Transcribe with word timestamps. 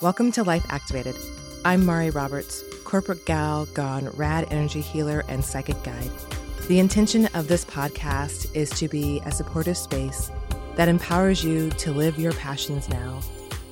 Welcome 0.00 0.30
to 0.32 0.44
Life 0.44 0.64
Activated. 0.68 1.16
I'm 1.64 1.84
Mari 1.84 2.10
Roberts, 2.10 2.62
corporate 2.84 3.26
gal 3.26 3.66
gone 3.66 4.08
rad 4.10 4.46
energy 4.48 4.80
healer 4.80 5.24
and 5.26 5.44
psychic 5.44 5.82
guide. 5.82 6.12
The 6.68 6.78
intention 6.78 7.26
of 7.34 7.48
this 7.48 7.64
podcast 7.64 8.54
is 8.54 8.70
to 8.78 8.86
be 8.86 9.20
a 9.26 9.32
supportive 9.32 9.76
space 9.76 10.30
that 10.76 10.86
empowers 10.86 11.42
you 11.42 11.70
to 11.70 11.90
live 11.90 12.16
your 12.16 12.30
passions 12.34 12.88
now, 12.88 13.18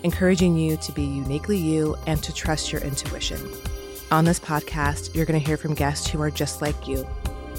encouraging 0.02 0.56
you 0.56 0.76
to 0.78 0.90
be 0.90 1.04
uniquely 1.04 1.58
you 1.58 1.94
and 2.08 2.20
to 2.24 2.34
trust 2.34 2.72
your 2.72 2.82
intuition. 2.82 3.40
On 4.10 4.24
this 4.24 4.40
podcast, 4.40 5.14
you're 5.14 5.26
going 5.26 5.40
to 5.40 5.46
hear 5.46 5.56
from 5.56 5.74
guests 5.74 6.08
who 6.08 6.20
are 6.20 6.32
just 6.32 6.60
like 6.60 6.88
you. 6.88 7.06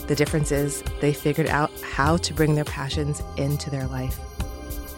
The 0.08 0.16
difference 0.16 0.52
is 0.52 0.84
they 1.00 1.14
figured 1.14 1.48
out 1.48 1.72
how 1.80 2.18
to 2.18 2.34
bring 2.34 2.56
their 2.56 2.66
passions 2.66 3.24
into 3.38 3.70
their 3.70 3.88
life. 3.88 4.20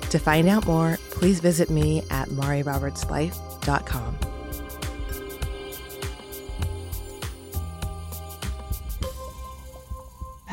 To 0.10 0.18
find 0.18 0.50
out 0.50 0.66
more, 0.66 0.98
please 1.12 1.40
visit 1.40 1.70
me 1.70 2.02
at 2.10 2.30
marirobertslife.com. 2.30 3.49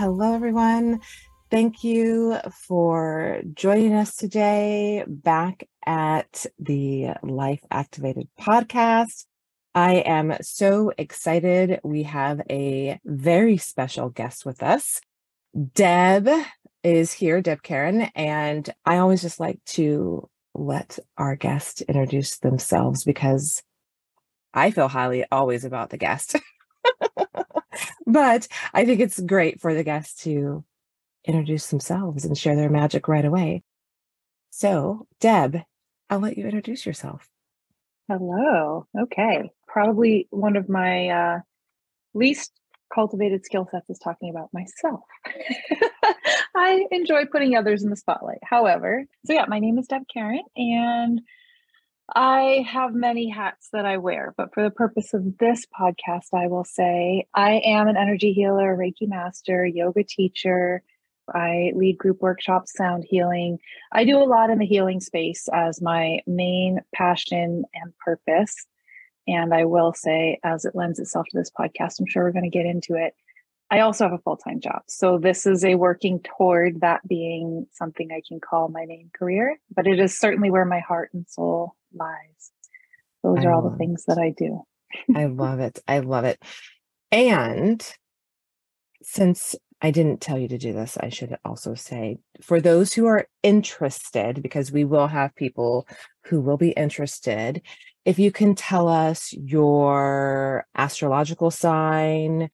Hello, 0.07 0.35
everyone. 0.35 1.01
Thank 1.51 1.83
you 1.83 2.37
for 2.69 3.41
joining 3.55 3.93
us 3.93 4.15
today 4.15 5.03
back 5.05 5.69
at 5.85 6.47
the 6.61 7.09
Life 7.25 7.65
Activated 7.73 8.29
podcast. 8.41 9.25
I 9.75 9.95
am 9.95 10.37
so 10.43 10.93
excited. 10.97 11.81
We 11.83 12.05
have 12.05 12.41
a 12.49 13.01
very 13.05 13.57
special 13.57 14.09
guest 14.09 14.47
with 14.47 14.63
us. 14.63 15.01
Deb 15.75 16.29
is 16.85 17.13
here, 17.13 17.41
Deb 17.41 17.65
Caron, 17.65 18.03
and 18.15 18.73
I 18.85 18.99
always 18.99 19.23
just 19.23 19.41
like 19.41 19.59
to 19.71 20.29
let 20.55 21.01
our 21.19 21.35
guest 21.35 21.81
introduce 21.81 22.39
themselves 22.39 23.03
because 23.03 23.61
I 24.55 24.71
feel 24.71 24.87
highly 24.87 25.25
always 25.33 25.65
about 25.65 25.91
the 25.91 25.99
guest. 25.99 26.37
but 28.07 28.49
I 28.75 28.85
think 28.85 29.01
it's 29.01 29.21
great 29.21 29.61
for 29.61 29.75
the 29.75 29.85
guests 29.85 30.23
to 30.25 30.65
introduce 31.25 31.69
themselves 31.69 32.25
and 32.25 32.37
share 32.37 32.57
their 32.57 32.71
magic 32.71 33.09
right 33.09 33.25
away. 33.25 33.63
So, 34.51 35.07
Deb, 35.21 35.63
I'll 36.09 36.21
let 36.21 36.39
you 36.39 36.45
introduce 36.45 36.87
yourself. 36.87 37.29
Hello. 38.09 38.87
Okay. 38.99 39.51
Probably 39.67 40.29
one 40.31 40.57
of 40.57 40.69
my 40.69 41.09
uh, 41.09 41.39
least 42.15 42.53
cultivated 42.95 43.45
skill 43.45 43.69
sets 43.71 43.91
is 43.91 43.99
talking 43.99 44.31
about 44.31 44.49
myself. 44.53 45.01
I 46.57 46.87
enjoy 46.91 47.27
putting 47.27 47.57
others 47.57 47.83
in 47.83 47.91
the 47.91 47.97
spotlight. 47.97 48.39
However, 48.43 49.05
so 49.25 49.33
yeah, 49.33 49.45
my 49.49 49.59
name 49.59 49.79
is 49.79 49.89
Deb 49.89 50.03
Caron 50.13 50.45
and 50.57 51.21
I 52.15 52.65
have 52.69 52.95
many 52.95 53.29
hats 53.29 53.69
that 53.73 53.85
I 53.85 53.97
wear, 53.97 54.33
but 54.37 54.55
for 54.55 54.63
the 54.63 54.71
purpose 54.71 55.13
of 55.13 55.39
this 55.39 55.67
podcast, 55.67 56.29
I 56.33 56.47
will 56.47 56.65
say 56.65 57.27
I 57.35 57.61
am 57.65 57.89
an 57.89 57.97
energy 57.97 58.33
healer, 58.33 58.77
Reiki 58.77 59.09
master, 59.09 59.67
yoga 59.67 60.05
teacher. 60.05 60.83
I 61.35 61.73
lead 61.75 61.99
group 61.99 62.23
workshops, 62.23 62.73
sound 62.77 63.05
healing. 63.09 63.59
I 63.91 64.05
do 64.05 64.19
a 64.19 64.25
lot 64.25 64.51
in 64.51 64.59
the 64.59 64.67
healing 64.67 65.01
space 65.01 65.49
as 65.53 65.83
my 65.83 66.21
main 66.29 66.81
passion 66.95 67.65
and 67.75 67.93
purpose. 67.99 68.55
And 69.27 69.53
I 69.53 69.65
will 69.65 69.93
say, 69.93 70.39
as 70.45 70.65
it 70.65 70.77
lends 70.77 71.01
itself 71.01 71.27
to 71.31 71.39
this 71.39 71.51
podcast, 71.51 71.99
I'm 71.99 72.07
sure 72.07 72.23
we're 72.23 72.31
going 72.31 72.49
to 72.49 72.57
get 72.57 72.67
into 72.67 72.95
it. 72.95 73.15
I 73.71 73.81
also 73.81 74.05
have 74.05 74.13
a 74.13 74.19
full 74.19 74.37
time 74.37 74.61
job. 74.61 74.83
So 74.87 75.19
this 75.19 75.47
is 75.47 75.65
a 75.65 75.75
working 75.75 76.21
toward 76.21 76.81
that 76.81 77.07
being 77.07 77.67
something 77.73 78.11
I 78.13 78.23
can 78.27 78.41
call 78.41 78.69
my 78.69 78.87
main 78.87 79.11
career, 79.17 79.59
but 79.75 79.87
it 79.87 79.99
is 79.99 80.19
certainly 80.19 80.51
where 80.51 80.65
my 80.65 80.81
heart 80.81 81.11
and 81.13 81.27
soul 81.29 81.75
lies. 81.93 82.53
Those 83.23 83.39
I 83.39 83.47
are 83.47 83.53
all 83.53 83.69
the 83.69 83.77
things 83.77 84.05
it. 84.07 84.15
that 84.15 84.19
I 84.19 84.33
do. 84.37 84.63
I 85.15 85.27
love 85.27 85.59
it. 85.59 85.81
I 85.89 85.99
love 85.99 86.25
it. 86.25 86.41
And 87.11 87.85
since 89.03 89.57
I 89.83 89.91
didn't 89.91 90.21
tell 90.21 90.39
you 90.39 90.49
to 90.49 90.59
do 90.59 90.73
this, 90.73 90.97
I 90.99 91.09
should 91.09 91.37
also 91.45 91.75
say 91.75 92.19
for 92.41 92.61
those 92.61 92.93
who 92.93 93.07
are 93.07 93.27
interested, 93.43 94.43
because 94.43 94.73
we 94.73 94.85
will 94.85 95.09
have 95.09 95.35
people 95.35 95.87
who 96.25 96.41
will 96.41 96.57
be 96.57 96.71
interested, 96.71 97.63
if 98.05 98.19
you 98.19 98.31
can 98.31 98.55
tell 98.55 98.89
us 98.89 99.33
your 99.33 100.67
astrological 100.77 101.51
sign, 101.51 102.49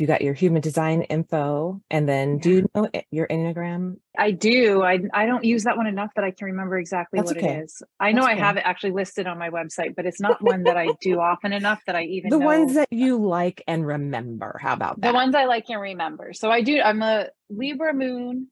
you 0.00 0.06
got 0.06 0.22
your 0.22 0.34
human 0.34 0.60
design 0.60 1.02
info 1.02 1.80
and 1.90 2.08
then 2.08 2.38
do 2.38 2.50
you 2.50 2.70
know 2.74 2.88
your 3.10 3.26
enneagram 3.28 3.96
i 4.18 4.30
do 4.30 4.82
i 4.82 4.98
i 5.12 5.26
don't 5.26 5.44
use 5.44 5.64
that 5.64 5.76
one 5.76 5.86
enough 5.86 6.10
that 6.14 6.24
i 6.24 6.30
can 6.30 6.46
remember 6.46 6.78
exactly 6.78 7.18
That's 7.18 7.30
what 7.30 7.38
okay. 7.38 7.58
it 7.58 7.64
is 7.64 7.82
i 8.00 8.12
know 8.12 8.22
That's 8.22 8.28
i 8.28 8.32
okay. 8.32 8.40
have 8.40 8.56
it 8.56 8.62
actually 8.64 8.92
listed 8.92 9.26
on 9.26 9.38
my 9.38 9.50
website 9.50 9.94
but 9.94 10.06
it's 10.06 10.20
not 10.20 10.42
one 10.42 10.64
that 10.64 10.76
i 10.76 10.88
do 11.00 11.20
often 11.20 11.52
enough 11.52 11.82
that 11.86 11.96
i 11.96 12.02
even 12.04 12.30
the 12.30 12.38
know. 12.38 12.46
ones 12.46 12.74
that 12.74 12.88
you 12.90 13.18
like 13.18 13.62
and 13.68 13.86
remember 13.86 14.58
how 14.60 14.72
about 14.72 15.00
that 15.00 15.08
the 15.08 15.14
ones 15.14 15.34
i 15.34 15.44
like 15.44 15.68
and 15.68 15.80
remember 15.80 16.32
so 16.32 16.50
i 16.50 16.62
do 16.62 16.80
i'm 16.80 17.02
a 17.02 17.28
libra 17.48 17.92
moon 17.92 18.48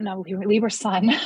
no 0.00 0.24
libra 0.28 0.70
sun 0.70 1.10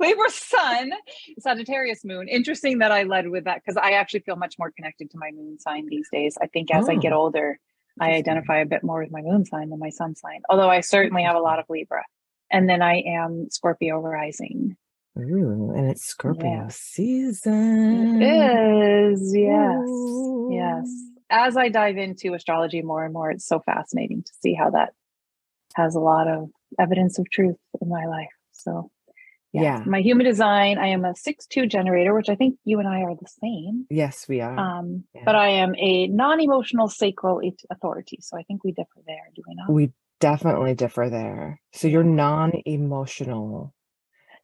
Libra 0.00 0.30
sun, 0.30 0.92
Sagittarius 1.38 2.04
moon. 2.04 2.26
Interesting 2.26 2.78
that 2.78 2.90
I 2.90 3.02
led 3.02 3.28
with 3.28 3.44
that 3.44 3.62
because 3.62 3.76
I 3.76 3.92
actually 3.92 4.20
feel 4.20 4.36
much 4.36 4.58
more 4.58 4.70
connected 4.70 5.10
to 5.10 5.18
my 5.18 5.30
moon 5.30 5.58
sign 5.58 5.86
these 5.86 6.08
days. 6.10 6.38
I 6.40 6.46
think 6.46 6.70
as 6.70 6.88
oh. 6.88 6.92
I 6.92 6.96
get 6.96 7.12
oh. 7.12 7.18
older, 7.18 7.58
I 8.00 8.12
identify 8.12 8.58
a 8.58 8.66
bit 8.66 8.82
more 8.82 9.00
with 9.02 9.12
my 9.12 9.20
moon 9.20 9.44
sign 9.44 9.68
than 9.70 9.78
my 9.78 9.90
sun 9.90 10.16
sign, 10.16 10.40
although 10.48 10.70
I 10.70 10.80
certainly 10.80 11.22
have 11.22 11.36
a 11.36 11.40
lot 11.40 11.58
of 11.58 11.66
Libra. 11.68 12.04
And 12.50 12.68
then 12.68 12.82
I 12.82 13.02
am 13.06 13.48
Scorpio 13.50 14.00
rising. 14.00 14.76
Ooh, 15.18 15.72
and 15.76 15.90
it's 15.90 16.04
Scorpio 16.04 16.66
season. 16.70 18.22
It 18.22 19.12
is, 19.12 19.34
yes. 19.36 19.88
Ooh. 19.88 20.48
Yes. 20.52 20.88
As 21.28 21.56
I 21.56 21.68
dive 21.68 21.96
into 21.96 22.34
astrology 22.34 22.82
more 22.82 23.04
and 23.04 23.12
more, 23.12 23.30
it's 23.30 23.46
so 23.46 23.60
fascinating 23.60 24.22
to 24.22 24.32
see 24.42 24.54
how 24.54 24.70
that 24.70 24.94
has 25.74 25.94
a 25.94 26.00
lot 26.00 26.26
of 26.26 26.48
evidence 26.78 27.18
of 27.18 27.30
truth 27.30 27.56
in 27.80 27.88
my 27.88 28.06
life. 28.06 28.32
So 28.52 28.90
yeah. 29.52 29.62
yeah. 29.62 29.82
My 29.86 30.00
human 30.00 30.26
design, 30.26 30.78
I 30.78 30.88
am 30.88 31.04
a 31.04 31.14
six-two 31.14 31.66
generator, 31.66 32.14
which 32.14 32.28
I 32.28 32.34
think 32.34 32.58
you 32.64 32.78
and 32.78 32.88
I 32.88 33.00
are 33.02 33.14
the 33.14 33.28
same. 33.42 33.86
Yes, 33.90 34.26
we 34.28 34.40
are. 34.40 34.58
Um, 34.58 35.04
yeah. 35.14 35.22
But 35.24 35.34
I 35.34 35.48
am 35.48 35.74
a 35.76 36.06
non-emotional 36.08 36.88
sacral 36.88 37.40
authority. 37.70 38.18
So 38.20 38.38
I 38.38 38.42
think 38.42 38.64
we 38.64 38.72
differ 38.72 39.00
there, 39.06 39.28
do 39.34 39.42
we 39.46 39.54
not? 39.54 39.72
We 39.72 39.92
definitely 40.20 40.74
differ 40.74 41.08
there. 41.08 41.60
So 41.72 41.88
you're 41.88 42.04
non-emotional. 42.04 43.74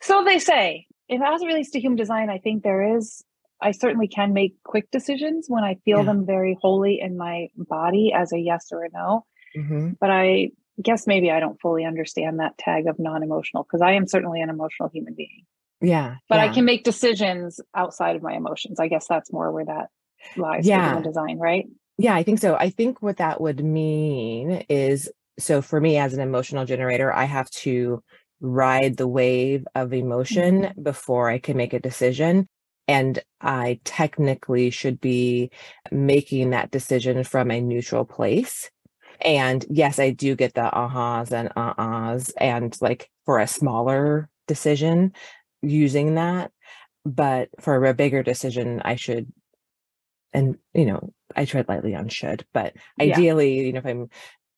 So 0.02 0.24
they 0.24 0.38
say. 0.38 0.86
If 1.08 1.22
as 1.22 1.40
it 1.40 1.46
relates 1.46 1.70
to 1.70 1.80
human 1.80 1.96
design, 1.96 2.30
I 2.30 2.38
think 2.38 2.64
there 2.64 2.96
is 2.96 3.24
I 3.60 3.70
certainly 3.70 4.08
can 4.08 4.32
make 4.32 4.56
quick 4.64 4.90
decisions 4.90 5.46
when 5.48 5.64
I 5.64 5.76
feel 5.84 5.98
yeah. 5.98 6.04
them 6.04 6.26
very 6.26 6.58
wholly 6.60 6.98
in 7.00 7.16
my 7.16 7.46
body 7.56 8.12
as 8.14 8.32
a 8.32 8.38
yes 8.38 8.66
or 8.72 8.84
a 8.84 8.88
no. 8.92 9.24
Mm-hmm. 9.56 9.90
But 10.00 10.10
I 10.10 10.50
guess 10.82 11.06
maybe 11.06 11.30
I 11.30 11.40
don't 11.40 11.60
fully 11.60 11.84
understand 11.84 12.40
that 12.40 12.58
tag 12.58 12.86
of 12.86 12.98
non 12.98 13.22
emotional 13.22 13.62
because 13.62 13.82
I 13.82 13.92
am 13.92 14.06
certainly 14.06 14.40
an 14.40 14.50
emotional 14.50 14.88
human 14.92 15.14
being. 15.14 15.44
Yeah. 15.80 16.16
But 16.28 16.36
yeah. 16.36 16.44
I 16.44 16.48
can 16.48 16.64
make 16.64 16.84
decisions 16.84 17.60
outside 17.74 18.16
of 18.16 18.22
my 18.22 18.34
emotions. 18.34 18.80
I 18.80 18.88
guess 18.88 19.06
that's 19.08 19.32
more 19.32 19.52
where 19.52 19.66
that 19.66 19.88
lies 20.36 20.66
yeah. 20.66 21.00
design, 21.00 21.38
right? 21.38 21.66
Yeah, 21.98 22.14
I 22.14 22.22
think 22.22 22.40
so. 22.40 22.56
I 22.56 22.70
think 22.70 23.00
what 23.02 23.18
that 23.18 23.40
would 23.40 23.64
mean 23.64 24.64
is 24.68 25.10
so 25.38 25.62
for 25.62 25.80
me 25.80 25.98
as 25.98 26.14
an 26.14 26.20
emotional 26.20 26.64
generator, 26.64 27.12
I 27.12 27.24
have 27.24 27.50
to 27.50 28.02
ride 28.40 28.96
the 28.96 29.08
wave 29.08 29.66
of 29.74 29.92
emotion 29.92 30.62
mm-hmm. 30.62 30.82
before 30.82 31.28
I 31.28 31.38
can 31.38 31.56
make 31.56 31.72
a 31.72 31.78
decision. 31.78 32.48
And 32.88 33.18
I 33.40 33.80
technically 33.84 34.70
should 34.70 35.00
be 35.00 35.50
making 35.90 36.50
that 36.50 36.70
decision 36.70 37.24
from 37.24 37.50
a 37.50 37.60
neutral 37.60 38.04
place 38.04 38.70
and 39.20 39.64
yes, 39.70 39.98
I 39.98 40.10
do 40.10 40.34
get 40.34 40.54
the 40.54 40.70
ahas 40.72 41.32
and 41.32 41.50
uh-ahs 41.56 42.30
and 42.38 42.76
like 42.80 43.10
for 43.24 43.38
a 43.38 43.46
smaller 43.46 44.28
decision 44.46 45.12
using 45.62 46.14
that. 46.14 46.52
But 47.04 47.50
for 47.60 47.84
a 47.84 47.94
bigger 47.94 48.22
decision, 48.22 48.82
I 48.84 48.96
should 48.96 49.32
and 50.32 50.56
you 50.74 50.84
know, 50.84 51.12
I 51.34 51.44
tread 51.44 51.68
lightly 51.68 51.94
on 51.94 52.08
should, 52.08 52.44
but 52.52 52.74
ideally, 53.00 53.56
yeah. 53.56 53.62
you 53.62 53.72
know, 53.72 53.78
if 53.78 53.86
I'm 53.86 54.10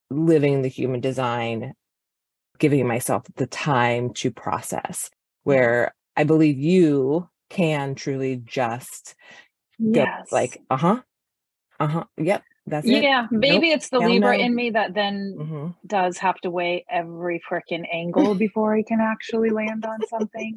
living 0.09 0.61
the 0.61 0.67
human 0.67 0.99
design, 0.99 1.73
giving 2.57 2.85
myself 2.87 3.23
the 3.35 3.47
time 3.47 4.13
to 4.15 4.31
process, 4.31 5.09
where 5.43 5.93
I 6.17 6.23
believe 6.25 6.59
you 6.59 7.29
can 7.49 7.95
truly 7.95 8.41
just 8.43 9.15
yes. 9.77 10.27
go 10.29 10.35
like, 10.35 10.61
uh-huh, 10.69 11.01
uh-huh, 11.79 12.03
yep, 12.17 12.43
that's 12.69 12.87
it. 12.87 13.03
Yeah, 13.03 13.27
maybe 13.31 13.69
nope. 13.69 13.77
it's 13.77 13.89
the 13.89 13.99
Hell 13.99 14.09
Libra 14.09 14.37
no. 14.37 14.43
in 14.43 14.55
me 14.55 14.69
that 14.71 14.93
then 14.93 15.35
mm-hmm. 15.37 15.67
does 15.85 16.17
have 16.17 16.39
to 16.41 16.49
weigh 16.49 16.85
every 16.89 17.41
freaking 17.49 17.85
angle 17.91 18.35
before 18.35 18.75
he 18.75 18.83
can 18.83 18.99
actually 19.01 19.49
land 19.49 19.85
on 19.85 19.99
something. 20.07 20.55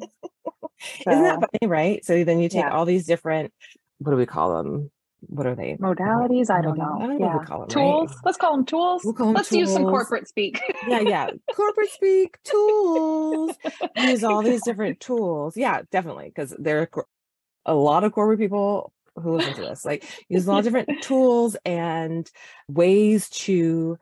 So, 1.03 1.11
Isn't 1.11 1.23
that 1.23 1.39
funny, 1.39 1.69
right? 1.69 2.05
So 2.05 2.23
then 2.23 2.39
you 2.39 2.49
take 2.49 2.63
yeah. 2.63 2.71
all 2.71 2.85
these 2.85 3.05
different, 3.05 3.53
what 3.99 4.11
do 4.11 4.17
we 4.17 4.25
call 4.25 4.63
them? 4.63 4.91
What 5.27 5.47
are 5.47 5.55
they? 5.55 5.75
Modalities? 5.75 6.49
I 6.49 6.61
don't 6.61 6.77
know. 6.77 6.97
I 6.99 7.07
don't 7.07 7.19
know 7.19 7.25
yeah. 7.25 7.57
Them, 7.57 7.67
tools. 7.69 8.09
Right? 8.09 8.17
Let's 8.25 8.37
call 8.37 8.55
them 8.57 8.65
tools. 8.65 9.05
We'll 9.05 9.13
call 9.13 9.27
them 9.27 9.35
Let's 9.35 9.49
tools. 9.49 9.59
use 9.59 9.73
some 9.73 9.83
corporate 9.83 10.27
speak. 10.27 10.61
yeah, 10.87 10.99
yeah. 10.99 11.29
Corporate 11.55 11.91
speak, 11.91 12.37
tools. 12.43 13.55
use 13.97 14.23
all 14.23 14.41
these 14.41 14.63
different 14.63 14.99
tools. 14.99 15.55
Yeah, 15.55 15.81
definitely. 15.91 16.25
Because 16.25 16.53
there 16.59 16.81
are 16.81 17.05
a 17.65 17.73
lot 17.73 18.03
of 18.03 18.11
corporate 18.11 18.39
people 18.39 18.91
who 19.15 19.37
listen 19.37 19.53
to 19.53 19.61
this 19.61 19.85
like 19.85 20.05
use 20.27 20.47
a 20.47 20.51
lot 20.51 20.59
of 20.59 20.63
different 20.63 20.89
tools 21.03 21.55
and 21.65 22.29
ways 22.67 23.29
to 23.29 23.97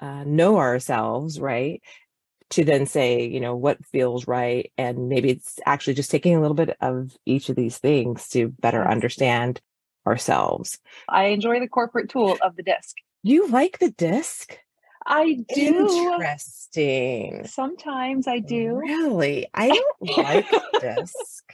uh, 0.00 0.24
know 0.24 0.58
ourselves 0.58 1.40
right 1.40 1.82
to 2.50 2.64
then 2.64 2.86
say 2.86 3.26
you 3.26 3.40
know 3.40 3.56
what 3.56 3.84
feels 3.86 4.26
right 4.26 4.72
and 4.78 5.08
maybe 5.08 5.30
it's 5.30 5.58
actually 5.66 5.94
just 5.94 6.10
taking 6.10 6.34
a 6.34 6.40
little 6.40 6.54
bit 6.54 6.76
of 6.80 7.16
each 7.26 7.48
of 7.48 7.56
these 7.56 7.78
things 7.78 8.28
to 8.28 8.48
better 8.48 8.86
understand 8.86 9.60
ourselves 10.06 10.78
i 11.08 11.24
enjoy 11.24 11.60
the 11.60 11.68
corporate 11.68 12.08
tool 12.08 12.36
of 12.42 12.56
the 12.56 12.62
disc 12.62 12.96
you 13.22 13.48
like 13.48 13.78
the 13.78 13.90
disc 13.90 14.58
I 15.06 15.44
do. 15.54 15.88
Interesting. 16.14 17.46
Sometimes 17.46 18.26
I 18.26 18.40
do. 18.40 18.74
Really? 18.74 19.46
I 19.54 19.68
don't 19.68 20.18
like 20.18 20.50
disc. 20.80 21.44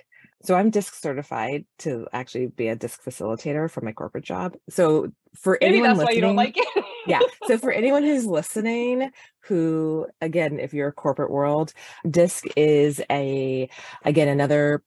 So 0.45 0.55
I'm 0.55 0.71
disc 0.71 0.95
certified 0.95 1.65
to 1.81 2.07
actually 2.13 2.47
be 2.47 2.69
a 2.69 2.77
disc 2.77 3.03
facilitator 3.03 3.71
for 3.71 3.81
my 3.81 3.93
corporate 3.93 4.25
job. 4.25 4.55
So 4.69 5.13
for 5.37 5.59
Maybe 5.61 5.75
anyone 5.75 5.97
that's 5.97 5.99
listening, 5.99 6.07
why 6.07 6.15
you 6.15 6.21
don't 6.21 6.37
like 6.37 6.57
it. 6.57 6.85
yeah. 7.07 7.21
So 7.47 7.59
for 7.59 7.71
anyone 7.73 8.03
who's 8.03 8.27
listening, 8.27 9.11
who 9.45 10.07
again, 10.21 10.59
if 10.59 10.75
you're 10.75 10.89
a 10.89 10.93
corporate 10.93 11.31
world, 11.31 11.73
disc 12.09 12.45
is 12.57 13.01
a 13.11 13.69
again 14.05 14.29
another 14.29 14.83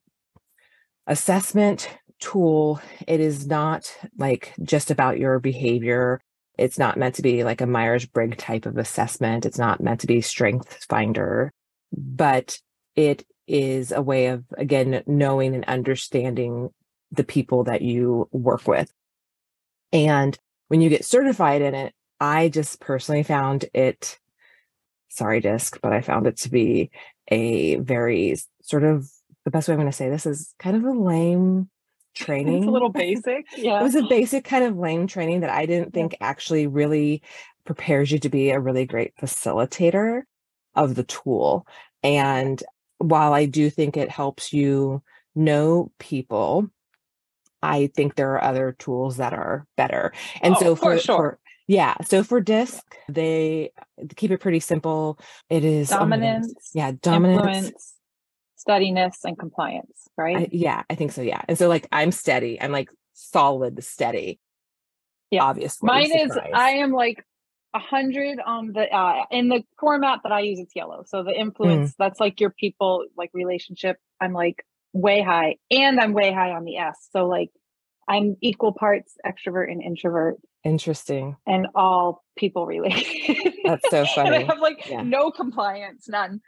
assessment 1.07 1.89
tool. 2.19 2.81
It 3.07 3.19
is 3.19 3.47
not 3.47 3.95
like 4.17 4.53
just 4.61 4.91
about 4.91 5.19
your 5.19 5.39
behavior. 5.39 6.21
It's 6.57 6.79
not 6.79 6.97
meant 6.97 7.15
to 7.15 7.21
be 7.21 7.43
like 7.43 7.61
a 7.61 7.67
Myers 7.67 8.05
Briggs 8.05 8.37
type 8.37 8.65
of 8.65 8.77
assessment. 8.77 9.45
It's 9.45 9.57
not 9.57 9.81
meant 9.81 10.01
to 10.01 10.07
be 10.07 10.21
strength 10.21 10.85
finder, 10.89 11.51
but 11.91 12.57
it 12.95 13.25
is 13.47 13.91
a 13.91 14.01
way 14.01 14.27
of, 14.27 14.43
again, 14.57 15.03
knowing 15.05 15.55
and 15.55 15.65
understanding 15.65 16.69
the 17.11 17.23
people 17.23 17.65
that 17.65 17.81
you 17.81 18.27
work 18.31 18.67
with. 18.67 18.91
And 19.91 20.37
when 20.67 20.81
you 20.81 20.89
get 20.89 21.05
certified 21.05 21.61
in 21.61 21.75
it, 21.75 21.93
I 22.19 22.49
just 22.49 22.79
personally 22.79 23.23
found 23.23 23.65
it, 23.73 24.19
sorry, 25.09 25.39
disc, 25.41 25.79
but 25.81 25.93
I 25.93 26.01
found 26.01 26.27
it 26.27 26.37
to 26.37 26.49
be 26.49 26.91
a 27.27 27.75
very 27.75 28.37
sort 28.61 28.83
of 28.83 29.09
the 29.43 29.51
best 29.51 29.67
way 29.67 29.73
I'm 29.73 29.79
going 29.79 29.91
to 29.91 29.95
say 29.95 30.09
this 30.09 30.25
is 30.25 30.53
kind 30.59 30.75
of 30.75 30.83
a 30.83 30.91
lame 30.91 31.69
training. 32.15 32.57
It's 32.57 32.67
a 32.67 32.71
little 32.71 32.89
basic. 32.91 33.45
Yeah. 33.55 33.79
it 33.79 33.83
was 33.83 33.95
a 33.95 34.03
basic 34.03 34.43
kind 34.43 34.63
of 34.63 34.77
lame 34.77 35.07
training 35.07 35.41
that 35.41 35.49
I 35.49 35.65
didn't 35.65 35.93
think 35.93 36.15
actually 36.19 36.67
really 36.67 37.21
prepares 37.65 38.11
you 38.11 38.19
to 38.19 38.29
be 38.29 38.49
a 38.49 38.59
really 38.59 38.85
great 38.85 39.15
facilitator 39.17 40.23
of 40.75 40.95
the 40.95 41.03
tool. 41.03 41.67
And 42.03 42.61
while 42.97 43.33
I 43.33 43.45
do 43.45 43.69
think 43.69 43.97
it 43.97 44.09
helps 44.09 44.53
you 44.53 45.01
know 45.35 45.91
people, 45.99 46.69
I 47.61 47.87
think 47.87 48.15
there 48.15 48.33
are 48.33 48.43
other 48.43 48.75
tools 48.77 49.17
that 49.17 49.33
are 49.33 49.65
better. 49.75 50.13
And 50.41 50.55
oh, 50.55 50.59
so 50.59 50.75
for, 50.75 50.95
for, 50.95 50.99
sure. 50.99 51.15
for 51.15 51.39
yeah, 51.67 51.95
so 52.03 52.23
for 52.23 52.41
disc, 52.41 52.83
they 53.09 53.71
keep 54.15 54.31
it 54.31 54.39
pretty 54.39 54.59
simple. 54.59 55.19
It 55.49 55.63
is 55.63 55.89
dominance. 55.89 56.53
Oh 56.57 56.71
yeah, 56.73 56.91
dominance. 57.01 57.45
Influence, 57.45 57.95
steadiness 58.55 59.19
and 59.23 59.37
compliance, 59.37 60.07
right? 60.17 60.37
I, 60.37 60.49
yeah, 60.51 60.83
I 60.89 60.95
think 60.95 61.11
so. 61.11 61.21
Yeah. 61.21 61.41
And 61.47 61.57
so 61.57 61.67
like 61.67 61.87
I'm 61.91 62.11
steady. 62.11 62.61
I'm 62.61 62.71
like 62.71 62.89
solid 63.13 63.83
steady. 63.83 64.39
Yeah. 65.31 65.43
Obviously. 65.43 65.87
Mine 65.87 66.11
is 66.11 66.37
I 66.53 66.69
am 66.71 66.91
like 66.91 67.25
a 67.75 67.79
hundred 67.79 68.39
on 68.43 68.71
the 68.71 68.89
uh 68.89 69.25
in 69.29 69.49
the 69.49 69.63
format 69.79 70.21
that 70.23 70.31
I 70.31 70.39
use 70.39 70.59
it's 70.59 70.75
yellow. 70.75 71.03
So 71.05 71.23
the 71.23 71.37
influence, 71.37 71.91
mm. 71.91 71.95
that's 71.99 72.19
like 72.19 72.39
your 72.39 72.49
people 72.49 73.05
like 73.17 73.29
relationship. 73.33 73.97
I'm 74.21 74.33
like 74.33 74.65
way 74.93 75.21
high 75.21 75.57
and 75.69 75.99
I'm 75.99 76.13
way 76.13 76.31
high 76.31 76.51
on 76.51 76.63
the 76.63 76.77
S. 76.77 77.09
So 77.11 77.27
like 77.27 77.49
I'm 78.07 78.37
equal 78.41 78.71
parts 78.71 79.17
extrovert 79.25 79.69
and 79.69 79.83
introvert. 79.83 80.37
Interesting. 80.63 81.35
And 81.45 81.67
all 81.75 82.23
people 82.37 82.65
related. 82.65 83.53
That's 83.65 83.89
so 83.89 84.05
funny. 84.15 84.37
I 84.37 84.43
have 84.43 84.59
like 84.59 84.89
yeah. 84.89 85.01
no 85.01 85.29
compliance, 85.31 86.07
none. 86.07 86.39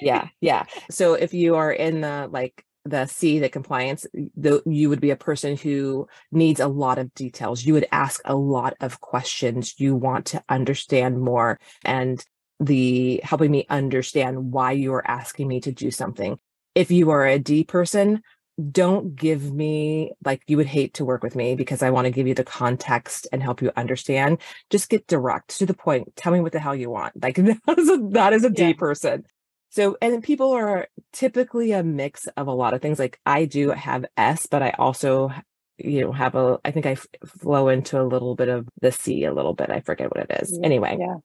yeah, 0.00 0.28
yeah. 0.40 0.64
So 0.90 1.14
if 1.14 1.34
you 1.34 1.56
are 1.56 1.72
in 1.72 2.02
the 2.02 2.28
like 2.30 2.64
the 2.84 3.06
C, 3.06 3.38
the 3.38 3.48
compliance, 3.48 4.06
the, 4.36 4.62
you 4.66 4.88
would 4.88 5.00
be 5.00 5.10
a 5.10 5.16
person 5.16 5.56
who 5.56 6.08
needs 6.32 6.60
a 6.60 6.68
lot 6.68 6.98
of 6.98 7.14
details. 7.14 7.64
You 7.64 7.74
would 7.74 7.86
ask 7.92 8.20
a 8.24 8.34
lot 8.34 8.74
of 8.80 9.00
questions. 9.00 9.78
You 9.78 9.94
want 9.94 10.26
to 10.26 10.42
understand 10.48 11.20
more 11.20 11.58
and 11.84 12.24
the 12.58 13.20
helping 13.24 13.50
me 13.50 13.66
understand 13.70 14.52
why 14.52 14.72
you 14.72 14.92
are 14.94 15.08
asking 15.08 15.48
me 15.48 15.60
to 15.60 15.72
do 15.72 15.90
something. 15.90 16.38
If 16.74 16.90
you 16.90 17.10
are 17.10 17.26
a 17.26 17.38
D 17.38 17.64
person, 17.64 18.22
don't 18.70 19.16
give 19.16 19.52
me 19.52 20.12
like 20.24 20.42
you 20.46 20.56
would 20.56 20.66
hate 20.66 20.94
to 20.94 21.04
work 21.04 21.22
with 21.22 21.34
me 21.34 21.54
because 21.54 21.82
I 21.82 21.90
want 21.90 22.04
to 22.04 22.10
give 22.10 22.26
you 22.26 22.34
the 22.34 22.44
context 22.44 23.26
and 23.32 23.42
help 23.42 23.62
you 23.62 23.72
understand. 23.76 24.38
Just 24.68 24.90
get 24.90 25.06
direct 25.06 25.58
to 25.58 25.66
the 25.66 25.74
point. 25.74 26.14
Tell 26.16 26.32
me 26.32 26.40
what 26.40 26.52
the 26.52 26.60
hell 26.60 26.74
you 26.74 26.90
want. 26.90 27.22
Like 27.22 27.36
that 27.36 27.78
is 27.78 27.88
a 27.88 27.98
that 28.10 28.32
is 28.32 28.44
a 28.44 28.50
D 28.50 28.68
yeah. 28.68 28.72
person. 28.74 29.24
So 29.70 29.96
and 30.02 30.22
people 30.22 30.52
are 30.52 30.88
typically 31.12 31.72
a 31.72 31.82
mix 31.82 32.26
of 32.36 32.48
a 32.48 32.52
lot 32.52 32.74
of 32.74 32.82
things. 32.82 32.98
Like 32.98 33.18
I 33.24 33.44
do 33.44 33.70
have 33.70 34.04
S, 34.16 34.46
but 34.46 34.62
I 34.62 34.70
also 34.78 35.32
you 35.78 36.02
know 36.02 36.12
have 36.12 36.34
a 36.34 36.58
I 36.64 36.70
think 36.72 36.86
I 36.86 36.96
flow 37.24 37.68
into 37.68 38.00
a 38.00 38.04
little 38.04 38.34
bit 38.34 38.48
of 38.48 38.68
the 38.80 38.92
C 38.92 39.24
a 39.24 39.32
little 39.32 39.54
bit. 39.54 39.70
I 39.70 39.80
forget 39.80 40.10
what 40.10 40.28
it 40.28 40.42
is. 40.42 40.52
Yeah. 40.52 40.66
Anyway. 40.66 40.96
Yeah. 40.98 41.16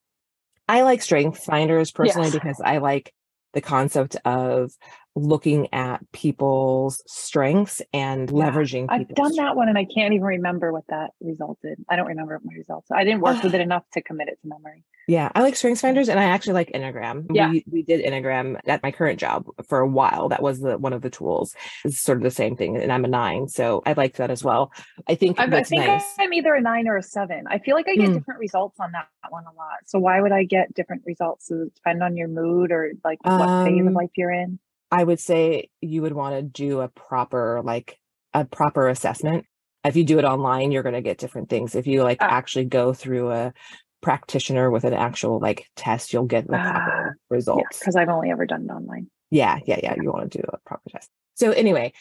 I 0.68 0.82
like 0.82 1.02
strength 1.02 1.44
finders 1.44 1.92
personally 1.92 2.30
yes. 2.30 2.34
because 2.34 2.62
I 2.64 2.78
like 2.78 3.14
the 3.54 3.62
concept 3.62 4.16
of 4.26 4.72
looking 5.16 5.74
at 5.74 6.00
people's 6.12 7.02
strengths 7.08 7.82
and 7.94 8.30
yeah, 8.30 8.36
leveraging 8.52 8.88
I've 8.90 9.08
done 9.08 9.32
strengths. 9.32 9.38
that 9.38 9.56
one 9.56 9.70
and 9.70 9.78
I 9.78 9.86
can't 9.86 10.14
even 10.14 10.26
remember 10.26 10.74
what 10.74 10.84
that 10.90 11.12
resulted. 11.22 11.78
I 11.90 11.96
don't 11.96 12.08
remember 12.08 12.40
my 12.44 12.54
results. 12.54 12.92
I 12.92 13.04
didn't 13.06 13.22
work 13.22 13.42
with 13.42 13.56
it 13.56 13.62
enough 13.62 13.84
to 13.94 14.02
commit 14.02 14.28
it 14.28 14.40
to 14.42 14.48
memory. 14.48 14.84
Yeah, 15.08 15.32
I 15.36 15.42
like 15.42 15.56
strengths 15.56 15.82
finders 15.82 16.10
and 16.10 16.20
I 16.20 16.24
actually 16.24 16.54
like 16.54 16.72
Enneagram. 16.74 17.28
Yeah. 17.32 17.50
We, 17.52 17.64
we 17.72 17.84
did 17.84 18.04
Enneagram 18.04 18.60
at 18.66 18.84
my 18.84 18.92
current 18.92 19.20
job 19.20 19.46
for 19.70 19.80
a 19.80 19.88
while. 19.88 20.30
That 20.30 20.42
was 20.42 20.60
the 20.60 20.78
one 20.78 20.94
of 20.94 21.02
the 21.02 21.10
tools. 21.12 21.56
It's 21.86 22.00
sort 22.00 22.18
of 22.18 22.24
the 22.24 22.32
same 22.32 22.58
thing. 22.58 22.76
And 22.76 22.92
I'm 22.92 23.06
a 23.06 23.08
nine. 23.08 23.48
So 23.48 23.84
I 23.86 23.94
like 23.94 24.16
that 24.18 24.32
as 24.32 24.44
well. 24.44 24.72
I 25.08 25.16
think 25.16 25.40
I, 25.40 25.44
I 25.46 25.64
think 25.64 25.86
nice. 25.86 26.04
I'm 26.20 26.34
either 26.34 26.54
a 26.56 26.62
nine 26.62 26.88
or 26.88 26.98
a 26.98 27.04
seven. 27.04 27.46
I 27.48 27.60
feel 27.60 27.76
like 27.76 27.88
I 27.88 27.96
get 27.96 28.10
Mm. 28.10 28.14
different 28.16 28.40
results 28.40 28.80
on 28.80 28.92
that 28.92 29.08
one 29.30 29.44
a 29.46 29.56
lot. 29.56 29.78
So 29.86 29.98
why 30.00 30.20
would 30.20 30.32
I 30.32 30.44
get 30.44 30.74
different 30.74 31.04
results? 31.06 31.48
Does 31.48 31.68
it 31.68 31.76
depend 31.76 32.04
on 32.04 32.18
your 32.18 32.28
mood 32.28 32.72
or 32.72 32.92
like 33.04 33.24
what 33.24 33.66
phase 33.66 33.80
of 33.82 33.88
Um, 33.88 33.94
life 33.94 34.10
you're 34.18 34.32
in? 34.32 34.60
I 34.92 35.04
would 35.04 35.20
say 35.20 35.70
you 35.82 36.02
would 36.04 36.14
want 36.14 36.36
to 36.36 36.42
do 36.42 36.82
a 36.82 36.88
proper, 36.88 37.62
like 37.64 37.98
a 38.34 38.46
proper 38.46 38.88
assessment. 38.88 39.46
If 39.84 39.96
you 39.96 40.04
do 40.04 40.18
it 40.20 40.26
online, 40.26 40.72
you're 40.72 40.84
going 40.84 40.96
to 40.96 41.02
get 41.02 41.18
different 41.18 41.50
things. 41.50 41.76
If 41.76 41.86
you 41.88 42.04
like 42.04 42.18
Ah. 42.22 42.28
actually 42.30 42.66
go 42.66 42.94
through 42.94 43.32
a 43.32 43.54
practitioner 44.02 44.70
with 44.72 44.84
an 44.84 44.94
actual 44.94 45.40
like 45.40 45.66
test, 45.76 46.14
you'll 46.14 46.26
get 46.26 46.46
the 46.48 46.58
proper 46.58 47.06
Yeah, 47.08 47.12
results. 47.30 47.80
because 47.80 47.96
I've 47.96 48.10
only 48.10 48.32
ever 48.32 48.46
done 48.46 48.66
it 48.70 48.72
online. 48.74 49.10
Yeah, 49.32 49.60
yeah, 49.66 49.80
yeah. 49.82 49.96
You 50.02 50.12
want 50.12 50.32
to 50.32 50.38
do 50.40 50.44
a 50.48 50.58
proper 50.66 50.90
test. 50.90 51.10
So 51.36 51.52
anyway, 51.52 51.94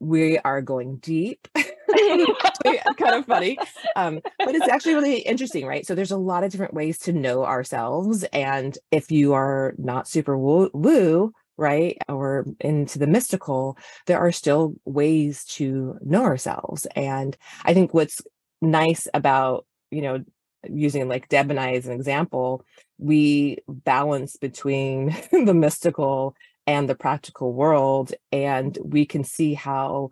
we 0.00 0.38
are 0.38 0.60
going 0.62 0.96
deep. 0.98 1.48
Kind 2.98 3.14
of 3.14 3.24
funny. 3.26 3.58
Um, 3.96 4.20
but 4.38 4.54
it's 4.54 4.68
actually 4.68 4.94
really 4.94 5.18
interesting, 5.20 5.66
right? 5.66 5.86
So 5.86 5.94
there's 5.94 6.10
a 6.10 6.16
lot 6.18 6.44
of 6.44 6.50
different 6.50 6.74
ways 6.74 6.98
to 7.00 7.12
know 7.12 7.44
ourselves. 7.44 8.24
And 8.32 8.76
if 8.90 9.10
you 9.10 9.32
are 9.32 9.74
not 9.78 10.06
super 10.08 10.36
woo, 10.36 10.70
woo 10.74 11.32
right, 11.56 11.98
or 12.08 12.46
into 12.60 12.98
the 12.98 13.06
mystical, 13.06 13.78
there 14.06 14.18
are 14.18 14.32
still 14.32 14.74
ways 14.84 15.44
to 15.44 15.98
know 16.02 16.24
ourselves. 16.24 16.86
And 16.96 17.36
I 17.64 17.74
think 17.74 17.94
what's 17.94 18.20
nice 18.60 19.08
about, 19.14 19.66
you 19.90 20.02
know, 20.02 20.24
using 20.68 21.08
like 21.08 21.28
Deb 21.28 21.50
and 21.50 21.60
I 21.60 21.72
as 21.72 21.86
an 21.86 21.92
example, 21.92 22.64
we 22.98 23.58
balance 23.68 24.36
between 24.36 25.16
the 25.30 25.54
mystical 25.54 26.34
and 26.66 26.88
the 26.88 26.94
practical 26.94 27.52
world 27.52 28.12
and 28.32 28.76
we 28.82 29.06
can 29.06 29.24
see 29.24 29.54
how 29.54 30.10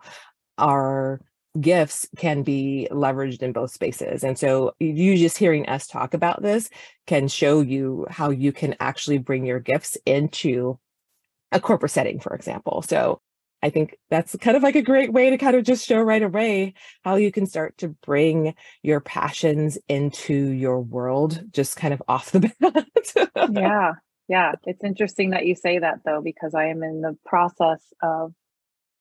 our 0.59 1.21
gifts 1.61 2.07
can 2.17 2.43
be 2.43 2.89
leveraged 2.91 3.43
in 3.43 3.53
both 3.53 3.71
spaces 3.71 4.25
and 4.25 4.37
so 4.37 4.73
you 4.81 5.17
just 5.17 5.39
hearing 5.39 5.69
us 5.69 5.87
talk 5.87 6.13
about 6.13 6.43
this 6.43 6.69
can 7.07 7.29
show 7.29 7.61
you 7.61 8.05
how 8.11 8.31
you 8.31 8.51
can 8.51 8.75
actually 8.81 9.19
bring 9.19 9.47
your 9.47 9.61
gifts 9.61 9.97
into 10.05 10.79
a 11.55 11.61
corporate 11.61 11.93
setting 11.93 12.21
for 12.21 12.35
example. 12.35 12.83
So 12.83 13.21
i 13.63 13.71
think 13.71 13.97
that's 14.11 14.37
kind 14.37 14.59
of 14.59 14.63
like 14.63 14.75
a 14.75 14.83
great 14.83 15.11
way 15.11 15.31
to 15.31 15.39
kind 15.39 15.57
of 15.57 15.65
just 15.65 15.87
show 15.87 16.03
right 16.03 16.23
away 16.23 16.75
how 17.03 17.15
you 17.15 17.33
can 17.33 17.47
start 17.47 17.79
to 17.79 17.89
bring 17.89 18.55
your 18.83 19.01
passions 19.01 19.79
into 19.89 20.35
your 20.35 20.83
world 20.83 21.43
just 21.51 21.75
kind 21.75 21.95
of 21.95 22.03
off 22.07 22.31
the 22.31 22.53
bat. 22.61 22.87
Yeah 23.51 23.93
yeah. 24.29 24.53
It's 24.65 24.85
interesting 24.85 25.31
that 25.31 25.47
you 25.47 25.55
say 25.55 25.79
that 25.79 26.01
though 26.05 26.21
because 26.23 26.55
i 26.55 26.67
am 26.67 26.83
in 26.83 27.01
the 27.01 27.17
process 27.25 27.81
of 28.03 28.33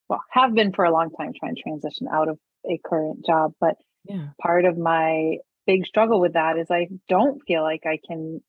well 0.08 0.22
have 0.30 0.54
been 0.54 0.72
for 0.72 0.84
a 0.84 0.92
long 0.92 1.10
time 1.10 1.32
trying 1.38 1.54
to 1.54 1.62
transition 1.62 2.08
out 2.12 2.28
of 2.28 2.38
a 2.68 2.78
current 2.84 3.24
job 3.26 3.52
but 3.60 3.76
yeah. 4.04 4.28
part 4.40 4.64
of 4.64 4.76
my 4.76 5.36
big 5.66 5.86
struggle 5.86 6.20
with 6.20 6.34
that 6.34 6.58
is 6.58 6.70
i 6.70 6.88
don't 7.08 7.42
feel 7.46 7.62
like 7.62 7.82
i 7.86 7.98
can 8.06 8.40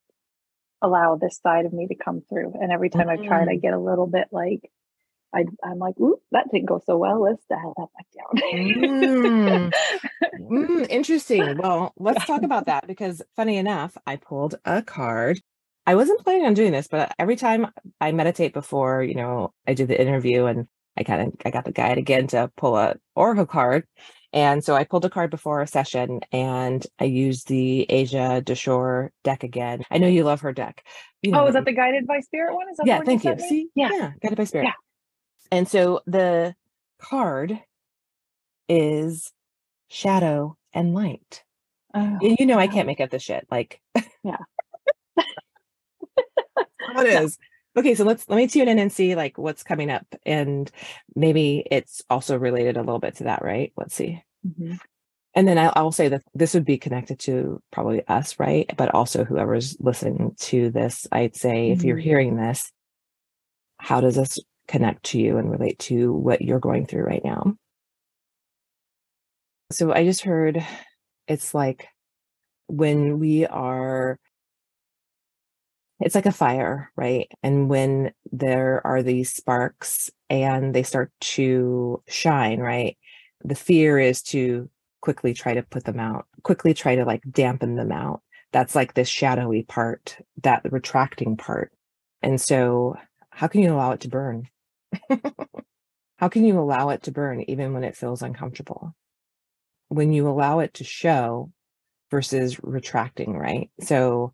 allow 0.81 1.15
this 1.15 1.39
side 1.41 1.65
of 1.65 1.73
me 1.73 1.87
to 1.87 1.95
come 1.95 2.21
through 2.29 2.53
and 2.61 2.71
every 2.71 2.89
time 2.89 3.09
i've 3.09 3.21
tried 3.21 3.47
i 3.49 3.55
Mm. 3.55 3.61
get 3.61 3.73
a 3.73 3.79
little 3.79 4.07
bit 4.07 4.27
like 4.31 4.69
I, 5.33 5.45
I'm 5.63 5.79
like, 5.79 5.99
ooh, 5.99 6.17
that 6.31 6.49
didn't 6.49 6.67
go 6.67 6.81
so 6.85 6.95
well. 6.97 7.21
Let's 7.21 7.43
dial 7.49 7.73
that 7.75 7.89
back 7.93 8.07
down. 8.15 8.41
mm. 8.53 9.73
Mm, 10.37 10.87
interesting. 10.89 11.57
Well, 11.57 11.93
let's 11.97 12.23
talk 12.25 12.43
about 12.43 12.65
that 12.67 12.87
because 12.87 13.21
funny 13.35 13.57
enough, 13.57 13.97
I 14.05 14.17
pulled 14.17 14.55
a 14.65 14.81
card. 14.81 15.41
I 15.85 15.95
wasn't 15.95 16.23
planning 16.23 16.45
on 16.45 16.53
doing 16.53 16.71
this, 16.71 16.87
but 16.87 17.13
every 17.19 17.35
time 17.35 17.67
I 18.01 18.11
meditate 18.11 18.53
before, 18.53 19.03
you 19.03 19.15
know, 19.15 19.53
I 19.67 19.73
do 19.73 19.85
the 19.85 19.99
interview 19.99 20.45
and 20.45 20.67
I 20.97 21.03
kind 21.03 21.27
of 21.27 21.33
I 21.45 21.51
got 21.51 21.65
the 21.65 21.71
guide 21.71 21.97
again 21.97 22.27
to 22.27 22.51
pull 22.57 22.75
a 22.77 22.95
oracle 23.15 23.45
card. 23.45 23.85
And 24.35 24.65
so 24.65 24.75
I 24.75 24.83
pulled 24.83 25.05
a 25.05 25.09
card 25.09 25.31
before 25.31 25.61
a 25.61 25.67
session 25.67 26.19
and 26.33 26.85
I 26.99 27.05
used 27.05 27.47
the 27.47 27.89
Asia 27.89 28.43
Deshore 28.45 29.09
deck 29.23 29.43
again. 29.43 29.83
I 29.89 29.97
know 29.97 30.07
you 30.07 30.25
love 30.25 30.41
her 30.41 30.51
deck. 30.51 30.85
You 31.21 31.31
know, 31.31 31.45
oh, 31.45 31.47
is 31.47 31.53
that 31.53 31.63
the 31.63 31.71
guided 31.71 32.05
by 32.05 32.19
spirit 32.19 32.53
one? 32.53 32.69
Is 32.69 32.75
that 32.77 32.85
yeah, 32.85 32.99
thank 33.01 33.23
you. 33.23 33.39
See, 33.39 33.69
yeah. 33.75 33.89
yeah, 33.93 34.11
guided 34.21 34.37
by 34.37 34.43
spirit. 34.43 34.65
Yeah. 34.65 34.73
And 35.51 35.69
so 35.69 36.01
the 36.05 36.53
card 36.99 37.61
is 38.67 39.31
shadow 39.87 40.57
and 40.73 40.93
light. 40.93 41.43
Oh, 41.93 42.17
you 42.19 42.45
know, 42.45 42.59
I 42.59 42.67
can't 42.67 42.87
make 42.87 42.99
up 42.99 43.09
this 43.09 43.23
shit. 43.23 43.47
Like, 43.49 43.81
yeah. 44.21 44.37
what 46.93 47.05
is? 47.05 47.37
Okay, 47.77 47.95
so 47.95 48.03
let's 48.03 48.27
let 48.27 48.35
me 48.35 48.47
tune 48.47 48.67
in 48.67 48.79
and 48.79 48.91
see 48.91 49.15
like 49.15 49.37
what's 49.37 49.63
coming 49.63 49.89
up, 49.89 50.05
and 50.25 50.69
maybe 51.15 51.65
it's 51.71 52.01
also 52.09 52.37
related 52.37 52.75
a 52.75 52.81
little 52.81 52.99
bit 52.99 53.15
to 53.17 53.25
that, 53.25 53.43
right? 53.43 53.71
Let's 53.77 53.95
see. 53.95 54.23
Mm-hmm. 54.45 54.75
And 55.35 55.47
then 55.47 55.57
I, 55.57 55.65
I 55.75 55.81
will 55.81 55.91
say 55.91 56.07
that 56.07 56.23
this 56.33 56.53
would 56.53 56.65
be 56.65 56.77
connected 56.77 57.19
to 57.21 57.61
probably 57.71 58.07
us, 58.07 58.39
right? 58.39 58.69
But 58.77 58.93
also 58.93 59.25
whoever's 59.25 59.75
listening 59.79 60.35
to 60.39 60.69
this, 60.69 61.07
I'd 61.11 61.35
say 61.35 61.69
mm-hmm. 61.69 61.73
if 61.73 61.83
you're 61.83 61.97
mm-hmm. 61.97 62.03
hearing 62.03 62.37
this, 62.37 62.71
how 63.79 63.99
does 63.99 64.15
this 64.15 64.39
connect 64.67 65.03
to 65.03 65.19
you 65.19 65.37
and 65.37 65.51
relate 65.51 65.77
to 65.79 66.13
what 66.13 66.41
you're 66.41 66.59
going 66.59 66.87
through 66.87 67.03
right 67.03 67.23
now? 67.23 67.55
So 69.71 69.91
I 69.91 70.05
just 70.05 70.21
heard 70.21 70.65
it's 71.27 71.53
like 71.53 71.87
when 72.67 73.19
we 73.19 73.45
are 73.45 74.17
it's 75.99 76.15
like 76.15 76.25
a 76.25 76.31
fire, 76.31 76.91
right? 76.97 77.31
And 77.41 77.69
when 77.69 78.11
there 78.31 78.85
are 78.85 79.01
these 79.01 79.33
sparks 79.33 80.09
and 80.29 80.73
they 80.75 80.83
start 80.83 81.11
to 81.21 82.03
shine, 82.07 82.59
right? 82.59 82.97
The 83.45 83.55
fear 83.55 83.99
is 83.99 84.21
to 84.23 84.69
quickly 85.01 85.33
try 85.33 85.53
to 85.53 85.61
put 85.61 85.85
them 85.85 85.99
out, 85.99 86.25
quickly 86.41 86.73
try 86.73 86.95
to 86.95 87.05
like 87.05 87.21
dampen 87.29 87.75
them 87.75 87.91
out. 87.91 88.21
That's 88.51 88.73
like 88.73 88.93
this 88.93 89.07
shadowy 89.07 89.63
part, 89.63 90.17
that 90.43 90.63
retracting 90.71 91.37
part. 91.37 91.71
And 92.21 92.41
so, 92.41 92.95
how 93.29 93.47
can 93.47 93.61
you 93.61 93.73
allow 93.73 93.91
it 93.91 94.01
to 94.01 94.09
burn? 94.09 94.47
how 96.17 96.29
can 96.29 96.45
you 96.45 96.57
allow 96.57 96.89
it 96.89 97.03
to 97.03 97.11
burn 97.11 97.41
even 97.47 97.73
when 97.73 97.83
it 97.83 97.97
feels 97.97 98.21
uncomfortable? 98.21 98.95
When 99.89 100.11
you 100.11 100.27
allow 100.27 100.59
it 100.59 100.73
to 100.75 100.83
show 100.83 101.51
versus 102.09 102.57
retracting, 102.63 103.37
right? 103.37 103.69
So, 103.81 104.33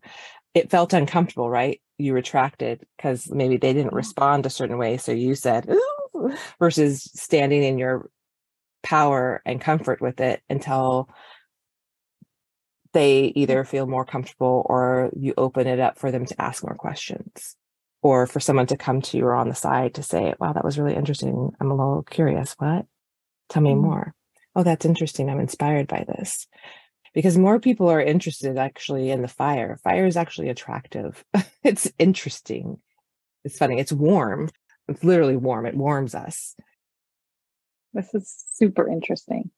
it 0.54 0.70
felt 0.70 0.92
uncomfortable, 0.92 1.50
right? 1.50 1.80
You 1.98 2.14
retracted 2.14 2.86
because 2.96 3.30
maybe 3.30 3.56
they 3.56 3.72
didn't 3.72 3.88
mm-hmm. 3.88 3.96
respond 3.96 4.46
a 4.46 4.50
certain 4.50 4.78
way. 4.78 4.96
So 4.96 5.12
you 5.12 5.34
said, 5.34 5.68
Ooh, 5.70 6.34
versus 6.58 7.10
standing 7.14 7.62
in 7.62 7.78
your 7.78 8.10
power 8.82 9.42
and 9.44 9.60
comfort 9.60 10.00
with 10.00 10.20
it 10.20 10.42
until 10.50 11.08
they 12.92 13.32
either 13.34 13.64
feel 13.64 13.86
more 13.86 14.04
comfortable 14.04 14.66
or 14.68 15.10
you 15.16 15.34
open 15.36 15.66
it 15.66 15.80
up 15.80 15.98
for 15.98 16.10
them 16.10 16.26
to 16.26 16.40
ask 16.40 16.62
more 16.62 16.74
questions 16.74 17.56
or 18.02 18.26
for 18.26 18.40
someone 18.40 18.66
to 18.66 18.76
come 18.76 19.00
to 19.00 19.16
you 19.16 19.24
or 19.24 19.34
on 19.34 19.48
the 19.48 19.54
side 19.54 19.94
to 19.94 20.02
say, 20.02 20.34
wow, 20.38 20.52
that 20.52 20.64
was 20.64 20.78
really 20.78 20.94
interesting. 20.94 21.50
I'm 21.60 21.70
a 21.70 21.76
little 21.76 22.02
curious. 22.02 22.54
What? 22.58 22.86
Tell 23.48 23.62
me 23.62 23.70
mm-hmm. 23.70 23.82
more. 23.82 24.14
Oh, 24.54 24.62
that's 24.62 24.84
interesting. 24.84 25.30
I'm 25.30 25.40
inspired 25.40 25.86
by 25.86 26.04
this 26.06 26.46
because 27.14 27.38
more 27.38 27.60
people 27.60 27.88
are 27.88 28.02
interested 28.02 28.58
actually 28.58 29.10
in 29.10 29.22
the 29.22 29.28
fire. 29.28 29.78
Fire 29.82 30.06
is 30.06 30.16
actually 30.16 30.48
attractive. 30.48 31.24
it's 31.62 31.90
interesting. 31.98 32.78
It's 33.44 33.56
funny. 33.56 33.78
It's 33.78 33.92
warm. 33.92 34.50
It's 34.88 35.04
literally 35.04 35.36
warm. 35.36 35.66
It 35.66 35.76
warms 35.76 36.14
us. 36.14 36.54
This 37.94 38.14
is 38.14 38.44
super 38.52 38.88
interesting. 38.88 39.50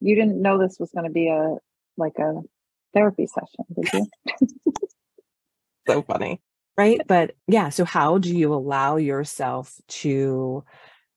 You 0.00 0.14
didn't 0.14 0.40
know 0.40 0.58
this 0.58 0.78
was 0.78 0.90
going 0.90 1.06
to 1.06 1.12
be 1.12 1.28
a 1.28 1.56
like 1.96 2.18
a 2.18 2.42
therapy 2.92 3.26
session, 3.26 3.64
did 3.74 3.92
you? 3.92 4.72
so 5.86 6.02
funny. 6.02 6.40
Right? 6.76 7.00
But 7.06 7.32
yeah, 7.46 7.70
so 7.70 7.84
how 7.84 8.18
do 8.18 8.36
you 8.36 8.52
allow 8.52 8.96
yourself 8.96 9.80
to 9.88 10.62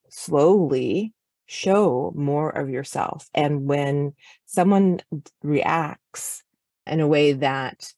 slowly 0.08 1.12
show 1.50 2.12
more 2.14 2.50
of 2.50 2.70
yourself. 2.70 3.28
And 3.34 3.66
when 3.66 4.12
someone 4.46 5.00
reacts 5.42 6.44
in 6.86 7.00
a 7.00 7.08
way 7.08 7.32
that 7.32 7.92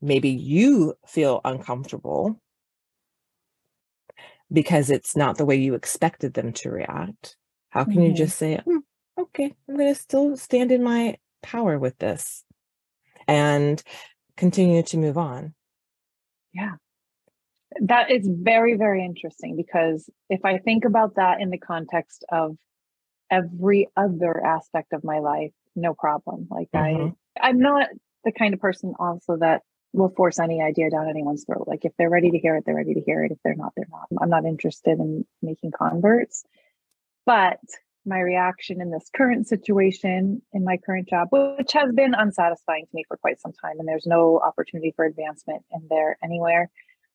maybe 0.00 0.30
you 0.30 0.94
feel 1.06 1.42
uncomfortable 1.44 2.40
because 4.50 4.88
it's 4.88 5.14
not 5.14 5.36
the 5.36 5.44
way 5.44 5.56
you 5.56 5.74
expected 5.74 6.32
them 6.32 6.54
to 6.54 6.70
react, 6.70 7.36
how 7.74 7.82
can 7.82 7.94
mm-hmm. 7.94 8.02
you 8.02 8.12
just 8.14 8.38
say, 8.38 8.60
mm, 8.64 8.78
okay, 9.18 9.52
I'm 9.68 9.76
going 9.76 9.92
to 9.92 10.00
still 10.00 10.36
stand 10.36 10.70
in 10.70 10.84
my 10.84 11.16
power 11.42 11.76
with 11.76 11.98
this 11.98 12.44
and 13.26 13.82
continue 14.36 14.84
to 14.84 14.96
move 14.96 15.18
on? 15.18 15.54
Yeah. 16.52 16.74
That 17.80 18.12
is 18.12 18.28
very, 18.30 18.76
very 18.76 19.04
interesting 19.04 19.56
because 19.56 20.08
if 20.30 20.44
I 20.44 20.58
think 20.58 20.84
about 20.84 21.16
that 21.16 21.40
in 21.40 21.50
the 21.50 21.58
context 21.58 22.24
of 22.30 22.56
every 23.28 23.88
other 23.96 24.40
aspect 24.46 24.92
of 24.92 25.02
my 25.02 25.18
life 25.18 25.50
no 25.74 25.94
problem 25.94 26.46
like 26.50 26.68
mm-hmm. 26.72 27.08
i 27.40 27.48
i'm 27.48 27.58
not 27.58 27.88
the 28.22 28.30
kind 28.30 28.54
of 28.54 28.60
person 28.60 28.94
also 29.00 29.36
that 29.38 29.62
will 29.92 30.10
force 30.10 30.38
any 30.38 30.62
idea 30.62 30.90
down 30.90 31.08
anyone's 31.08 31.44
throat 31.44 31.66
like 31.66 31.84
if 31.84 31.92
they're 31.98 32.10
ready 32.10 32.30
to 32.30 32.38
hear 32.38 32.54
it 32.54 32.64
they're 32.64 32.76
ready 32.76 32.94
to 32.94 33.00
hear 33.00 33.24
it 33.24 33.32
if 33.32 33.38
they're 33.42 33.56
not 33.56 33.72
they're 33.74 33.88
not 33.90 34.06
i'm 34.20 34.28
not 34.28 34.44
interested 34.44 35.00
in 35.00 35.24
making 35.42 35.72
converts 35.72 36.44
but 37.26 37.58
my 38.06 38.20
reaction 38.20 38.82
in 38.82 38.90
this 38.90 39.08
current 39.16 39.46
situation 39.48 40.42
in 40.52 40.64
my 40.64 40.76
current 40.76 41.08
job 41.08 41.28
which 41.30 41.72
has 41.72 41.92
been 41.94 42.14
unsatisfying 42.14 42.84
to 42.84 42.90
me 42.94 43.04
for 43.08 43.16
quite 43.16 43.40
some 43.40 43.52
time 43.52 43.78
and 43.78 43.88
there's 43.88 44.06
no 44.06 44.40
opportunity 44.40 44.92
for 44.94 45.04
advancement 45.04 45.62
in 45.72 45.80
there 45.88 46.18
anywhere 46.22 46.70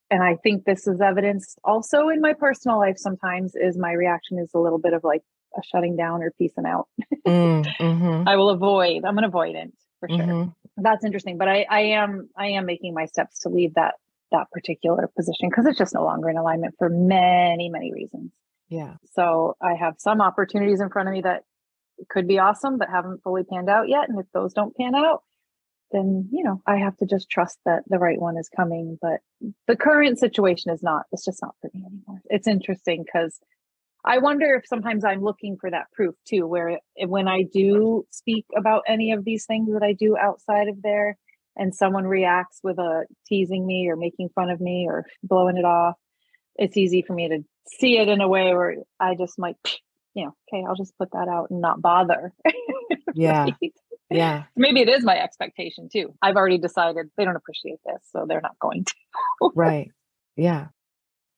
and 0.09 0.23
i 0.23 0.35
think 0.43 0.65
this 0.65 0.87
is 0.87 0.99
evidenced 0.99 1.59
also 1.63 2.09
in 2.09 2.21
my 2.21 2.33
personal 2.33 2.79
life 2.79 2.97
sometimes 2.97 3.53
is 3.55 3.77
my 3.77 3.91
reaction 3.91 4.39
is 4.39 4.49
a 4.55 4.59
little 4.59 4.79
bit 4.79 4.93
of 4.93 5.03
like 5.03 5.21
a 5.57 5.61
shutting 5.63 5.95
down 5.95 6.21
or 6.21 6.31
peacing 6.31 6.65
out. 6.65 6.87
mm, 7.25 7.65
mm-hmm. 7.79 8.27
I 8.27 8.35
will 8.35 8.49
avoid. 8.49 9.03
I'm 9.05 9.17
an 9.17 9.29
avoidant 9.29 9.73
for 9.99 10.09
sure. 10.09 10.17
Mm-hmm. 10.17 10.49
That's 10.81 11.03
interesting, 11.03 11.37
but 11.37 11.47
I, 11.47 11.65
I 11.69 11.79
am 11.81 12.29
I 12.37 12.47
am 12.49 12.65
making 12.65 12.93
my 12.93 13.05
steps 13.05 13.39
to 13.39 13.49
leave 13.49 13.73
that 13.75 13.95
that 14.31 14.49
particular 14.51 15.09
position 15.15 15.49
because 15.49 15.65
it's 15.65 15.77
just 15.77 15.93
no 15.93 16.03
longer 16.03 16.29
in 16.29 16.37
alignment 16.37 16.75
for 16.77 16.89
many 16.89 17.69
many 17.69 17.91
reasons. 17.91 18.31
Yeah. 18.69 18.95
So 19.13 19.55
I 19.61 19.73
have 19.73 19.95
some 19.97 20.21
opportunities 20.21 20.79
in 20.79 20.89
front 20.89 21.09
of 21.09 21.13
me 21.13 21.21
that 21.21 21.43
could 22.09 22.27
be 22.27 22.39
awesome, 22.39 22.77
but 22.77 22.89
haven't 22.89 23.23
fully 23.23 23.43
panned 23.43 23.69
out 23.69 23.89
yet. 23.89 24.07
And 24.07 24.19
if 24.19 24.27
those 24.33 24.53
don't 24.53 24.75
pan 24.75 24.95
out, 24.95 25.23
then 25.91 26.29
you 26.31 26.43
know 26.43 26.61
I 26.67 26.77
have 26.77 26.95
to 26.97 27.05
just 27.05 27.29
trust 27.29 27.57
that 27.65 27.83
the 27.87 27.97
right 27.97 28.19
one 28.19 28.37
is 28.37 28.49
coming. 28.55 28.97
But 29.01 29.21
the 29.67 29.75
current 29.75 30.19
situation 30.19 30.71
is 30.71 30.83
not. 30.83 31.03
It's 31.11 31.25
just 31.25 31.41
not 31.41 31.55
for 31.61 31.69
me 31.73 31.83
anymore. 31.85 32.21
It's 32.25 32.47
interesting 32.47 33.03
because 33.03 33.39
I 34.05 34.19
wonder 34.19 34.55
if 34.55 34.67
sometimes 34.67 35.03
I'm 35.03 35.21
looking 35.21 35.57
for 35.59 35.69
that 35.71 35.91
proof 35.91 36.15
too, 36.27 36.47
where 36.47 36.79
when 37.07 37.27
I 37.27 37.43
do 37.43 38.05
speak 38.11 38.45
about 38.55 38.83
any 38.87 39.11
of 39.11 39.25
these 39.25 39.45
things 39.45 39.73
that 39.73 39.83
I 39.83 39.93
do 39.93 40.15
outside 40.15 40.67
of 40.69 40.81
there, 40.81 41.17
and 41.57 41.75
someone 41.75 42.05
reacts 42.05 42.59
with 42.63 42.77
a 42.77 43.05
teasing 43.27 43.65
me 43.65 43.89
or 43.89 43.97
making 43.97 44.29
fun 44.29 44.49
of 44.49 44.61
me 44.61 44.85
or 44.87 45.05
blowing 45.23 45.57
it 45.57 45.65
off, 45.65 45.95
it's 46.55 46.77
easy 46.77 47.01
for 47.01 47.13
me 47.13 47.27
to 47.27 47.43
see 47.79 47.97
it 47.97 48.07
in 48.07 48.21
a 48.21 48.27
way 48.27 48.53
where 48.53 48.77
I 48.99 49.15
just 49.15 49.37
might, 49.37 49.57
you 50.13 50.25
know, 50.25 50.35
okay, 50.51 50.63
I'll 50.67 50.75
just 50.75 50.97
put 50.97 51.11
that 51.11 51.27
out 51.27 51.49
and 51.49 51.61
not 51.61 51.81
bother. 51.81 52.33
Yeah. 53.15 53.45
right? 53.45 53.73
Yeah. 54.11 54.43
Maybe 54.55 54.81
it 54.81 54.87
is 54.87 55.03
my 55.03 55.19
expectation 55.19 55.89
too. 55.91 56.13
I've 56.21 56.35
already 56.35 56.59
decided 56.59 57.09
they 57.17 57.25
don't 57.25 57.35
appreciate 57.35 57.79
this, 57.83 58.01
so 58.11 58.25
they're 58.27 58.39
not 58.39 58.57
going 58.59 58.85
to. 58.85 58.93
right. 59.55 59.89
Yeah. 60.35 60.67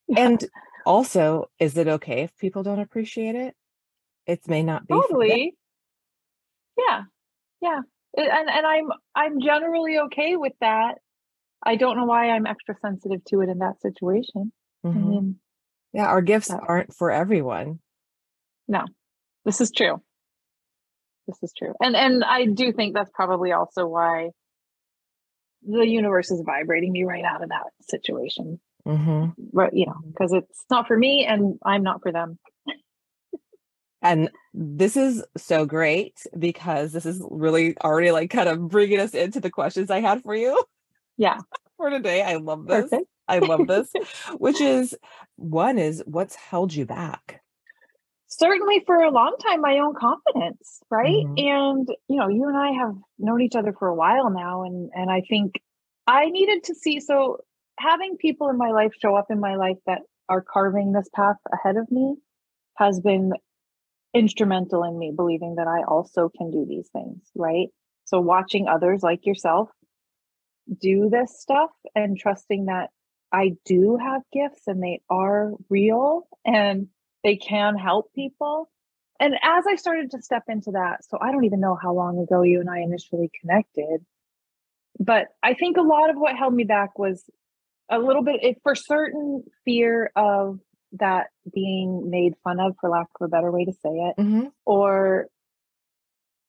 And 0.17 0.43
also, 0.85 1.49
is 1.59 1.77
it 1.77 1.87
okay 1.87 2.23
if 2.23 2.37
people 2.37 2.63
don't 2.63 2.79
appreciate 2.79 3.35
it? 3.35 3.55
It 4.27 4.47
may 4.47 4.63
not 4.63 4.85
be 4.87 4.93
totally. 4.93 5.55
Yeah, 6.77 7.03
yeah, 7.61 7.79
and 8.17 8.49
and 8.49 8.65
I'm 8.65 8.89
I'm 9.15 9.41
generally 9.41 9.99
okay 9.99 10.35
with 10.35 10.53
that. 10.61 10.95
I 11.63 11.75
don't 11.75 11.97
know 11.97 12.05
why 12.05 12.29
I'm 12.29 12.45
extra 12.45 12.75
sensitive 12.81 13.23
to 13.25 13.41
it 13.41 13.49
in 13.49 13.59
that 13.59 13.81
situation. 13.81 14.51
Mm-hmm. 14.85 14.97
I 14.97 15.01
mean, 15.01 15.39
yeah, 15.93 16.07
our 16.07 16.21
gifts 16.21 16.49
aren't 16.49 16.93
for 16.93 17.11
everyone. 17.11 17.79
No, 18.67 18.85
this 19.45 19.61
is 19.61 19.71
true. 19.71 20.01
This 21.27 21.37
is 21.43 21.53
true, 21.57 21.73
and 21.79 21.95
and 21.95 22.23
I 22.23 22.45
do 22.45 22.71
think 22.73 22.93
that's 22.93 23.11
probably 23.13 23.51
also 23.51 23.87
why 23.87 24.29
the 25.67 25.87
universe 25.87 26.31
is 26.31 26.41
vibrating 26.45 26.91
me 26.91 27.03
right 27.03 27.23
out 27.23 27.43
of 27.43 27.49
that 27.49 27.67
situation 27.87 28.59
mm-hmm. 28.83 29.27
but 29.53 29.75
you 29.75 29.85
know 29.85 29.93
because 30.07 30.33
it's 30.33 30.65
not 30.71 30.87
for 30.87 30.97
me 30.97 31.23
and 31.23 31.59
i'm 31.63 31.83
not 31.83 32.01
for 32.01 32.11
them 32.11 32.39
And 34.01 34.31
this 34.53 34.97
is 34.97 35.23
so 35.37 35.65
great 35.65 36.25
because 36.37 36.91
this 36.91 37.05
is 37.05 37.21
really 37.29 37.77
already 37.83 38.11
like 38.11 38.31
kind 38.31 38.49
of 38.49 38.67
bringing 38.67 38.99
us 38.99 39.13
into 39.13 39.39
the 39.39 39.51
questions 39.51 39.91
I 39.91 39.99
had 39.99 40.23
for 40.23 40.35
you. 40.35 40.61
Yeah. 41.17 41.37
For 41.77 41.89
today. 41.89 42.21
I 42.21 42.35
love 42.35 42.67
this. 42.67 42.89
Perfect. 42.91 43.09
I 43.31 43.39
love 43.39 43.67
this, 43.67 43.91
which 44.37 44.59
is 44.59 44.95
one 45.37 45.79
is 45.79 46.03
what's 46.05 46.35
held 46.35 46.73
you 46.73 46.85
back? 46.85 47.41
Certainly 48.27 48.83
for 48.85 48.97
a 48.97 49.11
long 49.11 49.35
time, 49.45 49.61
my 49.61 49.79
own 49.79 49.93
confidence, 49.95 50.81
right? 50.89 51.25
Mhm. 51.25 51.39
And 51.39 51.87
you 52.07 52.17
know, 52.17 52.27
you 52.27 52.47
and 52.47 52.57
I 52.57 52.71
have 52.71 52.95
known 53.17 53.41
each 53.41 53.55
other 53.55 53.73
for 53.73 53.87
a 53.87 53.95
while 53.95 54.29
now, 54.29 54.63
and 54.63 54.89
and 54.93 55.09
I 55.09 55.21
think 55.21 55.61
I 56.07 56.25
needed 56.29 56.63
to 56.65 56.75
see 56.75 56.99
so 56.99 57.39
having 57.79 58.17
people 58.17 58.49
in 58.49 58.57
my 58.57 58.71
life 58.71 58.93
show 59.01 59.15
up 59.15 59.31
in 59.31 59.39
my 59.39 59.55
life 59.55 59.77
that 59.85 60.01
are 60.29 60.41
carving 60.41 60.91
this 60.91 61.09
path 61.13 61.37
ahead 61.51 61.77
of 61.77 61.89
me 61.89 62.15
has 62.75 62.99
been 62.99 63.33
instrumental 64.13 64.83
in 64.83 64.97
me 64.97 65.11
believing 65.15 65.55
that 65.55 65.67
I 65.67 65.83
also 65.83 66.29
can 66.29 66.51
do 66.51 66.65
these 66.67 66.89
things, 66.89 67.21
right? 67.35 67.67
So 68.05 68.19
watching 68.19 68.67
others 68.67 69.01
like 69.03 69.25
yourself 69.25 69.69
do 70.79 71.09
this 71.09 71.39
stuff 71.39 71.69
and 71.95 72.17
trusting 72.17 72.65
that 72.65 72.89
I 73.31 73.53
do 73.65 73.97
have 73.97 74.21
gifts 74.33 74.63
and 74.67 74.81
they 74.83 75.01
are 75.09 75.51
real 75.69 76.27
and 76.45 76.87
they 77.23 77.37
can 77.37 77.75
help 77.77 78.13
people. 78.13 78.69
And 79.19 79.35
as 79.35 79.65
I 79.69 79.75
started 79.75 80.11
to 80.11 80.21
step 80.21 80.43
into 80.49 80.71
that, 80.71 81.05
so 81.05 81.17
I 81.21 81.31
don't 81.31 81.45
even 81.45 81.59
know 81.59 81.77
how 81.81 81.93
long 81.93 82.19
ago 82.19 82.41
you 82.41 82.59
and 82.59 82.69
I 82.69 82.79
initially 82.79 83.29
connected, 83.39 84.03
but 84.99 85.27
I 85.43 85.53
think 85.53 85.77
a 85.77 85.81
lot 85.81 86.09
of 86.09 86.15
what 86.17 86.35
held 86.35 86.53
me 86.53 86.63
back 86.63 86.97
was 86.97 87.23
a 87.89 87.99
little 87.99 88.23
bit, 88.23 88.39
if 88.41 88.57
for 88.63 88.73
certain, 88.75 89.43
fear 89.63 90.11
of 90.15 90.59
that 90.93 91.27
being 91.53 92.09
made 92.09 92.33
fun 92.43 92.59
of, 92.59 92.75
for 92.81 92.89
lack 92.89 93.07
of 93.19 93.25
a 93.25 93.29
better 93.29 93.51
way 93.51 93.65
to 93.65 93.73
say 93.73 93.89
it, 93.89 94.15
Mhm. 94.17 94.51
or 94.65 95.27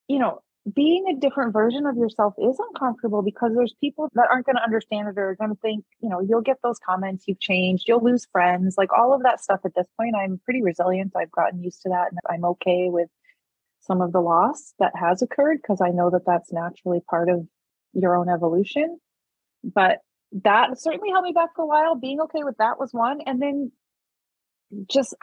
you 0.09 0.19
know 0.19 0.41
being 0.75 1.07
a 1.09 1.19
different 1.19 1.52
version 1.52 1.87
of 1.87 1.97
yourself 1.97 2.35
is 2.38 2.61
uncomfortable 2.71 3.23
because 3.23 3.52
there's 3.54 3.75
people 3.81 4.09
that 4.14 4.28
aren't 4.31 4.47
going 4.47 4.57
to 4.57 4.62
understand 4.62 5.09
it 5.09 5.19
or 5.19 5.31
are 5.31 5.35
going 5.35 5.50
to 5.50 5.61
think 5.61 5.85
you 6.00 6.09
know 6.09 6.21
you'll 6.21 6.40
get 6.40 6.59
those 6.62 6.78
comments 6.78 7.25
you've 7.26 7.40
changed 7.40 7.85
you'll 7.88 8.04
lose 8.04 8.28
friends 8.31 8.76
like 8.78 8.92
all 8.97 9.12
of 9.12 9.23
that 9.25 9.40
stuff 9.40 9.61
at 9.64 9.75
this 9.75 9.88
point. 9.99 10.14
I'm 10.16 10.40
pretty 10.45 10.62
resilient. 10.62 11.12
I've 11.16 11.33
gotten 11.33 11.62
used 11.62 11.83
to 11.83 11.88
that 11.88 12.09
and 12.11 12.19
i'm 12.28 12.45
okay 12.45 12.88
with 12.88 13.09
some 13.81 14.00
of 14.00 14.12
the 14.12 14.21
loss 14.21 14.75
that 14.78 14.92
has 14.95 15.23
occurred 15.23 15.59
because 15.61 15.81
i 15.81 15.88
know 15.88 16.11
that 16.11 16.25
that's 16.25 16.52
naturally 16.52 17.00
part 17.09 17.28
of 17.28 17.47
your 17.92 18.16
own 18.16 18.28
evolution. 18.28 18.99
But 19.64 19.99
that 20.45 20.78
certainly 20.78 21.11
held 21.11 21.25
me 21.25 21.33
back 21.33 21.50
for 21.54 21.62
a 21.62 21.66
while. 21.66 21.95
Being 21.95 22.21
okay 22.23 22.42
with 22.42 22.57
that 22.59 22.78
was 22.78 22.92
one. 22.92 23.21
And 23.26 23.40
then 23.40 23.73
just 24.90 25.14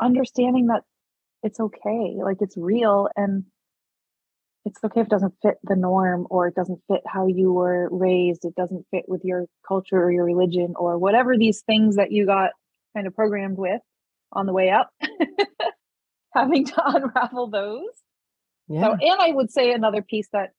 understanding 0.00 0.66
that 0.66 0.82
it's 1.42 1.60
okay 1.60 2.14
like 2.22 2.38
it's 2.40 2.56
real. 2.56 3.08
And 3.16 3.44
it's 4.64 4.82
okay 4.84 5.00
if 5.00 5.06
it 5.06 5.10
doesn't 5.10 5.34
fit 5.42 5.56
the 5.62 5.76
norm 5.76 6.26
or 6.30 6.46
it 6.48 6.54
doesn't 6.54 6.80
fit 6.88 7.00
how 7.06 7.26
you 7.26 7.52
were 7.52 7.88
raised 7.90 8.44
it 8.44 8.54
doesn't 8.54 8.86
fit 8.90 9.04
with 9.08 9.22
your 9.24 9.46
culture 9.66 10.02
or 10.02 10.10
your 10.10 10.24
religion 10.24 10.74
or 10.76 10.98
whatever 10.98 11.36
these 11.36 11.62
things 11.62 11.96
that 11.96 12.12
you 12.12 12.26
got 12.26 12.50
kind 12.94 13.06
of 13.06 13.14
programmed 13.14 13.58
with 13.58 13.80
on 14.32 14.46
the 14.46 14.52
way 14.52 14.70
up 14.70 14.90
having 16.34 16.64
to 16.64 16.74
unravel 16.86 17.48
those 17.48 17.88
Yeah. 18.68 18.82
so 18.82 18.92
and 18.92 19.20
i 19.20 19.30
would 19.30 19.50
say 19.50 19.72
another 19.72 20.02
piece 20.02 20.28
that 20.32 20.50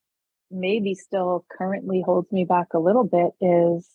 maybe 0.52 0.94
still 0.94 1.46
currently 1.52 2.02
holds 2.06 2.32
me 2.32 2.46
back 2.46 2.74
a 2.74 2.80
little 2.80 3.04
bit 3.04 3.32
is 3.42 3.88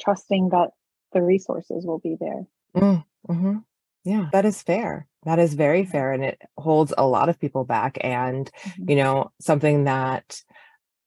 trusting 0.00 0.50
that 0.50 0.70
the 1.12 1.22
resources 1.22 1.84
will 1.84 1.98
be 1.98 2.16
there 2.18 2.46
Mm, 2.76 3.04
mhm. 3.28 3.64
Yeah, 4.04 4.28
that 4.32 4.44
is 4.44 4.62
fair. 4.62 5.08
That 5.24 5.38
is 5.38 5.54
very 5.54 5.84
fair. 5.84 6.12
And 6.12 6.24
it 6.24 6.40
holds 6.56 6.94
a 6.96 7.06
lot 7.06 7.28
of 7.28 7.38
people 7.38 7.64
back. 7.64 7.98
And, 8.00 8.50
Mhm. 8.64 8.90
you 8.90 8.96
know, 8.96 9.32
something 9.40 9.84
that 9.84 10.42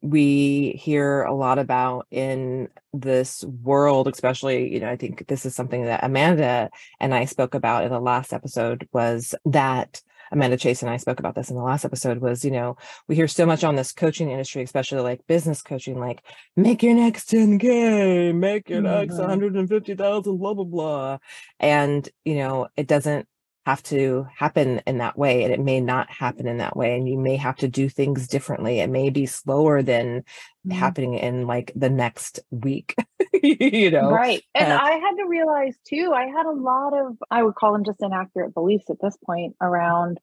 we 0.02 0.72
hear 0.72 1.24
a 1.24 1.34
lot 1.34 1.58
about 1.60 2.08
in 2.12 2.68
this 2.92 3.44
world, 3.46 4.08
especially, 4.08 4.72
you 4.72 4.82
know, 4.82 4.90
I 4.90 4.98
think 4.98 5.28
this 5.28 5.46
is 5.46 5.56
something 5.56 5.86
that 5.86 6.04
Amanda 6.04 6.70
and 7.00 7.14
I 7.14 7.26
spoke 7.26 7.56
about 7.56 7.86
in 7.86 7.92
the 7.92 8.02
last 8.02 8.34
episode 8.34 8.88
was 8.92 9.34
that 9.46 10.02
Amanda 10.32 10.58
Chase 10.58 10.82
and 10.82 10.92
I 10.92 10.98
spoke 10.98 11.20
about 11.20 11.36
this 11.36 11.50
in 11.50 11.56
the 11.56 11.62
last 11.64 11.86
episode 11.86 12.18
was, 12.18 12.44
you 12.44 12.52
know, 12.52 12.76
we 13.08 13.16
hear 13.16 13.28
so 13.28 13.46
much 13.46 13.64
on 13.64 13.76
this 13.76 13.94
coaching 13.94 14.30
industry, 14.30 14.64
especially 14.64 15.00
like 15.02 15.26
business 15.28 15.62
coaching, 15.62 16.00
like 16.00 16.22
make 16.58 16.84
your 16.84 16.96
next 16.96 17.30
10K, 17.30 18.34
make 18.34 18.70
your 18.70 18.82
next 18.82 19.16
Mhm. 19.16 19.20
150,000, 19.20 20.38
blah, 20.38 20.54
blah, 20.54 20.66
blah. 20.66 21.18
And, 21.60 22.10
you 22.26 22.36
know, 22.36 22.68
it 22.76 22.88
doesn't 22.88 23.28
have 23.66 23.82
to 23.84 24.28
happen 24.36 24.82
in 24.86 24.98
that 24.98 25.18
way. 25.18 25.44
And 25.44 25.54
it 25.54 25.60
may 25.60 25.80
not 25.80 26.10
happen 26.10 26.48
in 26.48 26.58
that 26.58 26.76
way. 26.76 26.96
And 26.96 27.08
you 27.08 27.18
may 27.18 27.38
have 27.38 27.56
to 27.58 27.68
do 27.68 27.88
things 27.88 28.28
differently. 28.28 28.80
It 28.80 28.90
may 28.90 29.10
be 29.10 29.26
slower 29.26 29.82
than 29.82 30.24
Mhm. 30.68 30.74
happening 30.74 31.14
in 31.16 31.48
like 31.48 31.72
the 31.76 31.90
next 31.90 32.42
week, 32.52 32.96
you 33.44 33.92
know? 33.92 34.10
Right. 34.10 34.44
And 34.54 34.72
uh, 34.72 34.80
I 34.82 34.92
had 34.92 35.16
to 35.18 35.26
realize 35.28 35.78
too, 35.88 36.14
I 36.14 36.26
had 36.26 36.46
a 36.46 36.52
lot 36.52 36.94
of, 36.94 37.18
I 37.32 37.44
would 37.44 37.56
call 37.56 37.74
them 37.74 37.86
just 37.86 38.02
inaccurate 38.02 38.54
beliefs 38.54 38.90
at 38.90 39.02
this 39.02 39.18
point 39.26 39.56
around 39.62 40.20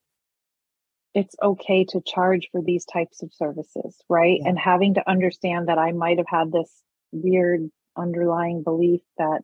it's 1.12 1.34
okay 1.42 1.84
to 1.84 2.00
charge 2.00 2.48
for 2.52 2.62
these 2.62 2.84
types 2.84 3.22
of 3.22 3.32
services, 3.34 3.96
right? 4.08 4.38
Yeah. 4.40 4.50
And 4.50 4.58
having 4.58 4.94
to 4.94 5.10
understand 5.10 5.68
that 5.68 5.78
I 5.78 5.92
might 5.92 6.18
have 6.18 6.28
had 6.28 6.52
this 6.52 6.70
weird 7.10 7.68
underlying 7.96 8.62
belief 8.62 9.00
that 9.18 9.42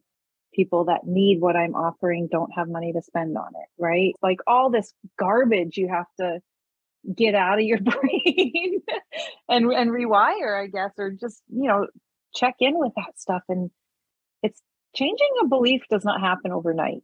people 0.56 0.86
that 0.86 1.06
need 1.06 1.40
what 1.40 1.54
I'm 1.54 1.74
offering 1.74 2.28
don't 2.32 2.50
have 2.56 2.68
money 2.68 2.92
to 2.94 3.02
spend 3.02 3.36
on 3.36 3.48
it, 3.48 3.68
right? 3.82 4.14
Like 4.22 4.38
all 4.46 4.70
this 4.70 4.92
garbage 5.18 5.76
you 5.76 5.88
have 5.88 6.06
to 6.18 6.40
get 7.14 7.34
out 7.34 7.58
of 7.58 7.64
your 7.64 7.78
brain 7.80 8.80
and 9.48 9.70
and 9.70 9.90
rewire, 9.90 10.60
I 10.60 10.66
guess, 10.66 10.92
or 10.98 11.10
just, 11.10 11.42
you 11.48 11.68
know, 11.68 11.86
check 12.34 12.56
in 12.60 12.78
with 12.78 12.92
that 12.96 13.18
stuff 13.18 13.42
and 13.48 13.70
it's 14.42 14.60
changing 14.94 15.30
a 15.42 15.46
belief 15.46 15.82
does 15.90 16.04
not 16.04 16.20
happen 16.20 16.52
overnight. 16.52 17.02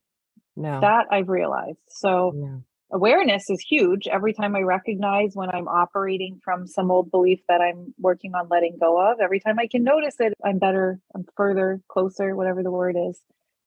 no, 0.57 0.81
That 0.81 1.07
I've 1.11 1.29
realized. 1.29 1.79
So 1.89 2.33
no. 2.35 2.63
awareness 2.93 3.49
is 3.51 3.61
huge. 3.61 4.09
Every 4.09 4.33
time 4.33 4.57
I 4.57 4.61
recognize 4.63 5.33
when 5.35 5.51
I'm 5.51 5.69
operating 5.69 6.41
from 6.45 6.67
some 6.67 6.91
old 6.91 7.11
belief 7.11 7.41
that 7.49 7.61
I'm 7.61 7.95
working 7.99 8.35
on 8.35 8.49
letting 8.49 8.77
go 8.81 9.01
of, 9.01 9.21
every 9.21 9.41
time 9.41 9.59
I 9.59 9.67
can 9.67 9.85
notice 9.85 10.17
it, 10.21 10.35
I'm 10.45 10.59
better, 10.59 10.99
I'm 11.15 11.25
further, 11.37 11.81
closer, 11.89 12.35
whatever 12.35 12.63
the 12.63 12.71
word 12.71 12.97
is, 12.99 13.21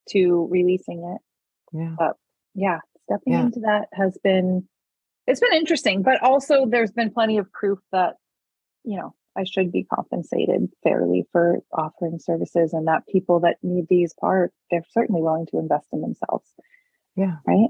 to 0.09 0.47
releasing 0.51 1.15
it. 1.15 1.77
Yeah. 1.77 1.95
But 1.97 2.17
yeah, 2.53 2.79
stepping 3.03 3.33
Yeah. 3.33 3.41
into 3.45 3.61
that 3.61 3.87
has 3.93 4.17
been 4.23 4.67
it's 5.27 5.39
been 5.39 5.53
interesting, 5.57 6.03
but 6.03 6.21
also 6.21 6.67
there's 6.67 6.91
been 6.91 7.11
plenty 7.11 7.37
of 7.39 7.51
proof 7.51 7.79
that 7.91 8.15
you 8.83 8.97
know, 8.97 9.15
I 9.35 9.43
should 9.43 9.71
be 9.71 9.83
compensated 9.83 10.69
fairly 10.83 11.25
for 11.31 11.59
offering 11.73 12.19
services 12.19 12.71
and 12.73 12.87
that 12.87 13.07
people 13.07 13.39
that 13.41 13.57
need 13.63 13.87
these 13.89 14.13
are 14.21 14.51
they're 14.69 14.85
certainly 14.91 15.21
willing 15.21 15.47
to 15.47 15.57
invest 15.57 15.87
in 15.91 16.01
themselves, 16.01 16.47
Yeah. 17.15 17.37
right? 17.47 17.69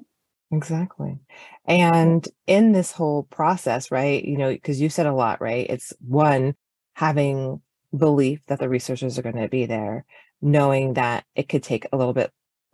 Exactly. 0.52 1.18
And 1.66 2.28
in 2.46 2.72
this 2.72 2.92
whole 2.92 3.24
process, 3.24 3.92
right, 3.92 4.24
you 4.24 4.38
know, 4.38 4.52
because 4.52 4.80
you 4.80 4.90
said 4.90 5.06
a 5.08 5.14
lot, 5.14 5.42
right? 5.42 5.66
It's 5.70 5.92
one, 6.02 6.56
having 6.94 7.62
belief 7.98 8.42
that 8.48 8.60
the 8.60 8.70
resources 8.70 9.18
are 9.18 9.22
going 9.24 9.38
to 9.38 9.48
be 9.50 9.66
there, 9.66 10.06
knowing 10.46 10.94
that 10.94 11.26
it 11.36 11.50
could 11.50 11.64
take 11.64 11.88
a 11.92 11.98
little 11.98 12.14
bit 12.14 12.32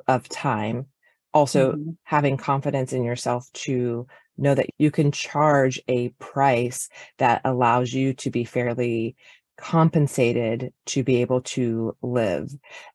of 0.07 0.27
time. 0.27 0.87
Also, 1.33 1.71
Mhm. 1.71 1.95
having 2.03 2.35
confidence 2.35 2.91
in 2.91 3.03
yourself 3.03 3.49
to 3.53 4.05
know 4.37 4.53
that 4.53 4.67
you 4.77 4.91
can 4.91 5.11
charge 5.11 5.81
a 5.87 6.09
price 6.19 6.89
that 7.17 7.39
allows 7.45 7.93
you 7.93 8.13
to 8.15 8.29
be 8.29 8.43
fairly 8.43 9.15
compensated 9.55 10.73
to 10.87 11.03
be 11.03 11.21
able 11.21 11.41
to 11.41 11.95
live. 12.01 12.49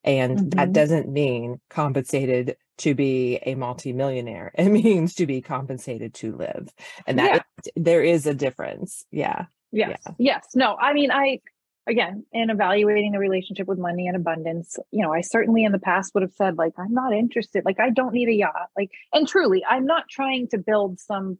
And 0.04 0.50
that 0.52 0.68
Mhm. 0.68 0.72
doesn't 0.72 1.08
mean 1.08 1.60
compensated 1.70 2.56
to 2.78 2.94
be 2.94 3.36
a 3.46 3.54
multimillionaire. 3.54 4.52
It 4.58 4.68
means 4.68 5.14
to 5.14 5.26
be 5.26 5.40
compensated 5.40 6.12
to 6.14 6.36
live. 6.36 6.68
And 7.06 7.18
that 7.18 7.34
Yeah. 7.34 7.42
is- 7.64 7.70
there 7.76 8.02
is 8.02 8.26
a 8.26 8.34
difference. 8.34 9.06
Yeah. 9.10 9.46
Yes. 9.72 10.02
Yes. 10.18 10.44
No, 10.54 10.76
I 10.76 10.92
mean, 10.92 11.10
I, 11.10 11.40
again, 11.86 12.24
in 12.32 12.50
evaluating 12.50 13.12
the 13.12 13.18
relationship 13.18 13.66
with 13.68 13.78
money 13.78 14.06
and 14.06 14.16
abundance, 14.16 14.78
you 14.90 15.02
know, 15.02 15.12
I 15.12 15.20
certainly 15.20 15.64
in 15.64 15.72
the 15.72 15.78
past 15.78 16.14
would 16.14 16.22
have 16.22 16.32
said, 16.32 16.58
like, 16.58 16.72
I'm 16.78 16.92
not 16.92 17.12
interested. 17.12 17.64
Like, 17.64 17.80
I 17.80 17.90
don't 17.90 18.12
need 18.12 18.28
a 18.28 18.34
yacht. 18.34 18.70
Like, 18.76 18.90
and 19.12 19.26
truly, 19.26 19.64
I'm 19.64 19.86
not 19.86 20.08
trying 20.08 20.48
to 20.48 20.58
build 20.58 20.98
some 20.98 21.38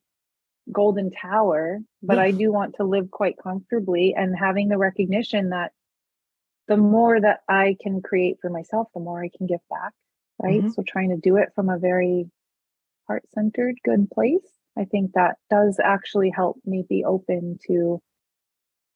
golden 0.72 1.10
tower, 1.10 1.80
but 2.02 2.18
I 2.18 2.32
do 2.32 2.52
want 2.52 2.76
to 2.76 2.84
live 2.84 3.10
quite 3.10 3.36
comfortably 3.42 4.14
and 4.16 4.36
having 4.36 4.68
the 4.68 4.78
recognition 4.78 5.50
that 5.50 5.72
the 6.68 6.76
more 6.76 7.20
that 7.20 7.40
I 7.48 7.76
can 7.80 8.02
create 8.02 8.38
for 8.40 8.50
myself, 8.50 8.88
the 8.92 9.00
more 9.00 9.22
I 9.22 9.30
can 9.36 9.46
give 9.46 9.60
back. 9.70 9.92
Right. 10.42 10.62
Mhm. 10.62 10.72
So 10.74 10.82
trying 10.82 11.10
to 11.10 11.16
do 11.16 11.36
it 11.36 11.52
from 11.54 11.70
a 11.70 11.78
very 11.78 12.30
heart 13.06 13.24
centered, 13.30 13.76
good 13.84 14.10
place. 14.10 14.58
I 14.76 14.84
think 14.84 15.12
that 15.12 15.38
does 15.48 15.80
actually 15.82 16.30
help 16.30 16.58
me 16.66 16.84
be 16.88 17.04
open 17.04 17.58
to 17.68 18.02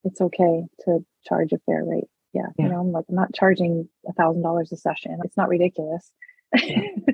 it's 0.03 0.21
okay 0.21 0.63
to 0.85 1.05
charge 1.25 1.51
a 1.53 1.59
fair 1.65 1.83
rate. 1.83 2.07
Yeah. 2.33 2.43
Yeah. 2.57 2.65
You 2.65 2.71
know, 2.71 2.79
I'm 2.79 2.91
like, 2.91 3.05
I'm 3.09 3.15
not 3.15 3.33
charging 3.33 3.89
a 4.07 4.13
thousand 4.13 4.41
dollars 4.41 4.71
a 4.71 4.77
session. 4.77 5.19
It's 5.23 5.37
not 5.37 5.49
ridiculous. 5.49 6.11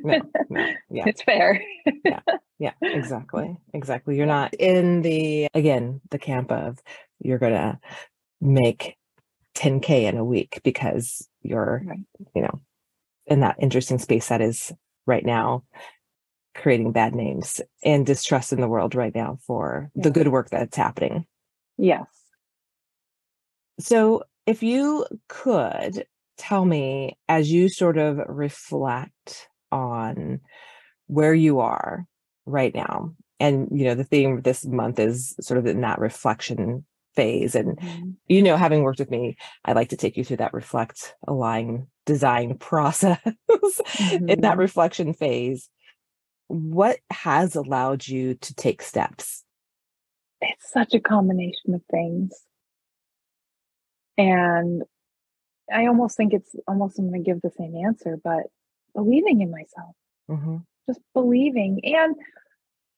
No, 0.04 0.22
no, 0.50 0.74
yeah. 0.90 1.04
It's 1.08 1.22
fair. 1.22 1.62
Yeah, 2.60 2.72
exactly. 2.82 3.58
Exactly. 3.74 4.18
You're 4.18 4.26
not 4.26 4.54
in 4.56 5.04
the, 5.04 5.48
again, 5.54 6.02
the 6.10 6.18
camp 6.18 6.52
of 6.52 6.80
you're 7.20 7.38
going 7.38 7.54
to 7.54 7.80
make 8.42 8.98
10K 9.56 10.04
in 10.04 10.18
a 10.18 10.26
week 10.26 10.62
because 10.64 11.28
you're, 11.44 11.84
right. 11.86 12.00
you 12.36 12.42
know, 12.42 12.62
in 13.28 13.42
that 13.42 13.58
interesting 13.60 14.00
space 14.00 14.30
that 14.30 14.42
is 14.42 14.72
right 15.06 15.26
now 15.26 15.64
creating 16.56 16.92
bad 16.92 17.14
names 17.14 17.62
and 17.84 18.06
distrust 18.06 18.52
in 18.52 18.60
the 18.60 18.68
world 18.68 18.96
right 18.96 19.14
now 19.14 19.38
for 19.46 19.92
yeah. 19.96 20.04
the 20.04 20.12
good 20.12 20.28
work 20.30 20.50
that's 20.50 20.76
happening. 20.76 21.26
Yes. 21.78 22.08
So, 23.80 24.24
if 24.46 24.64
you 24.64 25.06
could 25.28 26.06
tell 26.38 26.64
me 26.66 27.18
as 27.28 27.52
you 27.52 27.70
sort 27.70 27.98
of 27.98 28.18
reflect 28.28 29.50
on 29.72 30.40
where 31.08 31.34
you 31.34 31.60
are 31.60 32.06
right 32.46 32.74
now, 32.74 33.14
and 33.40 33.68
you 33.72 33.86
know, 33.86 33.96
the 33.96 34.04
theme 34.04 34.42
this 34.42 34.66
month 34.66 35.00
is 35.00 35.36
sort 35.42 35.58
of 35.58 35.66
in 35.66 35.82
that 35.82 36.00
reflection 36.00 36.86
phase. 37.18 37.56
And, 37.56 37.78
mm-hmm. 37.78 38.12
you 38.28 38.42
know, 38.42 38.56
having 38.56 38.84
worked 38.84 39.00
with 39.00 39.12
me, 39.12 39.36
I 39.66 39.74
like 39.74 39.90
to 39.90 39.98
take 39.98 40.16
you 40.16 40.24
through 40.24 40.38
that 40.38 40.54
reflect, 40.54 41.16
align, 41.28 41.88
design 42.06 42.58
process 42.60 43.20
mm-hmm. 43.26 44.30
in 44.30 44.42
that 44.42 44.52
mm-hmm. 44.52 44.60
reflection 44.60 45.14
phase. 45.14 45.70
What 46.48 47.00
has 47.12 47.56
allowed 47.56 48.08
you 48.08 48.36
to 48.36 48.56
take 48.56 48.82
steps? 48.82 49.44
It's 50.40 50.72
such 50.72 50.94
a 50.94 51.00
combination 51.00 51.74
of 51.74 51.82
things. 51.92 52.32
And 54.18 54.84
I 55.74 55.88
almost 55.88 56.18
think 56.18 56.34
it's 56.34 56.56
almost 56.68 56.98
I'm 56.98 57.10
going 57.10 57.24
to 57.24 57.30
give 57.30 57.42
the 57.42 57.52
same 57.58 57.76
answer, 57.76 58.18
but 58.24 58.44
believing 58.96 59.42
in 59.42 59.52
myself, 59.52 59.96
mm-hmm. 60.30 60.58
just 60.88 61.02
believing. 61.14 61.82
And 61.84 62.16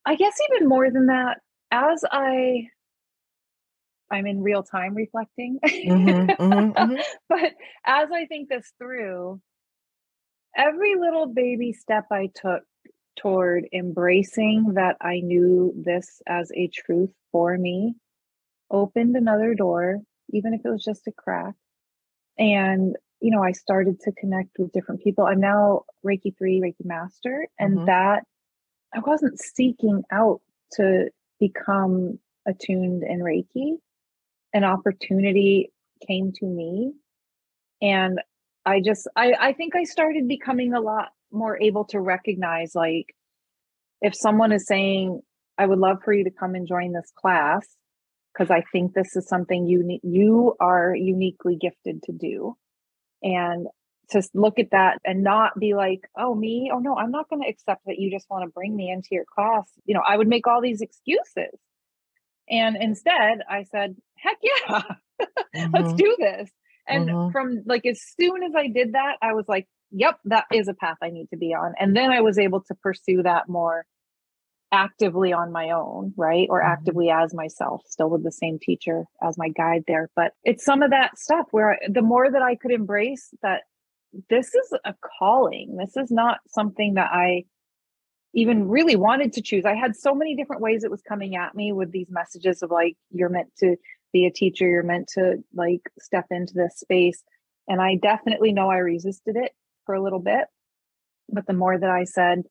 I 0.06 0.16
guess 0.16 0.38
even 0.52 0.70
more 0.70 0.90
than 0.92 1.08
that, 1.08 1.40
as 1.72 2.04
I 2.10 2.70
I'm 4.12 4.26
in 4.26 4.42
real 4.42 4.64
time 4.64 4.96
reflecting. 4.96 5.60
Mm-hmm, 5.64 6.32
mm-hmm, 6.32 6.72
mm-hmm. 6.78 6.96
but 7.28 7.54
as 7.86 8.10
I 8.12 8.26
think 8.26 8.50
this 8.50 8.72
through, 8.78 9.40
every 10.56 10.96
little 10.96 11.28
baby 11.28 11.74
step 11.74 12.06
I 12.12 12.30
took 12.34 12.64
toward 13.18 13.68
embracing 13.74 14.74
that 14.76 14.98
I 15.02 15.20
knew 15.20 15.74
this 15.76 16.22
as 16.28 16.52
a 16.56 16.68
truth 16.68 17.12
for 17.32 17.58
me 17.58 17.96
opened 18.72 19.16
another 19.16 19.54
door 19.56 20.00
even 20.32 20.54
if 20.54 20.62
it 20.64 20.70
was 20.70 20.84
just 20.84 21.08
a 21.08 21.12
crack. 21.12 21.56
And, 22.38 22.96
you 23.22 23.32
know, 23.32 23.44
I 23.44 23.52
started 23.52 24.00
to 24.02 24.12
connect 24.14 24.58
with 24.58 24.72
different 24.72 25.04
people. 25.04 25.26
I'm 25.26 25.42
now 25.42 25.84
Reiki 26.06 26.38
3, 26.38 26.62
Reiki 26.62 26.86
Master, 26.86 27.48
and 27.60 27.78
mm-hmm. 27.78 27.86
that 27.86 28.24
I 28.94 29.00
wasn't 29.00 29.40
seeking 29.40 30.04
out 30.12 30.42
to 30.74 31.10
become 31.40 32.20
attuned 32.48 33.04
in 33.04 33.20
Reiki. 33.20 33.78
An 34.54 34.64
opportunity 34.64 35.72
came 36.08 36.32
to 36.34 36.46
me. 36.46 36.94
And 37.82 38.20
I 38.66 38.82
just, 38.82 39.08
I, 39.16 39.34
I 39.40 39.54
think 39.54 39.76
I 39.76 39.84
started 39.84 40.28
becoming 40.28 40.74
a 40.74 40.82
lot 40.82 41.10
more 41.32 41.62
able 41.62 41.86
to 41.86 42.00
recognize 42.00 42.74
like, 42.74 43.16
if 44.02 44.16
someone 44.16 44.52
is 44.52 44.66
saying, 44.66 45.22
I 45.58 45.66
would 45.66 45.80
love 45.80 45.98
for 46.04 46.14
you 46.14 46.24
to 46.24 46.32
come 46.32 46.56
and 46.56 46.68
join 46.68 46.94
this 46.94 47.12
class, 47.16 47.68
because 48.40 48.52
I 48.52 48.64
think 48.72 48.94
this 48.94 49.16
is 49.16 49.28
something 49.28 49.68
you 49.68 50.00
you 50.02 50.56
are 50.60 50.96
uniquely 50.96 51.58
gifted 51.60 52.04
to 52.04 52.14
do. 52.14 52.56
And 53.22 53.68
to 54.12 54.24
look 54.34 54.58
at 54.58 54.72
that 54.72 54.98
and 55.06 55.24
not 55.24 55.60
be 55.60 55.76
like, 55.76 56.02
oh, 56.18 56.34
me, 56.34 56.72
oh 56.74 56.80
no, 56.80 56.98
I'm 56.98 57.12
not 57.12 57.30
going 57.30 57.44
to 57.44 57.50
accept 57.50 57.82
that 57.86 58.00
you 58.00 58.10
just 58.10 58.28
want 58.30 58.44
to 58.44 58.52
bring 58.52 58.76
me 58.76 58.90
into 58.90 59.10
your 59.12 59.26
class. 59.26 59.70
You 59.86 59.94
know, 59.94 60.02
I 60.08 60.18
would 60.18 60.28
make 60.28 60.48
all 60.48 60.62
these 60.62 60.82
excuses. 60.82 61.60
And 62.50 62.76
instead, 62.80 63.42
I 63.48 63.64
said, 63.64 63.96
heck 64.16 64.38
yeah, 64.42 64.82
mm-hmm. 65.56 65.76
let's 65.76 65.94
do 65.94 66.16
this. 66.18 66.50
And 66.88 67.08
mm-hmm. 67.08 67.32
from 67.32 67.64
like 67.66 67.86
as 67.86 68.02
soon 68.20 68.42
as 68.44 68.54
I 68.58 68.68
did 68.68 68.94
that, 68.94 69.18
I 69.22 69.34
was 69.34 69.46
like, 69.48 69.68
yep, 69.92 70.18
that 70.26 70.46
is 70.52 70.68
a 70.68 70.74
path 70.74 70.98
I 71.04 71.10
need 71.10 71.28
to 71.32 71.38
be 71.38 71.54
on. 71.54 71.74
And 71.80 71.96
then 71.96 72.12
I 72.12 72.22
was 72.22 72.40
able 72.40 72.62
to 72.62 72.76
pursue 72.76 73.22
that 73.24 73.48
more 73.48 73.86
actively 74.72 75.34
on 75.34 75.52
my 75.52 75.72
own, 75.72 76.14
right? 76.16 76.48
Or 76.50 76.62
mm-hmm. 76.62 76.72
actively 76.72 77.10
as 77.10 77.34
myself, 77.34 77.82
still 77.88 78.10
with 78.10 78.24
the 78.24 78.32
same 78.32 78.60
teacher 78.60 79.06
as 79.22 79.38
my 79.38 79.50
guide 79.50 79.84
there. 79.88 80.10
But 80.16 80.34
it's 80.44 80.66
some 80.66 80.82
of 80.82 80.92
that 80.92 81.18
stuff 81.18 81.48
where 81.52 81.72
I, 81.74 81.78
the 81.90 82.02
more 82.02 82.30
that 82.30 82.42
I 82.42 82.56
could 82.56 82.72
embrace 82.72 83.30
that 83.42 83.64
this 84.30 84.54
is 84.54 84.74
a 84.86 84.94
calling, 85.20 85.78
this 85.78 85.96
is 85.96 86.12
not 86.12 86.40
something 86.48 86.96
that 86.96 87.12
I 87.12 87.46
even 88.34 88.68
really 88.68 88.96
wanted 88.96 89.34
to 89.34 89.42
choose. 89.42 89.66
I 89.66 89.76
had 89.76 89.96
so 89.96 90.14
many 90.14 90.36
different 90.36 90.62
ways 90.62 90.84
it 90.84 90.92
was 90.92 91.02
coming 91.02 91.36
at 91.36 91.56
me 91.56 91.72
with 91.72 91.92
these 91.92 92.10
messages 92.10 92.62
of 92.62 92.70
like, 92.70 92.96
you're 93.12 93.30
meant 93.30 93.50
to 93.60 93.76
be 94.14 94.26
a 94.26 94.32
teacher, 94.32 94.68
you're 94.68 94.84
meant 94.84 95.08
to 95.16 95.38
like 95.54 95.82
step 96.00 96.26
into 96.30 96.54
this 96.54 96.80
space. 96.80 97.24
And 97.68 97.82
I 97.82 97.96
definitely 97.96 98.52
know 98.52 98.70
I 98.70 98.78
resisted 98.78 99.36
it 99.36 99.52
for 99.86 99.96
a 99.96 100.02
little 100.02 100.20
bit. 100.20 100.46
But 101.32 101.46
the 101.48 101.54
more 101.54 101.78
that 101.78 101.90
I 101.90 102.04
said, 102.04 102.44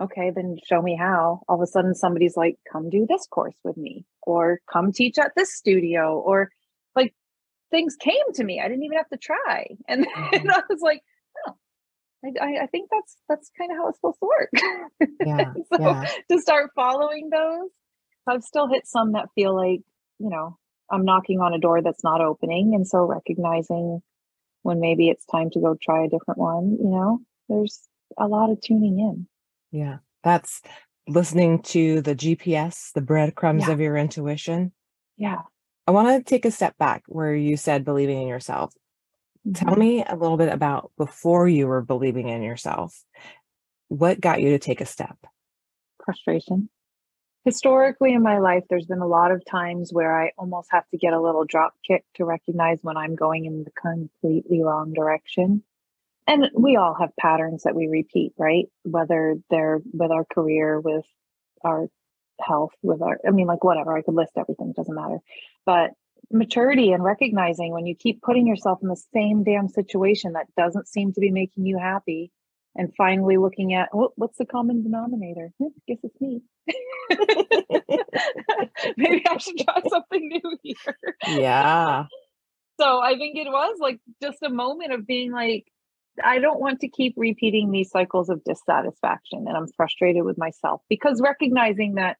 okay, 0.00 0.30
then 0.34 0.56
show 0.66 0.82
me 0.82 0.96
how. 0.96 1.42
All 1.48 1.56
of 1.56 1.62
a 1.62 1.66
sudden, 1.66 1.94
somebody's 1.94 2.36
like, 2.36 2.56
come 2.70 2.90
do 2.90 3.06
this 3.08 3.26
course 3.26 3.56
with 3.64 3.76
me, 3.76 4.04
or 4.22 4.60
come 4.70 4.92
teach 4.92 5.18
at 5.18 5.32
this 5.36 5.54
studio, 5.54 6.18
or 6.18 6.50
like 6.94 7.14
things 7.70 7.96
came 7.96 8.32
to 8.34 8.44
me. 8.44 8.60
I 8.60 8.68
didn't 8.68 8.84
even 8.84 8.98
have 8.98 9.08
to 9.10 9.18
try. 9.18 9.66
And, 9.88 10.06
mm-hmm. 10.06 10.34
and 10.34 10.50
I 10.50 10.62
was 10.68 10.80
like, 10.80 11.02
oh, 11.46 11.54
I, 12.24 12.64
I 12.64 12.66
think 12.66 12.90
that's 12.90 13.16
that's 13.28 13.50
kind 13.58 13.70
of 13.70 13.78
how 13.78 13.88
it's 13.88 13.98
supposed 13.98 14.18
to 14.20 14.26
work. 14.26 14.50
Yeah, 15.24 15.52
so 15.72 15.80
yeah. 15.80 16.10
to 16.30 16.40
start 16.40 16.70
following 16.74 17.30
those, 17.30 17.70
I've 18.26 18.42
still 18.42 18.68
hit 18.68 18.86
some 18.86 19.12
that 19.12 19.28
feel 19.34 19.54
like, 19.54 19.80
you 20.18 20.30
know, 20.30 20.58
I'm 20.90 21.04
knocking 21.04 21.40
on 21.40 21.54
a 21.54 21.58
door 21.58 21.82
that's 21.82 22.04
not 22.04 22.20
opening. 22.20 22.74
And 22.74 22.86
so 22.86 23.04
recognizing 23.04 24.02
when 24.62 24.80
maybe 24.80 25.08
it's 25.08 25.24
time 25.26 25.50
to 25.50 25.60
go 25.60 25.76
try 25.80 26.04
a 26.04 26.08
different 26.08 26.38
one, 26.38 26.76
you 26.80 26.90
know, 26.90 27.20
there's 27.48 27.88
a 28.18 28.26
lot 28.26 28.50
of 28.50 28.60
tuning 28.60 28.98
in. 28.98 29.28
Yeah. 29.76 29.98
That's 30.24 30.62
listening 31.06 31.62
to 31.62 32.00
the 32.00 32.14
GPS, 32.14 32.92
the 32.94 33.02
breadcrumbs 33.02 33.66
yeah. 33.66 33.72
of 33.72 33.80
your 33.80 33.96
intuition. 33.96 34.72
Yeah. 35.18 35.42
I 35.86 35.90
want 35.90 36.08
to 36.08 36.28
take 36.28 36.46
a 36.46 36.50
step 36.50 36.78
back 36.78 37.04
where 37.06 37.34
you 37.34 37.56
said 37.58 37.84
believing 37.84 38.22
in 38.22 38.26
yourself. 38.26 38.72
Mm-hmm. 39.46 39.66
Tell 39.66 39.76
me 39.76 40.02
a 40.02 40.16
little 40.16 40.38
bit 40.38 40.52
about 40.52 40.92
before 40.96 41.46
you 41.46 41.66
were 41.66 41.82
believing 41.82 42.28
in 42.28 42.42
yourself. 42.42 43.04
What 43.88 44.20
got 44.20 44.40
you 44.40 44.50
to 44.50 44.58
take 44.58 44.80
a 44.80 44.86
step? 44.86 45.18
Frustration. 46.04 46.70
Historically 47.44 48.14
in 48.14 48.22
my 48.22 48.38
life, 48.38 48.64
there's 48.68 48.86
been 48.86 48.98
a 48.98 49.06
lot 49.06 49.30
of 49.30 49.44
times 49.44 49.92
where 49.92 50.18
I 50.18 50.32
almost 50.38 50.68
have 50.72 50.88
to 50.88 50.96
get 50.96 51.12
a 51.12 51.20
little 51.20 51.44
drop 51.44 51.74
kick 51.86 52.04
to 52.14 52.24
recognize 52.24 52.78
when 52.82 52.96
I'm 52.96 53.14
going 53.14 53.44
in 53.44 53.62
the 53.62 53.70
completely 53.70 54.62
wrong 54.62 54.94
direction 54.94 55.62
and 56.26 56.50
we 56.54 56.76
all 56.76 56.94
have 56.98 57.10
patterns 57.18 57.64
that 57.64 57.76
we 57.76 57.86
repeat 57.86 58.32
right? 58.38 58.66
Whether 58.84 59.36
they're 59.50 59.80
with 59.92 60.10
our 60.10 60.24
career 60.24 60.80
with 60.80 61.04
our 61.64 61.88
health 62.40 62.72
with 62.82 63.00
our 63.00 63.18
i 63.26 63.30
mean 63.30 63.46
like 63.46 63.64
whatever 63.64 63.96
i 63.96 64.02
could 64.02 64.14
list 64.14 64.32
everything 64.36 64.70
it 64.70 64.76
doesn't 64.76 64.94
matter. 64.94 65.18
But 65.64 65.92
maturity 66.30 66.92
and 66.92 67.04
recognizing 67.04 67.72
when 67.72 67.86
you 67.86 67.94
keep 67.94 68.22
putting 68.22 68.46
yourself 68.46 68.78
in 68.82 68.88
the 68.88 69.02
same 69.14 69.44
damn 69.44 69.68
situation 69.68 70.32
that 70.32 70.46
doesn't 70.56 70.88
seem 70.88 71.12
to 71.12 71.20
be 71.20 71.30
making 71.30 71.66
you 71.66 71.78
happy 71.78 72.32
and 72.74 72.92
finally 72.96 73.36
looking 73.36 73.74
at 73.74 73.88
oh, 73.94 74.12
what's 74.16 74.38
the 74.38 74.44
common 74.44 74.82
denominator? 74.82 75.52
Hmm, 75.58 75.68
guess 75.88 75.98
it's 76.02 76.20
me. 76.20 76.42
Maybe 78.96 79.24
i 79.28 79.36
should 79.38 79.58
try 79.58 79.80
something 79.88 80.28
new 80.28 80.58
here. 80.62 80.96
Yeah. 81.26 82.04
So 82.78 83.00
i 83.00 83.16
think 83.16 83.38
it 83.38 83.48
was 83.48 83.78
like 83.80 84.00
just 84.22 84.42
a 84.42 84.50
moment 84.50 84.92
of 84.92 85.06
being 85.06 85.32
like 85.32 85.64
I 86.24 86.38
don't 86.38 86.60
want 86.60 86.80
to 86.80 86.88
keep 86.88 87.14
repeating 87.16 87.70
these 87.70 87.90
cycles 87.90 88.28
of 88.28 88.42
dissatisfaction 88.44 89.44
and 89.46 89.56
I'm 89.56 89.68
frustrated 89.76 90.24
with 90.24 90.38
myself 90.38 90.82
because 90.88 91.20
recognizing 91.20 91.94
that 91.94 92.16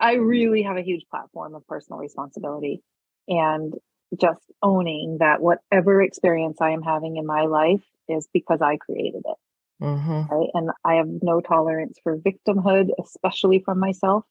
I 0.00 0.14
really 0.14 0.62
have 0.62 0.76
a 0.76 0.82
huge 0.82 1.04
platform 1.10 1.54
of 1.54 1.66
personal 1.66 1.98
responsibility 1.98 2.82
and 3.26 3.74
just 4.20 4.40
owning 4.62 5.18
that 5.20 5.40
whatever 5.40 6.02
experience 6.02 6.58
I 6.60 6.70
am 6.70 6.82
having 6.82 7.16
in 7.16 7.26
my 7.26 7.42
life 7.42 7.84
is 8.08 8.28
because 8.32 8.62
I 8.62 8.76
created 8.76 9.22
it. 9.24 9.36
Mm-hmm. 9.82 10.34
Right. 10.34 10.48
And 10.54 10.70
I 10.84 10.94
have 10.94 11.08
no 11.22 11.40
tolerance 11.40 11.98
for 12.02 12.16
victimhood, 12.16 12.88
especially 13.02 13.60
from 13.60 13.78
myself. 13.78 14.24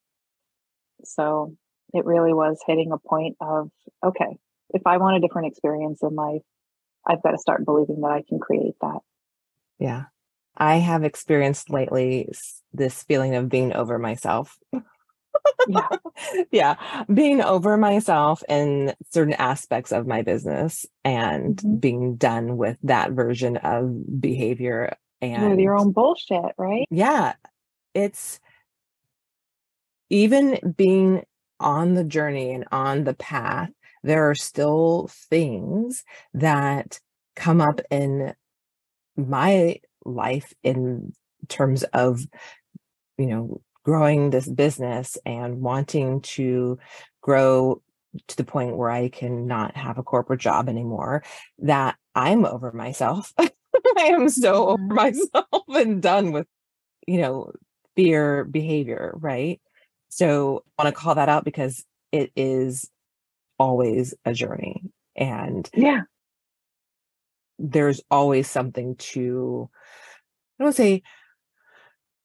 So 1.04 1.56
it 1.94 2.06
really 2.06 2.34
was 2.34 2.60
hitting 2.66 2.92
a 2.92 2.98
point 2.98 3.38
of 3.40 3.70
okay, 4.04 4.38
if 4.72 4.86
I 4.86 4.98
want 4.98 5.18
a 5.18 5.20
different 5.20 5.48
experience 5.48 6.00
in 6.02 6.16
life, 6.16 6.42
I've 7.08 7.24
got 7.24 7.32
to 7.32 7.38
start 7.38 7.66
believing 7.66 8.02
that 8.02 8.12
I 8.12 8.24
can 8.28 8.40
create 8.40 8.76
that. 8.82 9.00
Yeah. 9.80 10.06
I 10.58 10.78
have 10.78 11.04
experienced 11.04 11.70
lately 11.70 12.30
this 12.74 13.04
feeling 13.04 13.36
of 13.36 13.50
being 13.50 13.74
over 13.74 14.00
myself. 14.00 14.58
yeah. 15.68 15.88
yeah. 16.52 17.04
Being 17.14 17.42
over 17.42 17.78
myself 17.78 18.44
in 18.50 18.94
certain 19.12 19.36
aspects 19.36 19.92
of 19.92 20.08
my 20.08 20.24
business 20.24 20.86
and 21.06 21.58
mm-hmm. 21.58 21.76
being 21.78 22.16
done 22.16 22.58
with 22.58 22.78
that 22.84 23.12
version 23.12 23.58
of 23.58 24.20
behavior 24.20 24.98
and 25.22 25.52
with 25.52 25.60
your 25.60 25.78
own 25.78 25.92
bullshit, 25.92 26.54
right? 26.58 26.88
Yeah. 26.90 27.34
It's 27.94 28.40
even 30.10 30.74
being 30.76 31.24
on 31.60 31.94
the 31.94 32.04
journey 32.04 32.52
and 32.52 32.66
on 32.72 33.04
the 33.04 33.14
path, 33.14 33.70
there 34.08 34.30
are 34.30 34.36
still 34.36 35.10
things 35.30 36.04
that 36.34 37.00
come 37.36 37.62
up 37.62 37.82
in 37.92 38.34
my 39.16 39.80
life 40.06 40.54
in 40.64 41.14
terms 41.50 41.84
of, 41.94 42.22
you 43.18 43.26
know, 43.26 43.62
growing 43.84 44.30
this 44.30 44.48
business 44.48 45.18
and 45.26 45.62
wanting 45.62 46.22
to 46.22 46.80
grow 47.22 47.82
to 48.28 48.38
the 48.38 48.44
point 48.44 48.78
where 48.78 48.90
I 48.90 49.10
can 49.10 49.46
not 49.46 49.76
have 49.76 49.98
a 49.98 50.04
corporate 50.04 50.40
job 50.40 50.70
anymore, 50.70 51.24
that 51.60 51.96
I'm 52.16 52.46
over 52.46 52.72
myself. 52.72 53.34
I 53.40 53.50
am 53.98 54.30
so 54.30 54.70
over 54.70 54.82
mm-hmm. 54.82 54.96
myself 54.96 55.64
and 55.68 56.02
done 56.02 56.32
with, 56.32 56.48
you 57.06 57.20
know, 57.20 57.52
fear 57.96 58.46
behavior, 58.46 59.14
right? 59.18 59.60
So 60.10 60.64
I 60.78 60.84
want 60.84 60.96
to 60.96 61.00
call 61.00 61.16
that 61.16 61.30
out 61.30 61.44
because 61.44 61.84
it 62.12 62.32
is 62.36 62.90
always 63.60 64.14
a 64.26 64.34
journey. 64.34 64.84
And 65.16 65.70
yeah, 65.74 66.02
there's 67.58 68.02
always 68.12 68.50
something 68.50 68.96
to, 68.98 69.70
I 70.60 70.64
don't 70.64 70.74
say, 70.74 71.02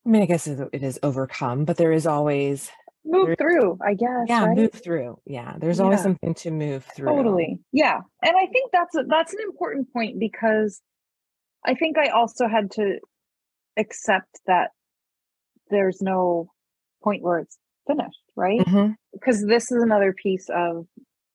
I 0.04 0.08
mean, 0.08 0.22
I 0.22 0.26
guess 0.26 0.46
it 0.46 0.82
is 0.82 0.98
overcome, 1.02 1.64
but 1.64 1.76
there 1.76 1.92
is 1.92 2.06
always 2.06 2.70
move 3.04 3.36
through, 3.38 3.78
I 3.84 3.94
guess. 3.94 4.26
Yeah, 4.28 4.46
right? 4.46 4.56
move 4.56 4.72
through. 4.72 5.18
Yeah, 5.24 5.54
there's 5.58 5.80
always 5.80 6.02
something 6.02 6.34
to 6.34 6.50
move 6.50 6.84
through. 6.94 7.08
Totally. 7.08 7.60
Yeah, 7.72 7.98
and 8.22 8.34
I 8.36 8.46
think 8.52 8.70
that's 8.72 8.96
a, 8.96 9.04
that's 9.08 9.32
an 9.32 9.40
important 9.44 9.92
point 9.92 10.18
because 10.18 10.80
I 11.64 11.74
think 11.74 11.96
I 11.96 12.10
also 12.10 12.48
had 12.48 12.72
to 12.72 12.98
accept 13.78 14.40
that 14.46 14.70
there's 15.70 16.02
no 16.02 16.50
point 17.02 17.22
where 17.22 17.38
it's 17.38 17.56
finished, 17.86 18.22
right? 18.36 18.60
Mm-hmm. 18.60 18.92
Because 19.12 19.44
this 19.46 19.70
is 19.72 19.82
another 19.82 20.12
piece 20.12 20.48
of, 20.54 20.86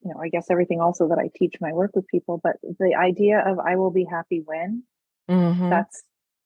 you 0.04 0.12
know, 0.12 0.20
I 0.22 0.30
guess 0.30 0.48
everything 0.50 0.80
also 0.80 1.10
that 1.10 1.18
I 1.18 1.30
teach 1.36 1.56
my 1.60 1.74
work 1.74 1.92
with 1.96 2.08
people, 2.08 2.40
but 2.44 2.56
the 2.80 2.96
idea 2.96 3.44
of 3.46 3.60
I 3.60 3.76
will 3.76 3.92
be 3.92 4.06
happy 4.10 4.42
when 4.46 4.84
mm-hmm. 5.30 5.70
that's 5.70 6.04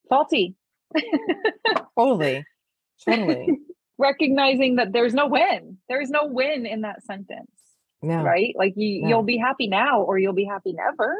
faulty. 0.10 0.56
totally. 1.98 2.46
Totally. 3.06 3.60
Recognizing 3.98 4.78
that 4.78 4.94
there's 4.94 5.14
no 5.14 5.28
win. 5.28 5.78
There's 5.90 6.10
no 6.10 6.26
win 6.26 6.66
in 6.66 6.82
that 6.82 7.04
sentence. 7.04 7.52
No. 8.02 8.24
Right? 8.24 8.56
Like 8.58 8.74
you 8.76 9.08
you'll 9.08 9.24
be 9.24 9.38
happy 9.38 9.68
now 9.68 10.02
or 10.02 10.18
you'll 10.18 10.34
be 10.34 10.46
happy 10.46 10.74
never. 10.74 11.16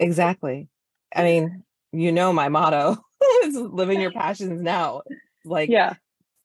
exactly. 0.00 0.68
I 1.14 1.22
mean, 1.22 1.62
you 1.92 2.10
know 2.10 2.32
my 2.32 2.48
motto 2.48 2.96
is 3.44 3.54
living 3.54 4.00
your 4.00 4.10
passions 4.12 4.60
now. 4.60 5.02
Like 5.44 5.68
yeah 5.70 5.94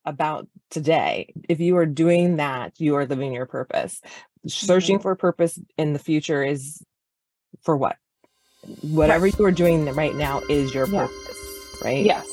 about 0.05 0.47
today. 0.69 1.33
If 1.47 1.59
you 1.59 1.77
are 1.77 1.85
doing 1.85 2.37
that, 2.37 2.79
you 2.79 2.95
are 2.95 3.05
living 3.05 3.33
your 3.33 3.45
purpose. 3.45 4.01
Searching 4.47 4.97
mm-hmm. 4.97 5.03
for 5.03 5.15
purpose 5.15 5.59
in 5.77 5.93
the 5.93 5.99
future 5.99 6.43
is 6.43 6.83
for 7.61 7.75
what? 7.75 7.97
Whatever 8.81 9.27
you 9.27 9.45
are 9.45 9.51
doing 9.51 9.85
right 9.93 10.15
now 10.15 10.41
is 10.49 10.73
your 10.73 10.87
yeah. 10.87 11.07
purpose, 11.07 11.81
right? 11.83 12.05
Yes. 12.05 12.27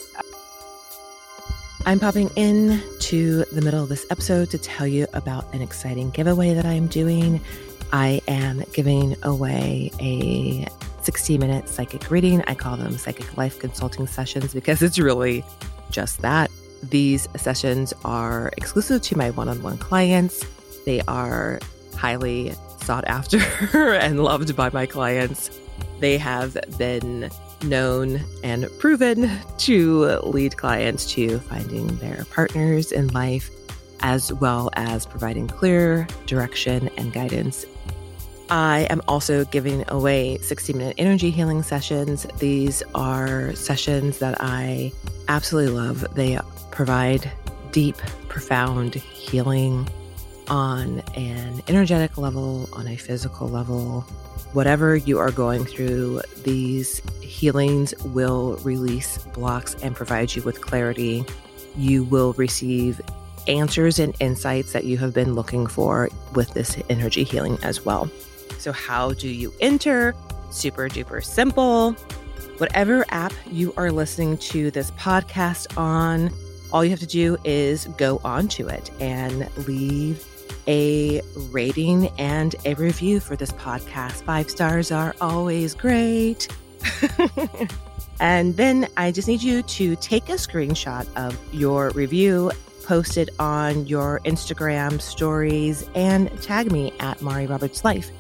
I'm 1.85 2.01
popping 2.01 2.31
in 2.35 2.83
to 2.99 3.45
the 3.53 3.63
middle 3.63 3.83
of 3.83 3.89
this 3.89 4.07
episode 4.11 4.51
to 4.51 4.59
tell 4.59 4.89
you 4.89 5.07
about 5.15 5.53
an 5.55 5.63
exciting 5.63 6.11
giveaway 6.11 6.53
that 6.53 6.67
I'm 6.67 6.89
doing. 6.89 7.41
I 7.93 8.21
am 8.27 8.65
giving 8.73 9.17
away 9.23 9.93
a 10.01 10.67
60 11.03 11.39
minute 11.39 11.69
psychic 11.69 12.11
reading. 12.11 12.43
I 12.49 12.55
call 12.55 12.77
them 12.77 12.99
psychic 12.99 13.37
life 13.37 13.61
consulting 13.61 14.09
sessions 14.09 14.53
because 14.53 14.83
it's 14.83 14.99
really 14.99 15.45
just 15.91 16.23
that. 16.23 16.51
These 16.83 17.29
sessions 17.37 17.93
are 18.05 18.53
exclusive 18.57 19.03
to 19.03 19.17
my 19.17 19.31
one 19.31 19.49
on 19.49 19.63
one 19.63 19.79
clients. 19.79 20.45
They 20.85 21.01
are 21.09 21.59
highly 21.97 22.55
sought 22.83 23.05
after 23.07 23.39
and 23.75 24.23
loved 24.23 24.55
by 24.55 24.71
my 24.71 24.87
clients. 24.87 25.51
They 26.01 26.19
have 26.19 26.57
been 26.79 27.31
known 27.63 28.21
and 28.45 28.69
proven 28.79 29.31
to 29.59 30.05
lead 30.25 30.57
clients 30.57 31.11
to 31.13 31.39
finding 31.41 31.97
their 31.97 32.25
partners 32.31 32.93
in 32.93 33.09
life, 33.09 33.51
as 34.01 34.33
well 34.35 34.71
as 34.75 35.07
providing 35.07 35.49
clear 35.49 36.07
direction 36.27 36.91
and 36.97 37.13
guidance. 37.13 37.67
I 38.49 38.87
am 38.91 39.03
also 39.09 39.45
giving 39.47 39.85
away 39.89 40.39
60 40.39 40.73
minute 40.75 40.95
energy 40.99 41.31
healing 41.31 41.63
sessions. 41.63 42.27
These 42.39 42.83
are 42.95 43.55
sessions 43.57 44.19
that 44.19 44.37
I 44.41 44.93
absolutely 45.29 45.75
love. 45.75 46.07
They 46.15 46.39
provide 46.77 47.33
deep, 47.73 47.97
profound 48.29 48.95
healing 48.95 49.89
on 50.49 51.01
an 51.17 51.63
energetic 51.69 52.19
level, 52.19 52.69
on 52.75 52.87
a 52.87 52.97
physical 52.97 53.49
level. 53.49 54.03
Whatever 54.53 54.95
you 54.95 55.19
are 55.19 55.31
going 55.31 55.65
through, 55.65 56.21
these 56.45 57.01
healings 57.23 57.95
will 58.05 58.57
release 58.63 59.17
blocks 59.33 59.75
and 59.83 59.97
provide 59.97 60.37
you 60.37 60.43
with 60.43 60.61
clarity. 60.61 61.25
You 61.79 62.05
will 62.05 62.35
receive 62.35 63.01
answers 63.49 63.99
and 63.99 64.15
insights 64.21 64.75
that 64.75 64.85
you 64.85 64.99
have 64.99 65.15
been 65.15 65.35
looking 65.35 65.67
for 65.67 66.11
with 66.35 66.53
this 66.53 66.77
energy 66.91 67.25
healing 67.25 67.57
as 67.63 67.87
well. 67.87 68.11
So, 68.59 68.71
how 68.71 69.15
do 69.15 69.29
you 69.29 69.51
enter? 69.61 70.15
Super 70.51 70.91
duper 70.91 71.25
simple. 71.25 71.93
Whatever 72.59 73.07
app 73.09 73.33
you 73.51 73.73
are 73.79 73.91
listening 73.91 74.37
to 74.39 74.71
this 74.71 74.91
podcast 74.93 75.77
on, 75.79 76.31
all 76.77 76.85
you 76.85 76.91
have 76.91 77.01
to 77.01 77.07
do 77.07 77.39
is 77.43 77.87
go 77.97 78.21
onto 78.23 78.69
it 78.69 78.91
and 79.01 79.49
leave 79.67 80.23
a 80.69 81.23
rating 81.51 82.09
and 82.19 82.55
a 82.67 82.75
review 82.75 83.19
for 83.19 83.35
this 83.35 83.51
podcast. 83.53 84.23
Five 84.25 84.51
stars 84.51 84.93
are 84.93 85.17
always 85.23 85.75
great. 85.75 86.49
and 88.21 88.59
then 88.59 88.89
I 88.99 89.11
just 89.11 89.27
need 89.27 89.43
you 89.43 89.63
to 89.63 89.97
take 89.97 90.29
a 90.29 90.35
screenshot 90.35 91.09
of 91.17 91.39
your 91.51 91.93
review, 91.93 92.51
post 92.85 93.17
it 93.17 93.31
on 93.39 93.87
your 93.87 94.21
Instagram 94.27 95.01
stories, 95.01 95.89
and 95.95 96.31
tag 96.43 96.71
me 96.71 96.93
at 97.01 97.23
Mari 97.23 97.47
Roberts 97.47 97.87
Life. 97.87 98.11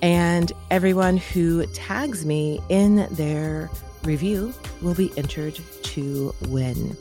And 0.00 0.50
everyone 0.70 1.18
who 1.18 1.66
tags 1.66 2.24
me 2.24 2.58
in 2.70 3.06
their 3.10 3.68
review 4.02 4.54
will 4.80 4.94
be 4.94 5.12
entered 5.18 5.60
to 5.82 6.34
win. 6.48 6.96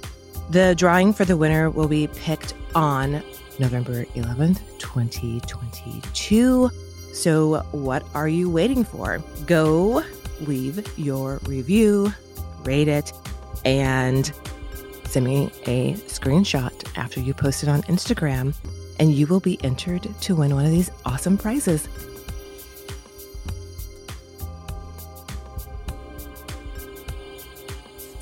The 0.49 0.75
drawing 0.75 1.12
for 1.12 1.25
the 1.25 1.36
winner 1.36 1.69
will 1.69 1.89
be 1.89 2.07
picked 2.07 2.53
on 2.73 3.21
November 3.60 4.05
11th, 4.15 4.60
2022. 4.79 6.69
So, 7.12 7.60
what 7.71 8.05
are 8.13 8.29
you 8.29 8.49
waiting 8.49 8.86
for? 8.86 9.21
Go 9.45 10.03
leave 10.39 10.97
your 10.97 11.39
review, 11.43 12.13
rate 12.63 12.88
it, 12.88 13.12
and 13.65 14.31
send 15.03 15.25
me 15.25 15.51
a 15.65 15.95
screenshot 15.95 16.71
after 16.97 17.19
you 17.19 17.33
post 17.33 17.63
it 17.63 17.69
on 17.69 17.81
Instagram, 17.83 18.55
and 18.99 19.13
you 19.13 19.27
will 19.27 19.41
be 19.41 19.62
entered 19.65 20.07
to 20.21 20.36
win 20.36 20.55
one 20.55 20.65
of 20.65 20.71
these 20.71 20.91
awesome 21.05 21.38
prizes. 21.38 21.89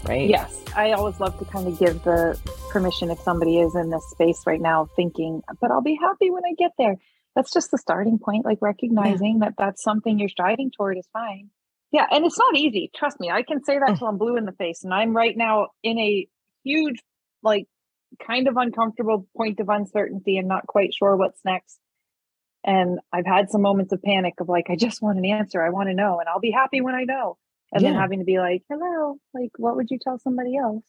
Right? 0.08 0.28
Yes. 0.28 0.65
I 0.76 0.92
always 0.92 1.20
love 1.20 1.38
to 1.40 1.46
kind 1.46 1.68
of 1.68 1.80
give 1.80 2.04
the 2.04 2.40
permission 2.70 3.10
if 3.10 3.20
somebody 3.20 3.60
is 3.60 3.76
in 3.76 3.90
this 3.90 4.10
space 4.10 4.44
right 4.46 4.60
now 4.60 4.90
thinking, 4.96 5.42
but 5.62 5.72
I'll 5.72 5.82
be 5.82 5.98
happy 6.00 6.30
when 6.30 6.44
I 6.46 6.54
get 6.58 6.72
there. 6.78 6.98
That's 7.36 7.52
just 7.52 7.72
the 7.72 7.78
starting 7.78 8.20
point, 8.20 8.46
like 8.46 8.60
recognizing 8.62 9.40
yeah. 9.40 9.46
that 9.46 9.54
that's 9.58 9.84
something 9.84 10.20
you're 10.20 10.30
striving 10.30 10.72
toward 10.72 10.98
is 10.98 11.08
fine. 11.14 11.50
Yeah. 11.92 12.06
And 12.12 12.26
it's 12.26 12.38
not 12.38 12.56
easy. 12.56 12.92
Trust 12.96 13.20
me, 13.20 13.30
I 13.32 13.44
can 13.44 13.64
say 13.64 13.80
that 13.80 13.90
mm. 13.90 13.98
till 13.98 14.08
I'm 14.08 14.18
blue 14.18 14.38
in 14.38 14.46
the 14.46 14.52
face. 14.52 14.84
And 14.84 14.94
I'm 14.94 15.16
right 15.16 15.36
now 15.36 15.68
in 15.82 15.98
a 15.98 16.28
huge, 16.64 17.02
like, 17.42 17.68
kind 18.26 18.48
of 18.48 18.58
uncomfortable 18.58 19.28
point 19.36 19.60
of 19.60 19.70
uncertainty 19.70 20.38
and 20.38 20.48
not 20.48 20.68
quite 20.68 20.94
sure 20.94 21.16
what's 21.16 21.40
next. 21.44 21.80
And 22.64 23.00
I've 23.14 23.26
had 23.26 23.50
some 23.50 23.62
moments 23.62 23.94
of 23.94 24.02
panic 24.02 24.36
of 24.40 24.50
like, 24.50 24.66
I 24.70 24.76
just 24.76 25.02
want 25.02 25.18
an 25.18 25.26
answer. 25.26 25.62
I 25.62 25.70
want 25.70 25.90
to 25.90 25.96
know, 25.96 26.20
and 26.20 26.28
I'll 26.28 26.40
be 26.40 26.52
happy 26.52 26.82
when 26.82 26.96
I 26.96 27.04
know 27.04 27.38
and 27.74 27.82
yeah. 27.82 27.92
then 27.92 28.00
having 28.00 28.20
to 28.20 28.26
be 28.26 28.40
like 28.40 28.64
hello 28.70 29.18
like 29.34 29.52
what 29.58 29.76
would 29.76 29.90
you 29.90 30.00
tell 30.00 30.20
somebody 30.20 30.58
else? 30.58 30.84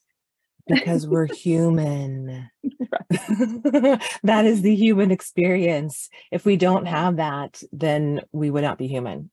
Because 0.67 1.07
we're 1.07 1.27
human. 1.33 2.51
That 4.23 4.45
is 4.45 4.63
the 4.63 4.75
human 4.75 5.11
experience. 5.11 6.09
If 6.33 6.45
we 6.45 6.57
don't 6.57 6.87
have 6.87 7.17
that 7.17 7.63
then 7.73 8.23
we 8.33 8.51
would 8.51 8.65
not 8.65 8.79
be 8.79 8.89
human. 8.89 9.31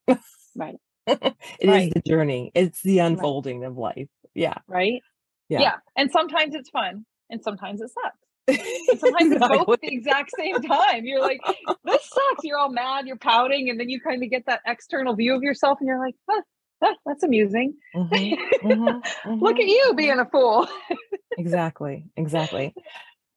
Right. 0.56 0.75
It 1.08 1.36
right. 1.65 1.88
is 1.88 1.93
the 1.93 2.01
journey. 2.06 2.51
It's 2.53 2.82
the 2.82 2.99
unfolding 2.99 3.62
right. 3.62 3.67
of 3.67 3.77
life. 3.77 4.10
Yeah. 4.34 4.58
Right? 4.67 5.01
Yeah. 5.49 5.62
yeah. 5.62 5.75
And 5.97 6.12
sometimes 6.12 6.56
it's 6.56 6.69
fun 6.69 7.06
and 7.29 7.43
sometimes 7.43 7.82
it 7.82 7.89
sucks. 7.89 8.17
And 8.47 8.99
sometimes 8.99 9.32
it's 9.32 9.47
both 9.47 9.69
at 9.69 9.82
the 9.82 9.93
exact 9.93 10.32
same 10.38 10.62
time. 10.62 11.06
You're 11.06 11.21
like, 11.21 11.41
this 11.86 12.10
sucks. 12.10 12.43
You're 12.43 12.58
all 12.58 12.69
mad, 12.69 13.08
you're 13.08 13.17
pouting, 13.17 13.69
and 13.69 13.79
then 13.79 13.89
you 13.89 14.01
kind 14.01 14.23
of 14.23 14.29
get 14.29 14.45
that 14.47 14.62
external 14.67 15.15
view 15.15 15.34
of 15.34 15.43
yourself, 15.43 15.79
and 15.79 15.88
you're 15.88 15.99
like, 15.99 16.15
huh, 16.29 16.41
that's 17.06 17.24
amusing. 17.24 17.76
Mm-hmm, 17.96 18.67
mm-hmm, 18.67 18.88
mm-hmm. 18.88 19.34
Look 19.43 19.60
at 19.60 19.65
you 19.65 19.93
being 19.96 20.19
a 20.19 20.26
fool. 20.26 20.67
exactly. 21.38 22.06
Exactly. 22.15 22.74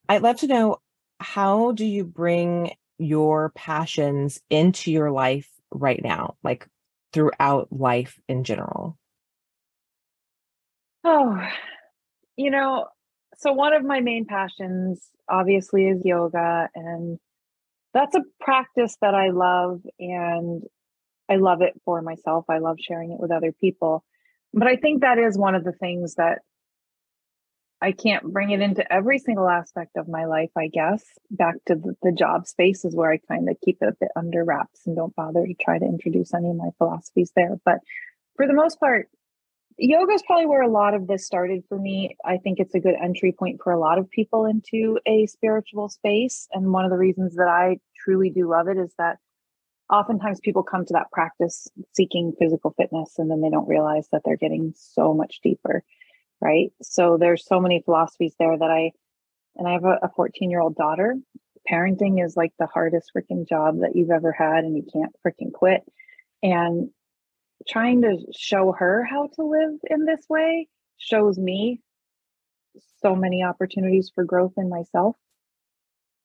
I'd 0.09 0.23
love 0.23 0.39
to 0.39 0.47
know 0.47 0.79
how 1.19 1.73
do 1.73 1.85
you 1.85 2.05
bring 2.05 2.73
your 2.99 3.51
passions 3.51 4.41
into 4.51 4.93
your 4.93 5.11
life 5.11 5.49
right 5.71 6.03
now, 6.03 6.37
like 6.43 6.67
throughout 7.13 7.69
life 7.71 8.19
in 8.29 8.45
general? 8.45 8.97
Oh, 11.05 11.41
you 12.37 12.51
know, 12.51 12.87
so 13.37 13.53
one 13.53 13.73
of 13.73 13.85
my 13.85 14.01
main 14.01 14.27
passions 14.27 15.09
obviously 15.29 15.87
is 15.87 16.05
yoga 16.05 16.69
and 16.75 17.19
that's 17.93 18.15
a 18.15 18.23
practice 18.41 18.97
that 19.01 19.15
I 19.15 19.31
love 19.31 19.81
and 19.99 20.63
I 21.29 21.37
love 21.37 21.63
it 21.63 21.81
for 21.85 22.03
myself. 22.03 22.45
I 22.49 22.59
love 22.59 22.77
sharing 22.81 23.13
it 23.13 23.21
with 23.21 23.31
other 23.31 23.53
people. 23.53 24.05
But 24.53 24.69
I 24.69 24.77
think 24.77 25.01
that 25.01 25.19
is 25.19 25.37
one 25.37 25.55
of 25.55 25.65
the 25.65 25.73
things 25.73 26.15
that 26.15 26.41
I 27.83 27.93
can't 27.93 28.33
bring 28.33 28.51
it 28.51 28.61
into 28.61 28.91
every 28.91 29.19
single 29.19 29.49
aspect 29.49 29.97
of 29.97 30.09
my 30.09 30.25
life, 30.25 30.51
I 30.57 30.69
guess. 30.69 31.05
Back 31.31 31.57
to 31.67 31.75
the, 31.75 31.95
the 32.03 32.13
job 32.13 32.47
space 32.47 32.85
is 32.85 32.95
where 32.95 33.13
I 33.13 33.19
kind 33.29 33.49
of 33.49 33.57
keep 33.63 33.79
it 33.83 33.89
a 33.89 33.97
bit 34.01 34.09
under 34.17 34.45
wraps 34.45 34.87
and 34.87 34.97
don't 34.97 35.15
bother 35.15 35.47
to 35.47 35.55
try 35.55 35.79
to 35.79 35.85
introduce 35.85 36.33
any 36.33 36.49
of 36.49 36.57
my 36.57 36.71
philosophies 36.79 37.33
there. 37.37 37.57
But 37.65 37.81
for 38.37 38.47
the 38.47 38.55
most 38.55 38.81
part, 38.81 39.09
yoga 39.79 40.13
is 40.15 40.23
probably 40.23 40.47
where 40.47 40.63
a 40.63 40.71
lot 40.71 40.95
of 40.95 41.07
this 41.07 41.27
started 41.27 41.65
for 41.69 41.79
me. 41.79 42.17
I 42.25 42.39
think 42.39 42.59
it's 42.59 42.75
a 42.75 42.81
good 42.81 42.95
entry 43.03 43.33
point 43.33 43.61
for 43.63 43.73
a 43.73 43.79
lot 43.79 43.99
of 43.99 44.09
people 44.11 44.47
into 44.47 44.99
a 45.05 45.27
spiritual 45.27 45.91
space. 45.91 46.49
And 46.53 46.73
one 46.73 46.87
of 46.87 46.91
the 46.91 46.97
reasons 46.97 47.37
that 47.37 47.49
I 47.49 47.79
truly 47.95 48.31
do 48.31 48.49
love 48.49 48.69
it 48.69 48.79
is 48.79 48.95
that 48.97 49.19
oftentimes 49.91 50.41
people 50.41 50.63
come 50.63 50.85
to 50.85 50.93
that 50.93 51.11
practice 51.13 51.69
seeking 51.93 52.33
physical 52.39 52.75
fitness 52.77 53.15
and 53.19 53.31
then 53.31 53.41
they 53.41 53.51
don't 53.51 53.69
realize 53.69 54.09
that 54.13 54.23
they're 54.25 54.37
getting 54.37 54.73
so 54.77 55.15
much 55.15 55.41
deeper 55.43 55.85
right? 56.41 56.73
So 56.83 57.17
there's 57.19 57.47
so 57.47 57.61
many 57.61 57.83
philosophies 57.85 58.35
there 58.39 58.57
that 58.57 58.71
I, 58.71 58.93
and 59.57 59.67
I 59.67 59.73
have 59.73 59.85
a 59.85 60.11
14 60.15 60.51
year 60.51 60.61
old 60.61 60.77
daughter. 60.77 61.17
Parenting 61.71 62.25
is 62.25 62.37
like 62.37 62.53
the 62.59 62.67
hardest 62.67 63.11
freaking 63.17 63.49
job 63.49 63.81
that 63.81 63.97
you've 63.97 64.11
ever 64.11 64.33
had, 64.33 64.65
and 64.65 64.77
you 64.77 64.85
can't 64.93 65.15
freaking 65.27 65.53
quit. 65.53 65.83
And 66.43 66.91
trying 67.69 68.03
to 68.03 68.19
show 68.37 68.73
her 68.73 69.05
how 69.05 69.29
to 69.35 69.43
live 69.43 69.81
in 69.89 70.05
this 70.05 70.25
way 70.29 70.69
shows 70.99 71.39
me 71.39 71.81
so 73.03 73.17
many 73.17 73.43
opportunities 73.43 74.13
for 74.15 74.25
growth 74.25 74.53
in 74.57 74.69
myself. 74.69 75.17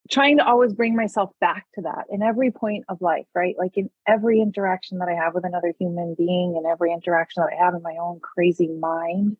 Trying 0.09 0.37
to 0.37 0.45
always 0.45 0.73
bring 0.73 0.95
myself 0.95 1.29
back 1.39 1.67
to 1.75 1.81
that 1.81 2.05
in 2.09 2.23
every 2.23 2.51
point 2.51 2.85
of 2.89 3.01
life, 3.01 3.27
right? 3.35 3.55
Like 3.57 3.77
in 3.77 3.89
every 4.07 4.41
interaction 4.41 4.97
that 4.97 5.07
I 5.07 5.13
have 5.13 5.33
with 5.33 5.45
another 5.45 5.73
human 5.79 6.15
being, 6.17 6.55
and 6.57 6.65
every 6.65 6.91
interaction 6.91 7.43
that 7.43 7.53
I 7.53 7.63
have 7.63 7.75
in 7.75 7.81
my 7.81 7.97
own 8.01 8.19
crazy 8.19 8.67
mind, 8.67 9.37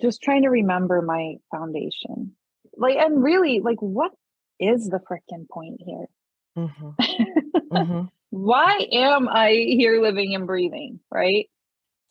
just 0.00 0.22
trying 0.22 0.42
to 0.42 0.50
remember 0.50 1.02
my 1.02 1.34
foundation. 1.50 2.32
Like, 2.76 2.96
and 2.96 3.22
really, 3.22 3.60
like, 3.60 3.80
what 3.80 4.12
is 4.60 4.88
the 4.88 5.00
freaking 5.00 5.48
point 5.48 5.80
here? 5.84 6.06
Mm-hmm. 6.56 6.90
Mm-hmm. 7.68 8.06
Why 8.30 8.86
am 8.92 9.28
I 9.28 9.50
here 9.50 10.00
living 10.00 10.34
and 10.34 10.46
breathing? 10.46 11.00
Right. 11.10 11.50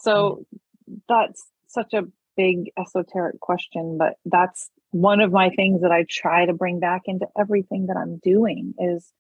So 0.02 0.46
mm-hmm. 0.88 0.98
that's 1.10 1.48
such 1.68 1.96
a 1.96 2.04
big 2.36 2.72
esoteric 2.80 3.40
question, 3.40 3.98
but 3.98 4.14
that's 4.24 4.70
one 4.92 5.22
of 5.22 5.32
my 5.32 5.50
things 5.50 5.82
that 5.82 5.92
I 5.92 6.06
try 6.10 6.46
to 6.46 6.54
bring 6.54 6.80
back 6.80 7.04
into 7.06 7.28
everything 7.38 7.88
that 7.88 7.98
I'm 7.98 8.18
doing 8.18 8.74
is 8.80 9.12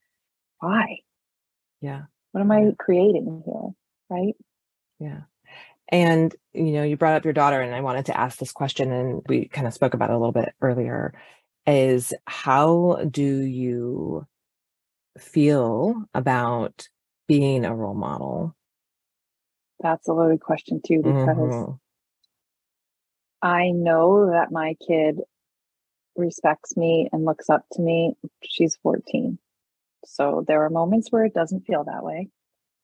why? 0.59 0.99
Yeah. 1.81 2.03
What 2.31 2.41
am 2.41 2.51
I 2.51 2.71
creating 2.77 3.43
here? 3.45 3.71
Right. 4.09 4.35
Yeah. 4.99 5.21
And, 5.89 6.35
you 6.53 6.71
know, 6.73 6.83
you 6.83 6.97
brought 6.97 7.15
up 7.15 7.23
your 7.23 7.33
daughter, 7.33 7.61
and 7.61 7.73
I 7.73 7.81
wanted 7.81 8.07
to 8.07 8.19
ask 8.19 8.37
this 8.37 8.51
question, 8.51 8.91
and 8.91 9.21
we 9.27 9.47
kind 9.47 9.67
of 9.67 9.73
spoke 9.73 9.93
about 9.93 10.09
it 10.09 10.13
a 10.13 10.17
little 10.17 10.33
bit 10.33 10.53
earlier 10.61 11.13
is 11.65 12.13
how 12.25 12.99
do 13.09 13.23
you 13.23 14.25
feel 15.17 16.03
about 16.13 16.87
being 17.27 17.65
a 17.65 17.75
role 17.75 17.93
model? 17.93 18.55
That's 19.79 20.07
a 20.07 20.13
loaded 20.13 20.41
question, 20.41 20.81
too, 20.85 20.97
because 20.97 21.37
mm-hmm. 21.37 21.71
I 23.41 23.71
know 23.71 24.31
that 24.31 24.51
my 24.51 24.75
kid 24.85 25.19
respects 26.17 26.75
me 26.75 27.09
and 27.11 27.25
looks 27.25 27.49
up 27.49 27.65
to 27.73 27.81
me. 27.81 28.13
She's 28.43 28.75
14. 28.77 29.37
So 30.05 30.43
there 30.47 30.63
are 30.63 30.69
moments 30.69 31.11
where 31.11 31.25
it 31.25 31.33
doesn't 31.33 31.65
feel 31.65 31.83
that 31.85 32.03
way. 32.03 32.29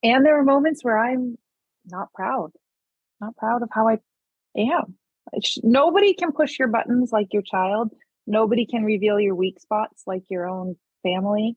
And 0.04 0.26
there 0.26 0.40
are 0.40 0.44
moments 0.44 0.84
where 0.84 0.98
I'm 0.98 1.38
not 1.86 2.14
proud 2.14 2.52
not 3.24 3.38
proud 3.38 3.64
of 3.64 3.70
how 3.72 3.88
I 3.88 4.00
am. 4.58 4.96
Nobody 5.64 6.14
can 6.14 6.32
push 6.32 6.60
your 6.60 6.68
buttons 6.68 7.12
like 7.12 7.34
your 7.34 7.42
child. 7.42 7.92
Nobody 8.28 8.66
can 8.66 8.84
reveal 8.84 9.20
your 9.20 9.36
weak 9.36 9.60
spots 9.60 10.04
like 10.06 10.24
your 10.30 10.48
own 10.48 10.76
family. 11.02 11.56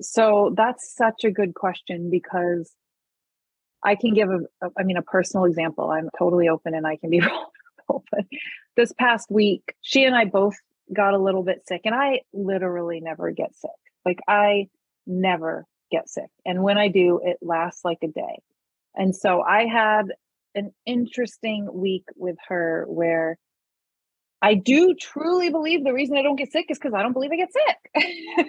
So 0.00 0.52
that's 0.56 0.94
such 0.96 1.24
a 1.24 1.30
good 1.30 1.54
question 1.54 2.10
because 2.10 2.72
I 3.84 3.94
can 3.94 4.14
give 4.14 4.28
a, 4.30 4.40
I 4.78 4.82
mean, 4.82 4.96
a 4.96 5.02
personal 5.02 5.44
example. 5.44 5.90
I'm 5.90 6.08
totally 6.18 6.48
open 6.48 6.74
and 6.74 6.86
I 6.86 6.96
can 6.96 7.10
be 7.10 7.20
vulnerable. 7.20 8.04
But 8.10 8.24
this 8.76 8.92
past 8.92 9.30
week, 9.30 9.74
she 9.80 10.04
and 10.04 10.14
I 10.14 10.24
both 10.24 10.56
got 10.94 11.14
a 11.14 11.18
little 11.18 11.42
bit 11.42 11.62
sick, 11.66 11.82
and 11.84 11.94
I 11.94 12.20
literally 12.32 13.00
never 13.00 13.30
get 13.30 13.54
sick. 13.56 13.70
Like, 14.04 14.18
I 14.28 14.68
never 15.06 15.66
get 15.90 16.08
sick. 16.08 16.30
And 16.44 16.62
when 16.62 16.78
I 16.78 16.88
do, 16.88 17.20
it 17.22 17.38
lasts 17.42 17.84
like 17.84 17.98
a 18.02 18.08
day. 18.08 18.40
And 18.94 19.14
so 19.14 19.42
I 19.42 19.66
had 19.66 20.06
an 20.54 20.72
interesting 20.86 21.68
week 21.72 22.04
with 22.16 22.36
her 22.48 22.84
where 22.88 23.38
I 24.42 24.54
do 24.54 24.94
truly 25.00 25.50
believe 25.50 25.84
the 25.84 25.92
reason 25.92 26.16
I 26.16 26.22
don't 26.22 26.36
get 26.36 26.52
sick 26.52 26.66
is 26.68 26.78
because 26.78 26.94
I 26.94 27.02
don't 27.02 27.12
believe 27.12 27.30
I 27.32 27.36
get 27.36 27.52
sick. 27.52 28.46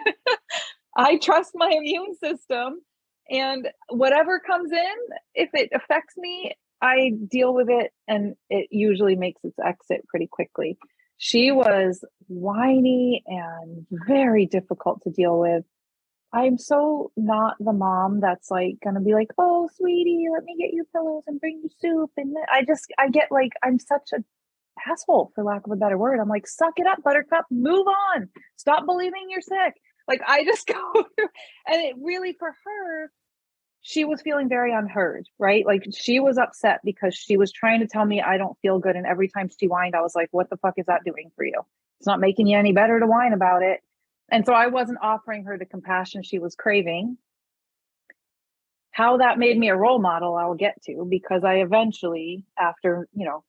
I 0.98 1.18
trust 1.18 1.52
my 1.54 1.70
immune 1.70 2.16
system 2.16 2.82
and 3.30 3.70
whatever 3.90 4.40
comes 4.40 4.72
in, 4.72 4.96
if 5.34 5.50
it 5.54 5.70
affects 5.74 6.16
me, 6.18 6.54
I 6.82 7.12
deal 7.30 7.54
with 7.54 7.68
it 7.70 7.92
and 8.08 8.36
it 8.50 8.68
usually 8.72 9.16
makes 9.16 9.42
its 9.44 9.58
exit 9.64 10.06
pretty 10.08 10.28
quickly. 10.28 10.78
She 11.26 11.54
was 11.54 12.04
whiny 12.28 13.24
and 13.26 13.88
very 13.90 14.46
difficult 14.46 15.04
to 15.04 15.10
deal 15.10 15.40
with. 15.40 15.64
I'm 16.34 16.58
so 16.58 17.14
not 17.16 17.56
the 17.62 17.72
mom 17.72 18.20
that's 18.20 18.52
like 18.52 18.76
gonna 18.84 19.00
be 19.00 19.14
like, 19.14 19.30
oh, 19.38 19.70
sweetie, 19.74 20.26
let 20.34 20.44
me 20.44 20.58
get 20.60 20.74
you 20.74 20.84
pillows 20.94 21.24
and 21.26 21.40
bring 21.40 21.62
you 21.64 21.70
soup. 21.80 22.12
And 22.18 22.36
I 22.52 22.66
just, 22.66 22.88
I 23.00 23.08
get 23.08 23.32
like, 23.32 23.54
I'm 23.64 23.80
such 23.80 24.10
a 24.14 24.18
asshole 24.86 25.32
for 25.34 25.46
lack 25.46 25.66
of 25.66 25.72
a 25.72 25.78
better 25.78 25.98
word. 25.98 26.20
I'm 26.20 26.28
like, 26.28 26.46
suck 26.46 26.74
it 26.76 26.88
up, 26.88 27.02
buttercup, 27.02 27.46
move 27.50 27.88
on. 27.88 28.28
Stop 28.58 28.86
believing 28.86 29.28
you're 29.30 29.40
sick. 29.40 29.76
Like 30.10 30.20
I 30.28 30.44
just 30.44 30.68
go 30.74 31.06
and 31.68 31.82
it 31.82 31.96
really 32.02 32.34
for 32.38 32.54
her, 32.66 33.12
she 33.86 34.06
was 34.06 34.22
feeling 34.22 34.48
very 34.48 34.74
unheard, 34.74 35.28
right? 35.38 35.66
Like 35.66 35.86
she 35.94 36.22
was 36.22 36.38
upset 36.38 36.80
because 36.86 37.14
she 37.14 37.36
was 37.36 37.52
trying 37.52 37.82
to 37.82 37.88
tell 37.88 38.06
me 38.06 38.22
I 38.22 38.38
don't 38.38 38.58
feel 38.62 38.80
good. 38.80 38.96
And 38.96 39.06
every 39.06 39.28
time 39.28 39.50
she 39.50 39.68
whined, 39.68 39.94
I 39.94 40.02
was 40.02 40.16
like, 40.16 40.30
what 40.32 40.50
the 40.50 40.56
fuck 40.58 40.76
is 40.78 40.86
that 40.86 41.04
doing 41.06 41.32
for 41.36 41.46
you? 41.46 41.62
It's 42.00 42.08
not 42.08 42.22
making 42.22 42.48
you 42.48 42.58
any 42.58 42.72
better 42.72 42.98
to 42.98 43.06
whine 43.06 43.34
about 43.34 43.62
it. 43.62 43.82
And 44.32 44.46
so 44.46 44.54
I 44.54 44.68
wasn't 44.68 45.00
offering 45.02 45.44
her 45.44 45.58
the 45.58 45.66
compassion 45.66 46.24
she 46.24 46.40
was 46.40 46.56
craving. 46.56 47.18
How 48.92 49.18
that 49.18 49.38
made 49.38 49.60
me 49.60 49.68
a 49.68 49.76
role 49.76 50.00
model, 50.00 50.36
I'll 50.36 50.56
get 50.56 50.82
to 50.84 51.06
because 51.10 51.44
I 51.44 51.56
eventually, 51.56 52.46
after, 52.58 53.10
you 53.14 53.26
know, 53.26 53.44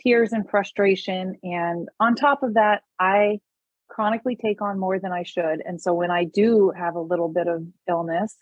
tears 0.00 0.32
and 0.32 0.48
frustration, 0.48 1.36
and 1.42 1.88
on 2.00 2.14
top 2.14 2.42
of 2.42 2.54
that, 2.54 2.84
I 2.98 3.40
chronically 3.88 4.36
take 4.36 4.62
on 4.62 4.78
more 4.78 4.98
than 4.98 5.12
I 5.12 5.24
should. 5.24 5.62
And 5.64 5.80
so 5.80 5.92
when 5.92 6.10
I 6.10 6.24
do 6.24 6.72
have 6.74 6.94
a 6.94 7.00
little 7.00 7.28
bit 7.28 7.48
of 7.48 7.66
illness, 7.86 8.34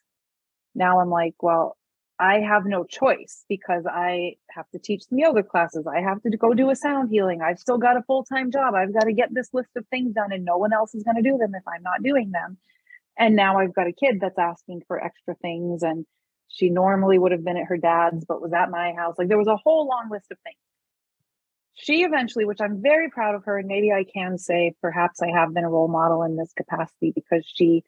now 0.75 1.01
I'm 1.01 1.11
like, 1.11 1.35
well, 1.43 1.77
I 2.19 2.41
have 2.41 2.67
no 2.67 2.85
choice 2.85 3.45
because 3.49 3.85
I 3.87 4.37
have 4.51 4.69
to 4.71 4.79
teach 4.79 5.05
some 5.09 5.19
yoga 5.19 5.43
classes. 5.43 5.87
I 5.87 6.01
have 6.01 6.23
to 6.23 6.37
go 6.37 6.55
do 6.55 6.71
a 6.71 6.77
sound 6.77 7.11
healing. 7.11 7.43
I've 7.43 7.59
still 7.59 7.79
got 7.79 7.97
a 7.97 8.03
full 8.03 8.25
time 8.25 8.53
job. 8.53 8.75
I've 8.75 8.93
got 8.93 9.05
to 9.05 9.13
get 9.13 9.35
this 9.35 9.49
list 9.53 9.71
of 9.77 9.87
things 9.89 10.15
done, 10.15 10.33
and 10.33 10.45
no 10.45 10.57
one 10.57 10.73
else 10.73 10.95
is 10.95 11.03
going 11.03 11.17
to 11.17 11.29
do 11.29 11.37
them 11.37 11.55
if 11.55 11.63
I'm 11.67 11.83
not 11.83 12.03
doing 12.03 12.31
them. 12.31 12.59
And 13.19 13.35
now 13.35 13.59
I've 13.59 13.75
got 13.75 13.89
a 13.89 13.93
kid 13.93 14.19
that's 14.21 14.39
asking 14.39 14.83
for 14.87 15.03
extra 15.03 15.35
things. 15.35 15.83
And 15.83 16.07
she 16.49 16.71
normally 16.71 17.19
would 17.19 17.33
have 17.33 17.45
been 17.45 17.57
at 17.57 17.67
her 17.67 17.77
dad's, 17.77 18.25
but 18.25 18.41
was 18.41 18.53
at 18.53 18.71
my 18.71 18.93
house. 18.93 19.17
Like 19.19 19.29
there 19.29 19.39
was 19.39 19.49
a 19.49 19.57
whole 19.57 19.89
long 19.89 20.09
list 20.11 20.31
of 20.31 20.39
things. 20.45 20.57
She 21.75 22.05
eventually, 22.05 22.45
which 22.45 22.61
I'm 22.61 22.83
very 22.83 23.11
proud 23.11 23.35
of 23.35 23.45
her, 23.47 23.59
and 23.59 23.67
maybe 23.67 23.91
I 23.91 24.05
can 24.05 24.39
say 24.39 24.75
perhaps 24.81 25.23
I 25.23 25.29
have 25.29 25.55
been 25.55 25.65
a 25.65 25.71
role 25.71 25.89
model 25.89 26.23
in 26.23 26.37
this 26.37 26.53
capacity 26.53 27.13
because 27.15 27.51
she 27.53 27.83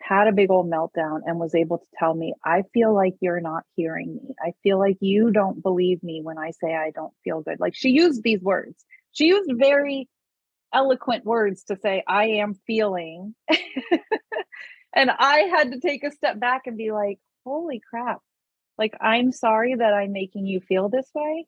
had 0.00 0.26
a 0.26 0.32
big 0.32 0.50
old 0.50 0.70
meltdown 0.70 1.20
and 1.26 1.38
was 1.38 1.54
able 1.54 1.78
to 1.78 1.86
tell 1.98 2.14
me, 2.14 2.34
I 2.44 2.62
feel 2.72 2.94
like 2.94 3.14
you're 3.20 3.40
not 3.40 3.64
hearing 3.76 4.14
me. 4.14 4.34
I 4.42 4.52
feel 4.62 4.78
like 4.78 4.96
you 5.00 5.30
don't 5.30 5.62
believe 5.62 6.02
me 6.02 6.20
when 6.22 6.38
I 6.38 6.52
say 6.52 6.74
I 6.74 6.90
don't 6.90 7.12
feel 7.22 7.42
good. 7.42 7.60
Like 7.60 7.74
she 7.74 7.90
used 7.90 8.22
these 8.22 8.40
words. 8.40 8.84
She 9.12 9.26
used 9.26 9.50
very 9.54 10.08
eloquent 10.72 11.24
words 11.24 11.64
to 11.64 11.76
say, 11.76 12.02
I 12.06 12.26
am 12.26 12.54
feeling. 12.66 13.34
and 14.94 15.10
I 15.10 15.38
had 15.54 15.72
to 15.72 15.80
take 15.80 16.04
a 16.04 16.12
step 16.12 16.40
back 16.40 16.62
and 16.66 16.76
be 16.76 16.92
like, 16.92 17.18
holy 17.44 17.80
crap. 17.88 18.20
Like, 18.78 18.94
I'm 19.00 19.32
sorry 19.32 19.74
that 19.74 19.92
I'm 19.92 20.12
making 20.12 20.46
you 20.46 20.60
feel 20.60 20.88
this 20.88 21.10
way. 21.14 21.46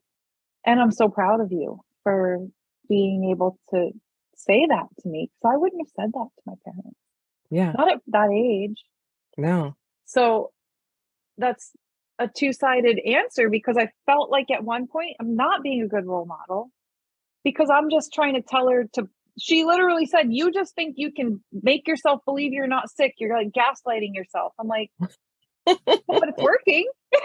And 0.65 0.79
I'm 0.79 0.91
so 0.91 1.09
proud 1.09 1.41
of 1.41 1.51
you 1.51 1.79
for 2.03 2.39
being 2.87 3.31
able 3.31 3.57
to 3.71 3.91
say 4.35 4.65
that 4.67 4.87
to 4.99 5.09
me 5.09 5.29
because 5.29 5.53
I 5.53 5.57
wouldn't 5.57 5.81
have 5.81 5.93
said 5.95 6.11
that 6.13 6.27
to 6.35 6.41
my 6.45 6.53
parents. 6.63 6.99
Yeah. 7.53 7.71
Not 7.77 7.91
at 7.91 8.01
that 8.07 8.31
age. 8.31 8.83
No. 9.37 9.75
So 10.05 10.51
that's 11.37 11.71
a 12.17 12.27
two-sided 12.27 12.99
answer 12.99 13.49
because 13.49 13.77
I 13.77 13.89
felt 14.07 14.31
like 14.31 14.49
at 14.49 14.63
one 14.63 14.87
point 14.87 15.15
I'm 15.19 15.35
not 15.35 15.61
being 15.61 15.83
a 15.83 15.87
good 15.87 16.05
role 16.05 16.25
model 16.25 16.71
because 17.43 17.69
I'm 17.69 17.91
just 17.91 18.11
trying 18.11 18.33
to 18.33 18.41
tell 18.41 18.69
her 18.69 18.85
to 18.93 19.07
she 19.39 19.63
literally 19.63 20.05
said, 20.05 20.27
You 20.29 20.51
just 20.51 20.73
think 20.75 20.95
you 20.97 21.11
can 21.11 21.43
make 21.51 21.87
yourself 21.87 22.21
believe 22.25 22.53
you're 22.53 22.67
not 22.67 22.89
sick. 22.89 23.15
You're 23.17 23.35
like 23.35 23.51
gaslighting 23.51 24.13
yourself. 24.13 24.53
I'm 24.59 24.67
like, 24.67 24.91
but 25.65 25.77
it's 25.97 26.41
working. 26.41 26.87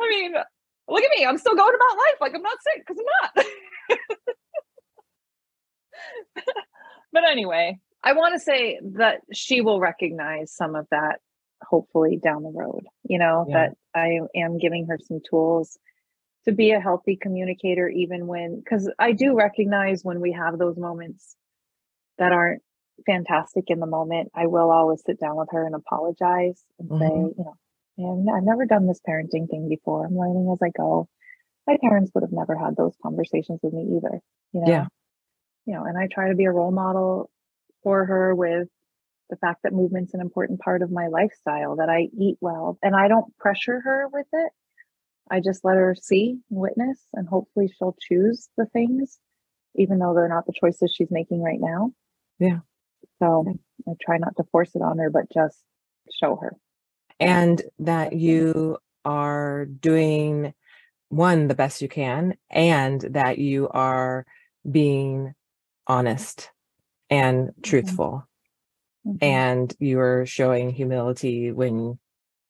I 0.00 0.08
mean, 0.08 0.34
look 0.88 1.02
at 1.04 1.10
me. 1.16 1.24
I'm 1.24 1.38
still 1.38 1.54
going 1.54 1.74
about 1.74 1.96
life 1.96 2.20
like 2.20 2.34
I'm 2.34 2.42
not 2.42 2.58
sick 2.62 2.84
because 2.86 3.00
I'm 3.00 3.06
not. 3.44 3.46
but 7.12 7.28
anyway, 7.28 7.78
I 8.02 8.12
want 8.14 8.34
to 8.34 8.40
say 8.40 8.80
that 8.96 9.20
she 9.32 9.60
will 9.60 9.80
recognize 9.80 10.52
some 10.52 10.74
of 10.74 10.86
that 10.90 11.20
hopefully 11.62 12.18
down 12.22 12.42
the 12.42 12.50
road, 12.50 12.84
you 13.04 13.18
know, 13.18 13.46
yeah. 13.48 13.68
that 13.68 13.76
I 13.94 14.20
am 14.36 14.58
giving 14.58 14.86
her 14.86 14.98
some 15.00 15.20
tools 15.28 15.78
to 16.44 16.52
be 16.52 16.72
a 16.72 16.80
healthy 16.80 17.16
communicator, 17.16 17.88
even 17.88 18.26
when, 18.26 18.58
because 18.58 18.90
I 18.98 19.12
do 19.12 19.34
recognize 19.36 20.02
when 20.02 20.20
we 20.20 20.32
have 20.32 20.58
those 20.58 20.76
moments 20.76 21.36
that 22.18 22.32
aren't 22.32 22.62
fantastic 23.06 23.64
in 23.68 23.78
the 23.78 23.86
moment, 23.86 24.30
I 24.34 24.46
will 24.46 24.70
always 24.70 25.02
sit 25.04 25.20
down 25.20 25.36
with 25.36 25.48
her 25.52 25.64
and 25.64 25.74
apologize 25.74 26.62
and 26.78 26.90
mm-hmm. 26.90 27.02
say, 27.02 27.08
you 27.08 27.44
know, 27.44 27.54
and 27.96 28.28
I've 28.30 28.42
never 28.42 28.66
done 28.66 28.86
this 28.86 29.00
parenting 29.06 29.48
thing 29.48 29.68
before. 29.68 30.06
I'm 30.06 30.16
learning 30.16 30.50
as 30.52 30.58
I 30.62 30.70
go. 30.76 31.08
My 31.66 31.76
parents 31.80 32.10
would 32.14 32.22
have 32.22 32.32
never 32.32 32.56
had 32.56 32.76
those 32.76 32.94
conversations 33.02 33.60
with 33.62 33.72
me 33.72 33.96
either. 33.96 34.20
You 34.52 34.60
know? 34.60 34.66
Yeah. 34.66 34.86
You 35.66 35.74
know, 35.74 35.84
and 35.84 35.96
I 35.96 36.08
try 36.08 36.28
to 36.28 36.34
be 36.34 36.44
a 36.44 36.50
role 36.50 36.72
model 36.72 37.30
for 37.82 38.04
her 38.04 38.34
with 38.34 38.68
the 39.30 39.36
fact 39.36 39.62
that 39.62 39.72
movement's 39.72 40.14
an 40.14 40.20
important 40.20 40.60
part 40.60 40.82
of 40.82 40.90
my 40.90 41.06
lifestyle, 41.06 41.76
that 41.76 41.88
I 41.88 42.08
eat 42.18 42.36
well, 42.40 42.78
and 42.82 42.94
I 42.94 43.08
don't 43.08 43.36
pressure 43.38 43.80
her 43.80 44.08
with 44.12 44.26
it. 44.32 44.52
I 45.30 45.40
just 45.40 45.64
let 45.64 45.76
her 45.76 45.94
see, 45.94 46.38
and 46.50 46.60
witness, 46.60 46.98
and 47.14 47.26
hopefully 47.26 47.72
she'll 47.78 47.96
choose 47.98 48.48
the 48.58 48.66
things, 48.66 49.18
even 49.74 49.98
though 49.98 50.14
they're 50.14 50.28
not 50.28 50.46
the 50.46 50.52
choices 50.52 50.92
she's 50.94 51.10
making 51.10 51.40
right 51.42 51.60
now. 51.60 51.92
Yeah. 52.38 52.58
So 53.20 53.58
I 53.88 53.92
try 54.02 54.18
not 54.18 54.36
to 54.36 54.44
force 54.52 54.74
it 54.74 54.82
on 54.82 54.98
her, 54.98 55.08
but 55.10 55.32
just 55.32 55.58
show 56.12 56.36
her. 56.36 56.56
And 57.20 57.62
that 57.78 58.12
you 58.12 58.78
are 59.04 59.64
doing 59.64 60.52
one, 61.08 61.46
the 61.46 61.54
best 61.54 61.80
you 61.80 61.88
can, 61.88 62.36
and 62.50 63.00
that 63.00 63.38
you 63.38 63.68
are 63.68 64.26
being 64.70 65.34
honest 65.86 66.50
and 67.10 67.48
mm-hmm. 67.48 67.62
truthful. 67.62 68.28
Mm-hmm. 69.06 69.24
And 69.24 69.76
you 69.80 70.00
are 70.00 70.26
showing 70.26 70.70
humility 70.70 71.52
when 71.52 71.98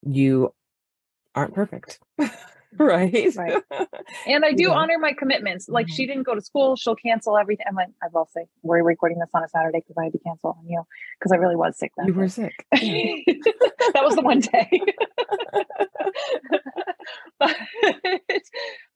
you 0.02 0.54
aren't 1.34 1.54
perfect. 1.54 1.98
right 2.78 3.36
right 3.36 3.62
and 4.26 4.44
i 4.46 4.52
do 4.52 4.64
yeah. 4.64 4.70
honor 4.70 4.98
my 4.98 5.12
commitments 5.12 5.68
like 5.68 5.86
mm-hmm. 5.86 5.94
she 5.94 6.06
didn't 6.06 6.22
go 6.22 6.34
to 6.34 6.40
school 6.40 6.74
she'll 6.76 6.96
cancel 6.96 7.36
everything 7.36 7.66
i'm 7.68 7.74
like 7.74 7.88
i 8.02 8.06
will 8.12 8.28
say 8.34 8.46
we're 8.62 8.82
recording 8.82 9.18
this 9.18 9.28
on 9.34 9.42
a 9.44 9.48
saturday 9.48 9.80
because 9.80 9.96
i 9.98 10.04
had 10.04 10.12
to 10.12 10.18
cancel 10.20 10.56
on 10.58 10.66
you 10.68 10.82
because 11.18 11.32
i 11.32 11.36
really 11.36 11.56
was 11.56 11.78
sick 11.78 11.92
that 11.96 12.06
you 12.06 12.14
day. 12.14 12.18
were 12.18 12.28
sick 12.28 12.66
that 12.72 14.02
was 14.02 14.14
the 14.14 14.22
one 14.22 14.40
day 14.40 14.80
but, 17.38 17.56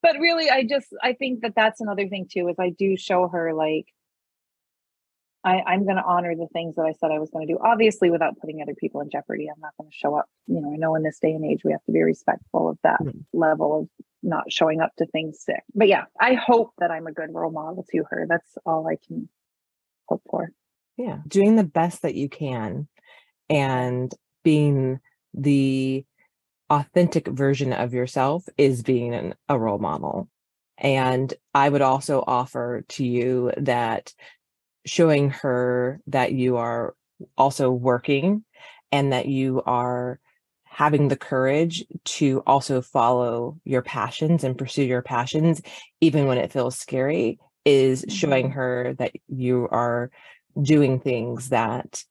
but 0.01 0.17
really 0.19 0.49
i 0.49 0.63
just 0.63 0.87
i 1.03 1.13
think 1.13 1.41
that 1.41 1.53
that's 1.55 1.79
another 1.79 2.07
thing 2.07 2.27
too 2.31 2.47
is 2.47 2.55
i 2.59 2.69
do 2.69 2.97
show 2.97 3.27
her 3.27 3.53
like 3.53 3.85
I, 5.47 5.73
am 5.73 5.85
going 5.85 5.95
to 5.95 6.03
honor 6.03 6.35
the 6.35 6.47
things 6.47 6.75
that 6.75 6.83
I 6.83 6.93
said 6.93 7.11
I 7.11 7.19
was 7.19 7.29
going 7.29 7.47
to 7.47 7.53
do, 7.53 7.59
obviously 7.63 8.09
without 8.09 8.37
putting 8.39 8.61
other 8.61 8.75
people 8.75 9.01
in 9.01 9.09
jeopardy. 9.09 9.47
I'm 9.47 9.59
not 9.61 9.73
going 9.79 9.89
to 9.89 9.95
show 9.95 10.15
up. 10.15 10.25
You 10.47 10.61
know, 10.61 10.73
I 10.73 10.77
know 10.77 10.95
in 10.95 11.03
this 11.03 11.19
day 11.19 11.31
and 11.31 11.45
age, 11.45 11.61
we 11.63 11.71
have 11.71 11.83
to 11.85 11.91
be 11.91 12.01
respectful 12.01 12.69
of 12.69 12.77
that 12.83 13.01
mm-hmm. 13.01 13.19
level 13.33 13.81
of 13.81 14.05
not 14.23 14.51
showing 14.51 14.81
up 14.81 14.91
to 14.97 15.05
things 15.05 15.39
sick. 15.41 15.63
But 15.73 15.87
yeah, 15.87 16.05
I 16.19 16.33
hope 16.33 16.73
that 16.79 16.91
I'm 16.91 17.07
a 17.07 17.13
good 17.13 17.33
role 17.33 17.51
model 17.51 17.85
to 17.91 18.03
her. 18.09 18.25
That's 18.27 18.57
all 18.65 18.87
I 18.87 18.97
can 19.07 19.29
hope 20.07 20.21
for. 20.29 20.51
Yeah. 20.97 21.19
Doing 21.27 21.55
the 21.55 21.63
best 21.63 22.01
that 22.01 22.15
you 22.15 22.27
can 22.27 22.87
and 23.49 24.13
being 24.43 24.99
the 25.33 26.05
authentic 26.69 27.27
version 27.27 27.71
of 27.71 27.93
yourself 27.93 28.43
is 28.57 28.83
being 28.83 29.13
an, 29.13 29.35
a 29.47 29.57
role 29.57 29.77
model. 29.77 30.27
And 30.77 31.33
I 31.53 31.69
would 31.69 31.81
also 31.81 32.23
offer 32.25 32.83
to 32.89 33.05
you 33.05 33.51
that 33.57 34.13
showing 34.87 35.29
her 35.29 35.99
that 36.07 36.31
you 36.31 36.57
are 36.57 36.95
also 37.37 37.69
working 37.71 38.43
and 38.91 39.11
that 39.11 39.27
you 39.27 39.61
are 39.65 40.19
having 40.63 41.07
the 41.07 41.17
courage 41.17 41.83
to 42.05 42.43
also 42.45 42.81
follow 42.81 43.57
your 43.63 43.81
passions 43.81 44.43
and 44.43 44.57
pursue 44.57 44.83
your 44.83 45.01
passions 45.01 45.61
even 46.01 46.27
when 46.27 46.37
it 46.37 46.51
feels 46.51 46.77
scary 46.77 47.39
is 47.65 48.05
showing 48.09 48.45
mm-hmm. 48.45 48.53
her 48.53 48.95
that 48.97 49.11
you 49.27 49.67
are 49.71 50.11
doing 50.61 50.99
things 50.99 51.49
that 51.49 52.03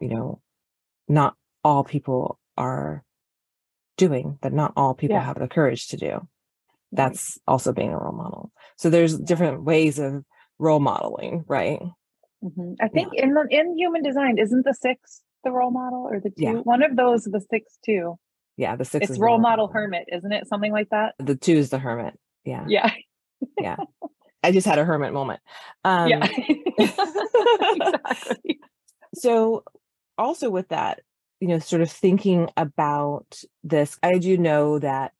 you 0.00 0.08
know 0.08 0.40
not 1.06 1.34
all 1.62 1.84
people 1.84 2.38
are 2.56 3.04
doing 3.96 4.38
that 4.42 4.52
not 4.52 4.72
all 4.76 4.94
people 4.94 5.16
yeah. 5.16 5.22
have 5.22 5.38
the 5.38 5.46
courage 5.46 5.88
to 5.88 5.96
do 5.96 6.26
that's 6.92 7.38
also 7.46 7.72
being 7.72 7.92
a 7.92 7.98
role 7.98 8.12
model 8.12 8.50
so 8.76 8.88
there's 8.90 9.18
different 9.18 9.62
ways 9.62 9.98
of 9.98 10.24
role 10.58 10.80
modeling 10.80 11.44
right 11.46 11.80
Mm-hmm. 12.44 12.74
I 12.80 12.88
think 12.88 13.12
yeah. 13.14 13.24
in 13.24 13.34
the 13.34 13.46
in 13.50 13.76
human 13.76 14.02
design, 14.02 14.38
isn't 14.38 14.64
the 14.64 14.74
six 14.74 15.22
the 15.44 15.50
role 15.50 15.70
model 15.70 16.06
or 16.10 16.20
the 16.20 16.30
two? 16.30 16.34
Yeah. 16.36 16.52
One 16.52 16.82
of 16.82 16.96
those 16.96 17.24
the 17.24 17.40
six 17.50 17.78
too. 17.84 18.18
Yeah, 18.56 18.76
the 18.76 18.84
six. 18.84 19.10
It's 19.10 19.18
role 19.18 19.38
model 19.38 19.68
hermit, 19.68 20.06
isn't 20.12 20.32
it? 20.32 20.46
Something 20.46 20.72
like 20.72 20.90
that. 20.90 21.14
The 21.18 21.36
two 21.36 21.56
is 21.56 21.70
the 21.70 21.78
hermit. 21.78 22.18
Yeah. 22.44 22.64
Yeah. 22.68 22.92
yeah. 23.60 23.76
I 24.42 24.52
just 24.52 24.66
had 24.66 24.78
a 24.78 24.84
hermit 24.84 25.12
moment. 25.12 25.40
Um, 25.84 26.08
yeah. 26.08 26.28
exactly. 26.78 28.60
So, 29.14 29.64
also 30.18 30.50
with 30.50 30.68
that, 30.68 31.00
you 31.40 31.48
know, 31.48 31.58
sort 31.58 31.82
of 31.82 31.90
thinking 31.90 32.50
about 32.56 33.42
this, 33.62 33.98
I 34.02 34.18
do 34.18 34.36
know 34.36 34.78
that 34.78 35.12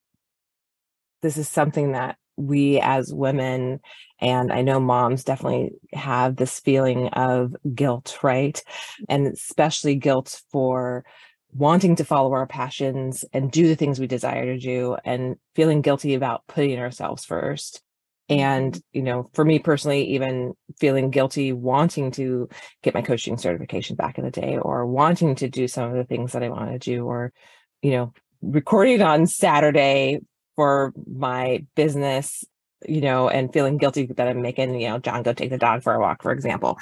this 1.23 1.37
is 1.39 1.49
something 1.49 1.93
that 1.93 2.19
we 2.37 2.81
as 2.81 3.13
women 3.13 3.81
and 4.21 4.53
i 4.53 4.63
know 4.63 4.81
moms 4.81 5.25
definitely 5.25 5.71
have 5.93 6.37
this 6.37 6.61
feeling 6.61 7.09
of 7.09 7.55
guilt 7.75 8.19
right? 8.23 8.63
And 9.09 9.27
especially 9.27 9.95
guilt 9.97 10.41
for 10.51 11.05
wanting 11.53 11.97
to 11.97 12.05
follow 12.05 12.33
our 12.33 12.47
passions 12.47 13.25
and 13.33 13.51
do 13.51 13.69
the 13.69 13.77
things 13.77 14.01
we 14.01 14.07
desire 14.07 14.45
to 14.47 14.59
do 14.59 14.97
and 15.05 15.37
feeling 15.55 15.83
guilty 15.83 16.15
about 16.15 16.47
putting 16.49 16.79
ourselves 16.79 17.25
first. 17.25 17.83
And 18.29 18.81
you 18.93 19.03
know 19.03 19.31
for 19.35 19.45
me 19.45 19.59
personally 19.59 20.15
even 20.15 20.55
feeling 20.81 21.11
guilty 21.11 21.53
wanting 21.53 22.11
to 22.13 22.49
get 22.83 22.95
my 22.95 23.03
coaching 23.03 23.37
certification 23.37 23.97
back 23.97 24.17
in 24.17 24.25
the 24.25 24.31
day 24.31 24.57
or 24.57 24.87
wanting 24.87 25.35
to 25.37 25.49
do 25.49 25.69
some 25.69 25.91
of 25.91 25.95
the 25.95 26.05
things 26.05 26.33
that 26.33 26.43
i 26.43 26.49
want 26.49 26.71
to 26.73 26.79
do 26.79 27.05
or 27.05 27.35
you 27.83 27.91
know 27.91 28.15
recording 28.41 29.03
on 29.03 29.27
saturday 29.27 30.21
for 30.57 30.93
my 31.07 31.65
business, 31.75 32.45
you 32.87 33.01
know, 33.01 33.29
and 33.29 33.53
feeling 33.53 33.79
guilty 33.79 34.07
that 34.07 34.29
I'm 34.29 34.43
making, 34.43 34.81
you 34.81 34.89
know, 34.89 34.99
John 34.99 35.23
go 35.23 35.33
take 35.33 35.51
the 35.51 35.59
dog 35.59 35.83
for 35.83 35.95
a 35.95 36.01
walk, 36.01 36.23
for 36.23 36.33
example. 36.33 36.79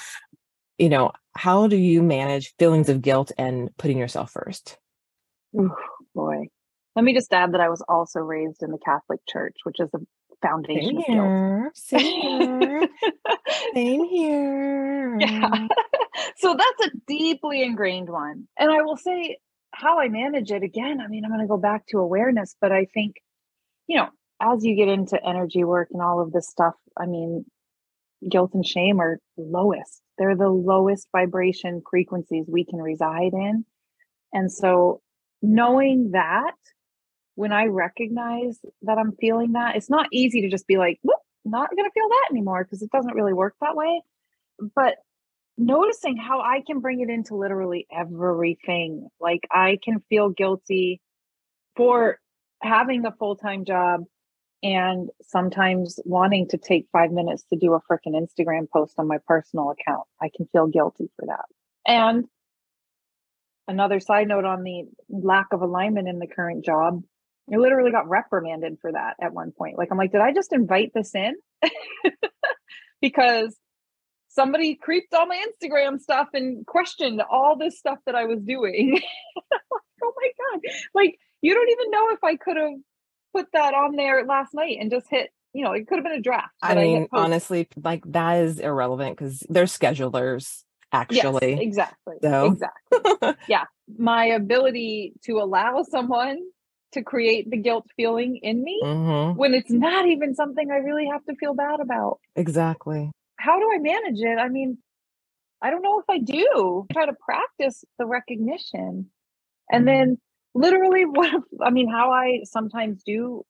You 0.78 0.88
know, 0.88 1.12
how 1.36 1.66
do 1.66 1.76
you 1.76 2.02
manage 2.02 2.54
feelings 2.58 2.88
of 2.88 3.02
guilt 3.02 3.32
and 3.38 3.70
putting 3.76 3.98
yourself 3.98 4.32
first? 4.32 4.78
Ooh, 5.58 5.74
boy. 6.14 6.48
Let 6.96 7.04
me 7.04 7.14
just 7.14 7.32
add 7.32 7.52
that 7.52 7.60
I 7.60 7.68
was 7.68 7.82
also 7.88 8.20
raised 8.20 8.62
in 8.62 8.70
the 8.70 8.78
Catholic 8.78 9.20
Church, 9.28 9.56
which 9.64 9.80
is 9.80 9.88
a 9.94 9.98
foundation 10.42 11.00
Same 11.00 11.14
here. 11.14 11.72
Same 11.74 12.60
here. 12.60 12.88
Same 13.74 14.04
here. 14.04 15.16
Yeah. 15.18 15.68
so 16.36 16.54
that's 16.54 16.88
a 16.88 16.96
deeply 17.06 17.62
ingrained 17.62 18.10
one. 18.10 18.46
And 18.58 18.70
I 18.70 18.82
will 18.82 18.96
say 18.96 19.38
how 19.72 19.98
I 19.98 20.08
manage 20.08 20.50
it 20.50 20.62
again. 20.62 21.00
I 21.00 21.06
mean, 21.08 21.24
I'm 21.24 21.30
going 21.30 21.40
to 21.40 21.46
go 21.46 21.56
back 21.56 21.86
to 21.88 21.98
awareness, 21.98 22.54
but 22.60 22.72
I 22.72 22.86
think 22.92 23.16
you 23.92 23.98
know, 23.98 24.08
as 24.40 24.64
you 24.64 24.74
get 24.74 24.88
into 24.88 25.22
energy 25.22 25.64
work 25.64 25.88
and 25.92 26.00
all 26.00 26.22
of 26.22 26.32
this 26.32 26.48
stuff, 26.48 26.72
I 26.98 27.04
mean, 27.04 27.44
guilt 28.26 28.52
and 28.54 28.66
shame 28.66 29.00
are 29.00 29.18
lowest. 29.36 30.00
They're 30.16 30.36
the 30.36 30.48
lowest 30.48 31.08
vibration 31.12 31.82
frequencies 31.90 32.46
we 32.48 32.64
can 32.64 32.78
reside 32.78 33.34
in. 33.34 33.66
And 34.32 34.50
so 34.50 35.02
knowing 35.42 36.12
that 36.12 36.54
when 37.34 37.52
I 37.52 37.66
recognize 37.66 38.58
that 38.80 38.96
I'm 38.96 39.12
feeling 39.20 39.52
that, 39.52 39.76
it's 39.76 39.90
not 39.90 40.06
easy 40.10 40.40
to 40.40 40.48
just 40.48 40.66
be 40.66 40.78
like, 40.78 40.98
whoop, 41.02 41.18
not 41.44 41.68
going 41.68 41.84
to 41.84 41.92
feel 41.92 42.08
that 42.08 42.28
anymore 42.30 42.64
because 42.64 42.80
it 42.80 42.90
doesn't 42.92 43.14
really 43.14 43.34
work 43.34 43.56
that 43.60 43.76
way. 43.76 44.00
But 44.74 44.94
noticing 45.58 46.16
how 46.16 46.40
I 46.40 46.62
can 46.66 46.80
bring 46.80 47.00
it 47.02 47.10
into 47.10 47.36
literally 47.36 47.86
everything. 47.94 49.08
Like 49.20 49.46
I 49.50 49.78
can 49.84 50.00
feel 50.08 50.30
guilty 50.30 51.02
for 51.76 52.18
having 52.62 53.04
a 53.04 53.12
full 53.12 53.36
time 53.36 53.64
job 53.64 54.04
and 54.62 55.10
sometimes 55.22 55.98
wanting 56.04 56.48
to 56.48 56.56
take 56.56 56.86
five 56.92 57.10
minutes 57.10 57.44
to 57.50 57.56
do 57.56 57.74
a 57.74 57.80
freaking 57.80 58.14
Instagram 58.14 58.68
post 58.72 58.94
on 58.98 59.08
my 59.08 59.18
personal 59.26 59.70
account. 59.70 60.06
I 60.20 60.30
can 60.34 60.46
feel 60.52 60.68
guilty 60.68 61.10
for 61.16 61.26
that. 61.26 61.46
And 61.84 62.26
another 63.66 63.98
side 63.98 64.28
note 64.28 64.44
on 64.44 64.62
the 64.62 64.84
lack 65.08 65.48
of 65.52 65.62
alignment 65.62 66.08
in 66.08 66.20
the 66.20 66.28
current 66.28 66.64
job, 66.64 67.02
I 67.52 67.56
literally 67.56 67.90
got 67.90 68.08
reprimanded 68.08 68.78
for 68.80 68.92
that 68.92 69.16
at 69.20 69.32
one 69.32 69.50
point. 69.50 69.78
Like, 69.78 69.88
I'm 69.90 69.98
like, 69.98 70.12
did 70.12 70.20
I 70.20 70.32
just 70.32 70.52
invite 70.52 70.92
this 70.94 71.12
in? 71.14 71.34
because 73.00 73.56
somebody 74.28 74.76
creeped 74.76 75.12
on 75.12 75.28
my 75.28 75.44
Instagram 75.44 75.98
stuff 75.98 76.28
and 76.34 76.64
questioned 76.66 77.20
all 77.20 77.56
this 77.58 77.78
stuff 77.78 77.98
that 78.06 78.14
I 78.14 78.26
was 78.26 78.40
doing. 78.40 79.00
oh 80.02 80.12
my 80.16 80.30
God. 80.38 80.60
Like, 80.94 81.18
you 81.42 81.54
don't 81.54 81.68
even 81.68 81.90
know 81.90 82.08
if 82.12 82.24
I 82.24 82.36
could 82.36 82.56
have 82.56 82.78
put 83.34 83.46
that 83.52 83.74
on 83.74 83.96
there 83.96 84.24
last 84.24 84.54
night 84.54 84.78
and 84.80 84.90
just 84.90 85.06
hit 85.10 85.30
you 85.54 85.64
know, 85.64 85.72
it 85.72 85.86
could 85.86 85.96
have 85.96 86.04
been 86.04 86.18
a 86.18 86.20
draft. 86.20 86.54
I 86.62 86.74
mean, 86.74 87.08
I 87.12 87.18
honestly, 87.18 87.68
like 87.76 88.02
that 88.12 88.42
is 88.42 88.58
irrelevant 88.58 89.18
because 89.18 89.44
they're 89.50 89.64
schedulers 89.64 90.62
actually. 90.92 91.50
Yes, 91.50 91.60
exactly. 91.60 92.16
So. 92.22 92.46
Exactly. 92.46 93.34
yeah. 93.48 93.64
My 93.98 94.26
ability 94.26 95.14
to 95.24 95.38
allow 95.40 95.82
someone 95.82 96.38
to 96.92 97.02
create 97.02 97.50
the 97.50 97.56
guilt 97.56 97.86
feeling 97.96 98.38
in 98.42 98.62
me 98.62 98.80
mm-hmm. 98.84 99.38
when 99.38 99.54
it's 99.54 99.70
not 99.70 100.06
even 100.06 100.34
something 100.34 100.70
I 100.70 100.76
really 100.76 101.08
have 101.10 101.24
to 101.24 101.34
feel 101.36 101.54
bad 101.54 101.80
about. 101.80 102.20
Exactly. 102.36 103.10
How 103.36 103.58
do 103.58 103.70
I 103.74 103.78
manage 103.78 104.20
it? 104.20 104.38
I 104.38 104.48
mean, 104.48 104.78
I 105.60 105.70
don't 105.70 105.82
know 105.82 106.00
if 106.00 106.04
I 106.08 106.18
do. 106.18 106.86
Try 106.92 107.06
to 107.06 107.14
practice 107.14 107.84
the 107.98 108.06
recognition. 108.06 109.10
And 109.70 109.86
mm-hmm. 109.86 109.86
then 109.86 110.18
literally 110.54 111.04
what 111.06 111.42
I 111.60 111.70
mean, 111.70 111.88
how 111.88 112.10
I 112.10 112.40
sometimes 112.44 113.02
do 113.02 113.44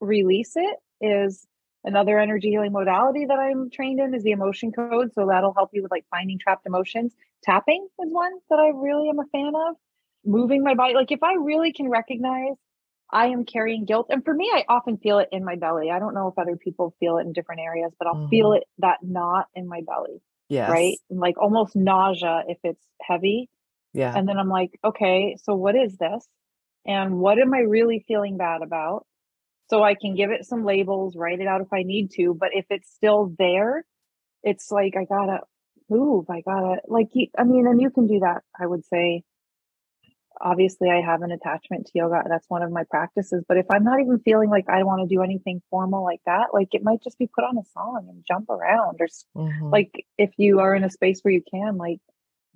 release 0.00 0.52
it 0.56 0.76
is 1.00 1.46
another 1.84 2.18
energy 2.18 2.50
healing 2.50 2.72
modality 2.72 3.26
that 3.26 3.38
I'm 3.38 3.70
trained 3.70 4.00
in 4.00 4.14
is 4.14 4.22
the 4.22 4.32
emotion 4.32 4.72
code. 4.72 5.12
So 5.14 5.26
that'll 5.26 5.54
help 5.54 5.70
you 5.72 5.82
with 5.82 5.90
like 5.90 6.06
finding 6.10 6.38
trapped 6.38 6.66
emotions. 6.66 7.12
Tapping 7.42 7.86
is 8.02 8.12
one 8.12 8.32
that 8.50 8.58
I 8.58 8.68
really 8.68 9.08
am 9.08 9.18
a 9.18 9.26
fan 9.26 9.52
of. 9.54 9.76
Moving 10.24 10.64
my 10.64 10.74
body. 10.74 10.94
Like 10.94 11.12
if 11.12 11.22
I 11.22 11.34
really 11.34 11.72
can 11.72 11.90
recognize 11.90 12.54
I 13.10 13.26
am 13.26 13.44
carrying 13.44 13.84
guilt. 13.84 14.08
And 14.10 14.24
for 14.24 14.34
me, 14.34 14.50
I 14.52 14.64
often 14.68 14.96
feel 14.98 15.18
it 15.18 15.28
in 15.30 15.44
my 15.44 15.56
belly. 15.56 15.90
I 15.90 15.98
don't 15.98 16.14
know 16.14 16.28
if 16.28 16.38
other 16.38 16.56
people 16.56 16.94
feel 16.98 17.18
it 17.18 17.22
in 17.22 17.32
different 17.32 17.60
areas, 17.60 17.92
but 17.98 18.08
I'll 18.08 18.14
mm-hmm. 18.14 18.28
feel 18.28 18.52
it 18.54 18.64
that 18.78 18.98
knot 19.02 19.46
in 19.54 19.68
my 19.68 19.82
belly. 19.86 20.20
Yeah. 20.48 20.70
Right. 20.70 20.98
Like 21.08 21.38
almost 21.38 21.76
nausea 21.76 22.42
if 22.48 22.58
it's 22.64 22.84
heavy. 23.00 23.48
Yeah. 23.94 24.12
And 24.14 24.28
then 24.28 24.38
I'm 24.38 24.48
like, 24.48 24.78
okay, 24.84 25.36
so 25.42 25.54
what 25.54 25.76
is 25.76 25.96
this? 25.96 26.26
And 26.84 27.18
what 27.18 27.38
am 27.38 27.54
I 27.54 27.60
really 27.60 28.04
feeling 28.06 28.36
bad 28.36 28.60
about? 28.62 29.06
So 29.70 29.82
I 29.82 29.94
can 29.94 30.14
give 30.14 30.30
it 30.30 30.44
some 30.44 30.64
labels, 30.64 31.16
write 31.16 31.40
it 31.40 31.46
out 31.46 31.62
if 31.62 31.72
I 31.72 31.84
need 31.84 32.10
to. 32.16 32.36
But 32.38 32.50
if 32.52 32.66
it's 32.68 32.92
still 32.92 33.32
there, 33.38 33.84
it's 34.42 34.70
like 34.70 34.94
I 34.96 35.04
gotta 35.04 35.40
move. 35.88 36.26
I 36.28 36.42
gotta 36.42 36.80
like 36.86 37.08
I 37.38 37.44
mean, 37.44 37.66
and 37.66 37.80
you 37.80 37.90
can 37.90 38.06
do 38.06 38.20
that, 38.20 38.42
I 38.60 38.66
would 38.66 38.84
say. 38.84 39.22
Obviously, 40.40 40.90
I 40.90 41.00
have 41.00 41.22
an 41.22 41.30
attachment 41.30 41.86
to 41.86 41.92
yoga. 41.94 42.24
That's 42.28 42.44
one 42.48 42.62
of 42.62 42.72
my 42.72 42.82
practices. 42.90 43.44
But 43.48 43.56
if 43.56 43.66
I'm 43.70 43.84
not 43.84 44.00
even 44.00 44.18
feeling 44.18 44.50
like 44.50 44.68
I 44.68 44.82
want 44.82 45.08
to 45.08 45.14
do 45.14 45.22
anything 45.22 45.62
formal 45.70 46.02
like 46.02 46.20
that, 46.26 46.48
like 46.52 46.68
it 46.72 46.82
might 46.82 47.02
just 47.04 47.18
be 47.18 47.28
put 47.32 47.44
on 47.44 47.56
a 47.56 47.64
song 47.72 48.06
and 48.08 48.24
jump 48.26 48.50
around, 48.50 48.98
or 49.00 49.06
mm-hmm. 49.36 49.70
like 49.70 50.04
if 50.18 50.32
you 50.36 50.58
are 50.58 50.74
in 50.74 50.82
a 50.82 50.90
space 50.90 51.20
where 51.22 51.32
you 51.32 51.42
can, 51.48 51.76
like 51.78 52.00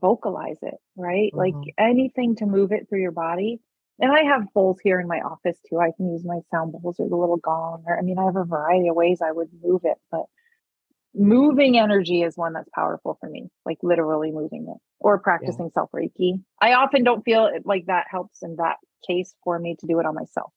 vocalize 0.01 0.59
it, 0.63 0.77
right? 0.97 1.33
Mm-hmm. 1.33 1.59
Like 1.59 1.75
anything 1.79 2.37
to 2.37 2.47
move 2.47 2.73
it 2.73 2.89
through 2.89 3.01
your 3.01 3.13
body. 3.13 3.61
And 4.01 4.13
I 4.13 4.23
have 4.23 4.53
bowls 4.55 4.79
here 4.83 5.01
in 5.01 5.09
my 5.09 5.21
office 5.21 5.59
too. 5.69 5.79
I 5.79 5.91
can 5.97 6.13
use 6.13 6.25
my 6.25 6.39
sound 6.53 6.73
bowls 6.73 6.97
or 7.01 7.09
the 7.09 7.17
little 7.17 7.37
gong, 7.37 7.83
or 7.87 7.99
I 7.99 8.03
mean, 8.03 8.19
I 8.19 8.25
have 8.27 8.37
a 8.37 8.45
variety 8.45 8.89
of 8.89 8.95
ways 8.95 9.21
I 9.21 9.33
would 9.33 9.49
move 9.61 9.83
it, 9.85 9.97
but 10.11 10.27
moving 11.15 11.79
energy 11.79 12.23
is 12.23 12.37
one 12.37 12.53
that's 12.53 12.69
powerful 12.75 13.17
for 13.21 13.29
me, 13.29 13.49
like 13.67 13.79
literally 13.83 14.31
moving 14.31 14.67
it 14.69 14.81
or 15.01 15.19
practicing 15.19 15.67
yeah. 15.67 15.73
self 15.75 15.91
Reiki. 15.91 16.43
I 16.61 16.75
often 16.75 17.03
don't 17.03 17.25
feel 17.25 17.47
it, 17.47 17.67
like 17.67 17.87
that 17.87 18.07
helps 18.09 18.43
in 18.43 18.57
that 18.57 18.77
case 19.07 19.35
for 19.43 19.59
me 19.59 19.77
to 19.81 19.87
do 19.87 19.99
it 19.99 20.07
on 20.07 20.15
myself. 20.15 20.53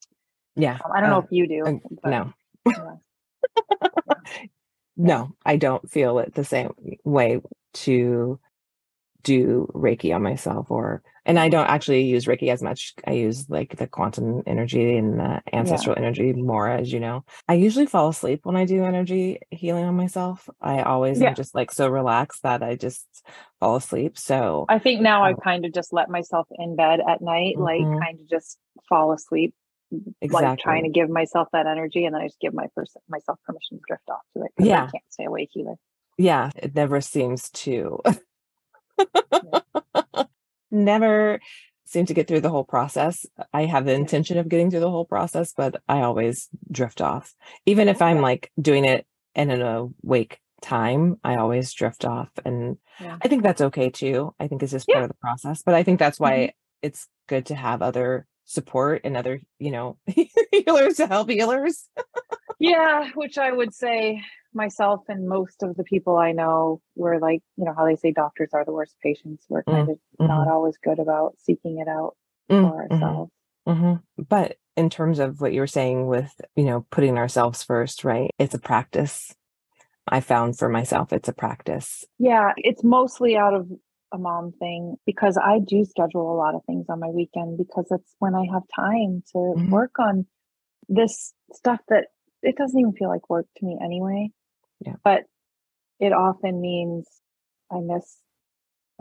Yeah. 0.56 0.78
Um, 0.86 0.92
I 0.94 1.00
don't 1.00 1.10
uh, 1.10 1.14
know 1.14 1.26
if 1.26 1.32
you 1.32 1.48
do. 1.48 1.66
Uh, 1.66 1.80
but, 2.04 2.10
no. 2.10 2.34
Yeah. 3.98 4.14
no, 4.96 5.36
I 5.44 5.56
don't 5.56 5.89
feel 5.89 6.20
it 6.20 6.36
the 6.36 6.44
same 6.44 6.74
way 7.04 7.42
to 7.74 8.39
do 9.24 9.72
Reiki 9.74 10.14
on 10.16 10.24
myself 10.24 10.70
or 10.70 11.04
and 11.26 11.38
I 11.38 11.50
don't 11.50 11.68
actually 11.68 12.04
use 12.04 12.26
Reiki 12.26 12.52
as 12.52 12.64
much. 12.64 12.94
I 13.06 13.12
use 13.12 13.48
like 13.48 13.76
the 13.78 13.86
quantum 13.86 14.42
energy 14.48 14.98
and 14.98 15.20
the 15.20 15.42
ancestral 15.54 15.96
yeah. 15.96 16.02
energy 16.02 16.34
more, 16.34 16.68
as 16.68 16.92
you 16.92 17.00
know. 17.00 17.24
I 17.48 17.54
usually 17.54 17.86
fall 17.86 18.10
asleep 18.10 18.42
when 18.44 18.56
I 18.56 18.66
do 18.66 18.84
energy 18.84 19.40
healing 19.52 19.86
on 19.86 19.96
myself. 19.96 20.50
I 20.60 20.82
always 20.82 21.22
yeah. 21.22 21.30
am 21.30 21.36
just 21.36 21.54
like 21.54 21.72
so 21.72 21.88
relaxed 21.88 22.42
that 22.42 22.64
I 22.64 22.76
just 22.76 23.06
fall 23.60 23.76
asleep. 23.76 24.18
So 24.18 24.66
I 24.68 24.80
think 24.80 25.02
now 25.02 25.24
um, 25.24 25.36
I 25.40 25.44
kind 25.44 25.64
of 25.66 25.74
just 25.74 25.94
let 25.94 26.10
myself 26.10 26.48
in 26.58 26.76
bed 26.76 27.00
at 27.08 27.22
night, 27.22 27.56
mm-hmm. 27.56 27.64
like 27.64 28.02
kind 28.02 28.20
of 28.20 28.28
just 28.28 28.58
fall 28.90 29.14
asleep. 29.14 29.54
Exactly. 30.22 30.48
Like 30.48 30.60
trying 30.60 30.84
to 30.86 30.90
give 30.90 31.10
myself 31.10 31.50
that 31.54 31.68
energy 31.68 32.06
and 32.06 32.16
then 32.16 32.22
I 32.22 32.28
just 32.28 32.40
give 32.40 32.54
my 32.54 32.68
first 32.74 32.98
myself 33.10 33.38
permission 33.46 33.78
to 33.78 33.84
drift 33.88 34.10
off 34.10 34.22
to 34.36 34.44
it. 34.44 34.52
Yeah. 34.58 34.86
I 34.86 34.92
can't 34.92 35.04
stay 35.10 35.26
awake 35.26 35.50
either. 35.56 35.76
Yeah. 36.18 36.50
It 36.56 36.74
never 36.74 37.02
seems 37.02 37.50
to 37.52 38.00
Never 40.72 41.39
seem 41.86 42.06
to 42.06 42.14
get 42.14 42.28
through 42.28 42.41
the 42.41 42.49
whole 42.49 42.64
process. 42.64 43.26
I 43.54 43.66
have 43.66 43.86
the 43.86 43.93
intention 43.93 44.38
of 44.38 44.47
getting 44.47 44.72
through 44.72 44.80
the 44.80 44.89
whole 44.89 45.06
process, 45.06 45.54
but 45.56 45.82
I 45.88 46.02
always 46.02 46.47
drift 46.72 47.02
off. 47.02 47.34
Even 47.66 47.89
if 47.89 48.02
I'm 48.02 48.22
like 48.22 48.52
doing 48.60 48.86
it 48.86 49.06
in 49.36 49.52
an 49.52 49.62
awake 49.62 50.39
time, 50.62 51.20
I 51.24 51.36
always 51.36 51.74
drift 51.74 52.06
off. 52.06 52.30
And 52.45 52.78
yeah. 52.99 53.18
I 53.22 53.28
think 53.28 53.43
that's 53.43 53.62
okay 53.62 53.89
too. 53.89 54.34
I 54.39 54.47
think 54.47 54.64
it's 54.64 54.72
just 54.72 54.88
yeah. 54.88 54.95
part 54.95 55.04
of 55.06 55.10
the 55.10 55.18
process. 55.22 55.64
But 55.64 55.76
I 55.76 55.84
think 55.84 55.99
that's 55.99 56.20
why 56.20 56.32
mm-hmm. 56.32 56.49
it's 56.82 57.08
good 57.28 57.47
to 57.47 57.56
have 57.56 57.82
other 57.82 58.26
support 58.45 59.02
and 59.04 59.18
other, 59.18 59.41
you 59.60 59.72
know, 59.72 59.97
healers 60.52 60.97
to 60.97 61.08
help 61.08 61.30
healers. 61.30 61.89
Yeah, 62.62 63.09
which 63.16 63.38
I 63.38 63.51
would 63.51 63.74
say 63.74 64.22
myself 64.53 65.01
and 65.07 65.28
most 65.28 65.64
of 65.64 65.76
the 65.76 65.84
people 65.84 66.18
I 66.18 66.32
know 66.32 66.82
were 66.95 67.20
like, 67.20 67.41
you 67.57 67.66
know, 67.66 67.74
how 67.76 67.86
they 67.86 67.95
say 67.95 68.12
doctors 68.12 68.49
are 68.53 68.66
the 68.66 68.74
worst 68.74 68.95
patients. 69.01 69.45
We're 69.49 69.64
kind 69.64 69.88
mm, 69.88 69.91
of 69.91 69.97
mm-hmm. 70.20 70.28
not 70.28 70.47
always 70.47 70.78
good 70.84 70.99
about 70.99 71.36
seeking 71.39 71.80
it 71.80 71.88
out 71.88 72.16
mm, 72.49 72.70
for 72.70 72.84
mm-hmm. 72.84 72.93
ourselves. 72.93 73.32
Mm-hmm. 73.68 74.24
But 74.28 74.57
in 74.76 74.89
terms 74.89 75.20
of 75.20 75.41
what 75.41 75.53
you 75.53 75.62
were 75.62 75.68
saying 75.68 76.07
with, 76.07 76.34
you 76.55 76.66
know, 76.66 76.86
putting 76.91 77.18
ourselves 77.18 77.64
first, 77.64 78.03
right? 78.03 78.32
It's 78.38 78.53
a 78.53 78.59
practice. 78.59 79.34
I 80.07 80.20
found 80.20 80.57
for 80.57 80.68
myself, 80.68 81.14
it's 81.14 81.30
a 81.30 81.34
practice. 81.34 82.03
Yeah, 82.20 82.51
it's 82.57 82.84
mostly 82.84 83.38
out 83.38 83.53
of 83.53 83.70
a 84.14 84.18
mom 84.18 84.51
thing 84.59 84.95
because 85.05 85.38
I 85.38 85.59
do 85.59 85.86
schedule 85.86 86.34
a 86.34 86.36
lot 86.36 86.55
of 86.55 86.62
things 86.66 86.88
on 86.89 86.99
my 86.99 87.07
weekend 87.07 87.57
because 87.57 87.88
it's 87.91 88.16
when 88.20 88.36
I 88.36 88.45
have 88.51 88.64
time 88.76 89.24
to 89.32 89.38
mm-hmm. 89.38 89.70
work 89.70 89.99
on 89.99 90.26
this 90.89 91.34
stuff 91.53 91.80
that 91.88 92.07
it 92.42 92.56
doesn't 92.58 92.80
even 92.80 92.94
feel 92.94 93.10
like 93.10 93.30
work 93.30 93.46
to 93.58 93.66
me 93.66 93.78
anyway. 93.84 94.30
Yeah. 94.86 94.96
But 95.04 95.24
it 96.00 96.14
often 96.14 96.62
means 96.62 97.08
I 97.72 97.80
miss 97.80 98.18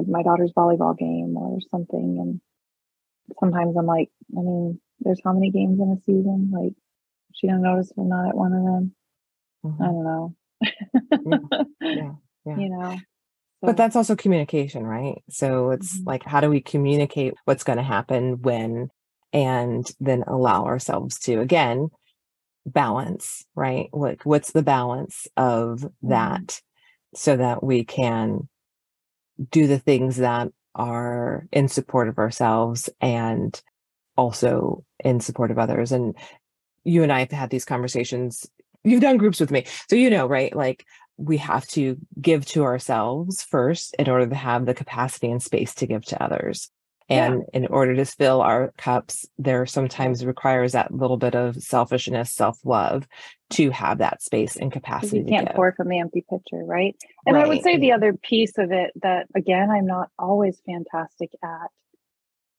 my 0.06 0.22
daughter's 0.22 0.52
volleyball 0.56 0.96
game 0.96 1.36
or 1.36 1.58
something. 1.70 2.18
And 2.20 2.40
sometimes 3.38 3.76
I'm 3.76 3.86
like, 3.86 4.10
I 4.36 4.40
mean, 4.40 4.80
there's 5.00 5.20
how 5.24 5.32
many 5.32 5.50
games 5.50 5.80
in 5.80 5.90
a 5.90 6.00
season? 6.04 6.50
Like, 6.52 6.74
she 7.34 7.46
don't 7.46 7.62
notice 7.62 7.92
we're 7.96 8.04
not 8.04 8.28
at 8.28 8.36
one 8.36 8.52
of 8.52 8.64
them. 8.64 8.94
Mm-hmm. 9.64 9.82
I 9.82 9.86
don't 9.86 10.04
know. 10.04 10.36
yeah. 10.60 11.64
yeah. 11.80 12.12
yeah. 12.46 12.56
You 12.56 12.68
know. 12.70 12.96
So. 12.96 13.66
But 13.66 13.76
that's 13.76 13.96
also 13.96 14.16
communication, 14.16 14.84
right? 14.84 15.22
So 15.28 15.70
it's 15.70 15.98
mm-hmm. 15.98 16.08
like, 16.08 16.24
how 16.24 16.40
do 16.40 16.48
we 16.48 16.60
communicate 16.60 17.34
what's 17.44 17.64
going 17.64 17.76
to 17.76 17.82
happen 17.82 18.40
when, 18.42 18.88
and 19.32 19.90
then 20.00 20.24
allow 20.26 20.64
ourselves 20.64 21.18
to, 21.20 21.40
again, 21.40 21.90
balance, 22.72 23.44
right? 23.54 23.88
Like 23.92 24.24
what's 24.24 24.52
the 24.52 24.62
balance 24.62 25.26
of 25.36 25.80
mm-hmm. 25.80 26.08
that 26.08 26.60
so 27.14 27.36
that 27.36 27.62
we 27.62 27.84
can 27.84 28.48
do 29.50 29.66
the 29.66 29.78
things 29.78 30.16
that 30.18 30.48
are 30.74 31.46
in 31.52 31.68
support 31.68 32.08
of 32.08 32.18
ourselves 32.18 32.88
and 33.00 33.60
also 34.16 34.84
in 35.02 35.20
support 35.20 35.50
of 35.50 35.58
others. 35.58 35.92
And 35.92 36.14
you 36.84 37.02
and 37.02 37.12
I 37.12 37.20
have 37.20 37.32
had 37.32 37.50
these 37.50 37.64
conversations. 37.64 38.46
You've 38.84 39.00
done 39.00 39.16
groups 39.16 39.40
with 39.40 39.50
me. 39.50 39.64
So 39.88 39.96
you 39.96 40.10
know, 40.10 40.26
right? 40.26 40.54
Like 40.54 40.84
we 41.16 41.36
have 41.38 41.66
to 41.68 41.98
give 42.20 42.46
to 42.46 42.64
ourselves 42.64 43.42
first 43.42 43.94
in 43.98 44.08
order 44.08 44.26
to 44.26 44.34
have 44.34 44.66
the 44.66 44.74
capacity 44.74 45.30
and 45.30 45.42
space 45.42 45.74
to 45.76 45.86
give 45.86 46.04
to 46.06 46.22
others. 46.22 46.70
And 47.10 47.42
yeah. 47.52 47.60
in 47.60 47.66
order 47.66 47.96
to 47.96 48.04
fill 48.04 48.40
our 48.40 48.72
cups, 48.78 49.26
there 49.36 49.66
sometimes 49.66 50.24
requires 50.24 50.72
that 50.72 50.94
little 50.94 51.16
bit 51.16 51.34
of 51.34 51.56
selfishness, 51.56 52.30
self 52.30 52.58
love 52.64 53.06
to 53.50 53.70
have 53.70 53.98
that 53.98 54.22
space 54.22 54.56
and 54.56 54.70
capacity. 54.70 55.18
You 55.18 55.24
can't 55.24 55.54
pour 55.54 55.72
from 55.72 55.88
the 55.88 55.98
empty 55.98 56.24
pitcher, 56.30 56.62
right? 56.64 56.96
And 57.26 57.34
right. 57.34 57.44
I 57.44 57.48
would 57.48 57.62
say 57.62 57.76
the 57.76 57.92
other 57.92 58.12
piece 58.12 58.56
of 58.58 58.70
it 58.70 58.92
that, 59.02 59.26
again, 59.34 59.70
I'm 59.70 59.86
not 59.86 60.08
always 60.18 60.62
fantastic 60.64 61.30
at 61.42 61.68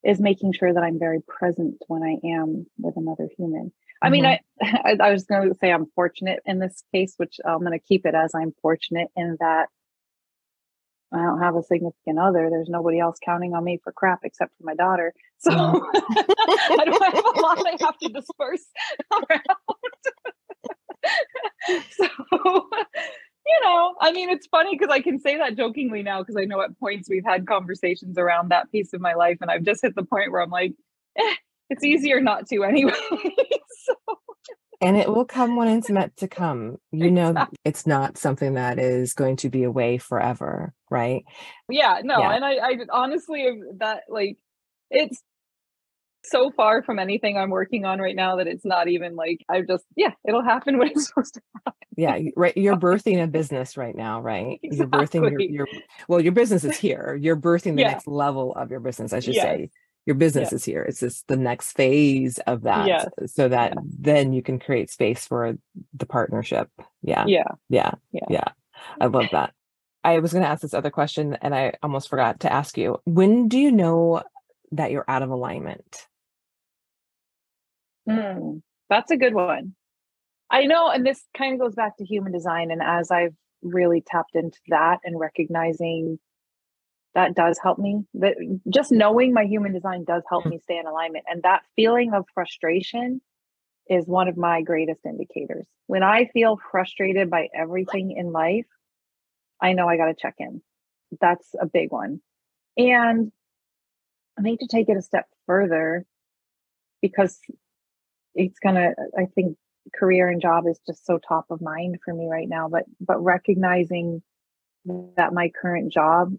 is 0.03 0.19
making 0.19 0.51
sure 0.51 0.73
that 0.73 0.83
I'm 0.83 0.99
very 0.99 1.21
present 1.21 1.77
when 1.87 2.03
I 2.03 2.17
am 2.27 2.65
with 2.77 2.97
another 2.97 3.29
human. 3.37 3.71
I 4.01 4.09
mean, 4.09 4.25
mm-hmm. 4.25 4.75
I, 4.75 4.81
I, 5.01 5.07
I 5.07 5.11
was 5.11 5.23
going 5.23 5.47
to 5.47 5.55
say 5.55 5.71
I'm 5.71 5.85
fortunate 5.95 6.39
in 6.45 6.59
this 6.59 6.83
case, 6.93 7.13
which 7.17 7.37
I'm 7.45 7.59
going 7.59 7.71
to 7.71 7.79
keep 7.79 8.05
it 8.05 8.15
as 8.15 8.31
I'm 8.35 8.53
fortunate 8.61 9.09
in 9.15 9.37
that 9.39 9.69
I 11.13 11.17
don't 11.17 11.41
have 11.41 11.55
a 11.55 11.63
significant 11.63 12.19
other. 12.19 12.49
There's 12.49 12.69
nobody 12.69 12.99
else 12.99 13.17
counting 13.23 13.53
on 13.53 13.63
me 13.63 13.79
for 13.83 13.91
crap 13.91 14.19
except 14.23 14.57
for 14.57 14.63
my 14.63 14.75
daughter. 14.75 15.13
So 15.39 15.51
I 15.53 16.83
don't 16.85 17.03
have 17.03 17.25
a 17.25 17.39
lot 17.39 17.65
I 17.65 17.75
have 17.81 17.97
to 17.99 18.09
disperse 18.09 18.65
around. 19.11 19.41
so, 21.91 22.07
you 22.31 23.59
know, 23.63 23.95
I 23.99 24.11
mean, 24.11 24.29
it's 24.29 24.47
funny 24.47 24.77
because 24.77 24.93
I 24.93 25.01
can 25.01 25.19
say 25.19 25.37
that 25.37 25.57
jokingly 25.57 26.03
now 26.03 26.21
because 26.21 26.37
I 26.37 26.45
know 26.45 26.61
at 26.61 26.79
points 26.79 27.09
we've 27.09 27.25
had 27.25 27.47
conversations 27.47 28.17
around 28.17 28.49
that 28.49 28.71
piece 28.71 28.93
of 28.93 29.01
my 29.01 29.13
life. 29.13 29.37
And 29.41 29.51
I've 29.51 29.63
just 29.63 29.81
hit 29.81 29.95
the 29.95 30.03
point 30.03 30.31
where 30.31 30.41
I'm 30.41 30.51
like, 30.51 30.73
eh, 31.17 31.35
it's 31.69 31.83
easier 31.83 32.21
not 32.21 32.47
to 32.47 32.63
anyway. 32.63 32.93
so 33.85 33.95
and 34.81 34.97
it 34.97 35.07
will 35.07 35.25
come 35.25 35.55
when 35.55 35.67
it's 35.67 35.89
meant 35.89 36.17
to 36.17 36.27
come 36.27 36.77
you 36.91 37.11
know 37.11 37.33
it's 37.63 37.85
not 37.87 38.17
something 38.17 38.55
that 38.55 38.79
is 38.79 39.13
going 39.13 39.35
to 39.37 39.49
be 39.49 39.63
away 39.63 39.97
forever 39.97 40.73
right 40.89 41.23
yeah 41.69 42.01
no 42.03 42.19
yeah. 42.19 42.31
and 42.31 42.43
I, 42.43 42.53
I 42.55 42.77
honestly 42.91 43.47
um, 43.47 43.61
that 43.77 44.03
like 44.09 44.37
it's 44.89 45.21
so 46.23 46.51
far 46.51 46.83
from 46.83 46.99
anything 46.99 47.37
i'm 47.37 47.49
working 47.49 47.85
on 47.85 47.99
right 47.99 48.15
now 48.15 48.35
that 48.35 48.47
it's 48.47 48.65
not 48.65 48.87
even 48.87 49.15
like 49.15 49.39
i 49.49 49.61
just 49.61 49.85
yeah 49.95 50.11
it'll 50.27 50.43
happen 50.43 50.77
when 50.79 50.89
it's 50.89 51.07
supposed 51.07 51.35
to 51.35 51.41
happen 51.65 51.73
yeah 51.95 52.17
right 52.35 52.57
you're 52.57 52.77
birthing 52.77 53.23
a 53.23 53.27
business 53.27 53.77
right 53.77 53.95
now 53.95 54.19
right 54.19 54.59
exactly. 54.63 54.77
you're 54.77 54.87
birthing 54.87 55.31
your, 55.31 55.41
your, 55.41 55.67
well 56.07 56.21
your 56.21 56.31
business 56.31 56.63
is 56.63 56.77
here 56.77 57.17
you're 57.19 57.37
birthing 57.37 57.75
the 57.75 57.81
yeah. 57.81 57.91
next 57.91 58.07
level 58.07 58.53
of 58.53 58.69
your 58.69 58.79
business 58.79 59.13
i 59.13 59.19
should 59.19 59.35
yes. 59.35 59.43
say 59.43 59.69
your 60.05 60.15
business 60.15 60.49
yeah. 60.51 60.55
is 60.55 60.65
here. 60.65 60.81
It's 60.81 60.99
just 60.99 61.27
the 61.27 61.37
next 61.37 61.73
phase 61.73 62.39
of 62.39 62.63
that. 62.63 62.87
Yes. 62.87 63.07
So 63.27 63.47
that 63.49 63.73
yeah. 63.75 63.81
then 63.99 64.33
you 64.33 64.41
can 64.41 64.59
create 64.59 64.89
space 64.89 65.27
for 65.27 65.57
the 65.93 66.05
partnership. 66.05 66.69
Yeah. 67.01 67.25
Yeah. 67.27 67.49
Yeah. 67.69 67.91
Yeah. 68.11 68.25
yeah. 68.29 68.47
I 68.99 69.05
love 69.05 69.27
that. 69.31 69.53
I 70.03 70.19
was 70.19 70.33
going 70.33 70.43
to 70.43 70.49
ask 70.49 70.63
this 70.63 70.73
other 70.73 70.89
question 70.89 71.37
and 71.41 71.53
I 71.53 71.73
almost 71.83 72.09
forgot 72.09 72.39
to 72.41 72.51
ask 72.51 72.77
you. 72.77 72.99
When 73.05 73.47
do 73.47 73.59
you 73.59 73.71
know 73.71 74.23
that 74.71 74.91
you're 74.91 75.05
out 75.07 75.21
of 75.21 75.29
alignment? 75.29 76.07
Mm, 78.09 78.63
that's 78.89 79.11
a 79.11 79.17
good 79.17 79.35
one. 79.35 79.75
I 80.49 80.65
know, 80.65 80.89
and 80.89 81.05
this 81.05 81.23
kind 81.37 81.53
of 81.53 81.59
goes 81.59 81.75
back 81.75 81.97
to 81.97 82.05
human 82.05 82.33
design. 82.33 82.71
And 82.71 82.81
as 82.81 83.11
I've 83.11 83.35
really 83.61 84.01
tapped 84.05 84.35
into 84.35 84.59
that 84.69 84.99
and 85.03 85.19
recognizing 85.19 86.19
that 87.13 87.35
does 87.35 87.59
help 87.61 87.77
me. 87.77 88.03
That 88.15 88.35
just 88.69 88.91
knowing 88.91 89.33
my 89.33 89.43
human 89.43 89.73
design 89.73 90.05
does 90.05 90.23
help 90.29 90.45
mm. 90.45 90.51
me 90.51 90.59
stay 90.59 90.77
in 90.77 90.85
alignment 90.85 91.25
and 91.27 91.43
that 91.43 91.63
feeling 91.75 92.13
of 92.13 92.25
frustration 92.33 93.21
is 93.89 94.05
one 94.07 94.27
of 94.27 94.37
my 94.37 94.61
greatest 94.61 95.01
indicators. 95.05 95.65
When 95.87 96.03
i 96.03 96.25
feel 96.33 96.57
frustrated 96.71 97.29
by 97.29 97.49
everything 97.53 98.11
in 98.11 98.31
life 98.31 98.65
i 99.61 99.73
know 99.73 99.87
i 99.87 99.97
got 99.97 100.05
to 100.05 100.15
check 100.15 100.35
in. 100.39 100.61
That's 101.19 101.49
a 101.59 101.65
big 101.65 101.91
one. 101.91 102.21
And 102.77 103.31
i 104.37 104.41
need 104.41 104.59
to 104.59 104.67
take 104.67 104.87
it 104.87 104.97
a 104.97 105.01
step 105.01 105.25
further 105.45 106.05
because 107.01 107.39
it's 108.33 108.59
gonna 108.59 108.91
i 109.17 109.25
think 109.35 109.57
career 109.93 110.29
and 110.29 110.41
job 110.41 110.65
is 110.67 110.79
just 110.87 111.05
so 111.05 111.17
top 111.17 111.45
of 111.49 111.59
mind 111.61 111.97
for 112.05 112.13
me 112.13 112.27
right 112.29 112.47
now 112.47 112.69
but 112.69 112.83
but 113.01 113.21
recognizing 113.21 114.21
that 115.17 115.33
my 115.33 115.51
current 115.61 115.91
job 115.91 116.33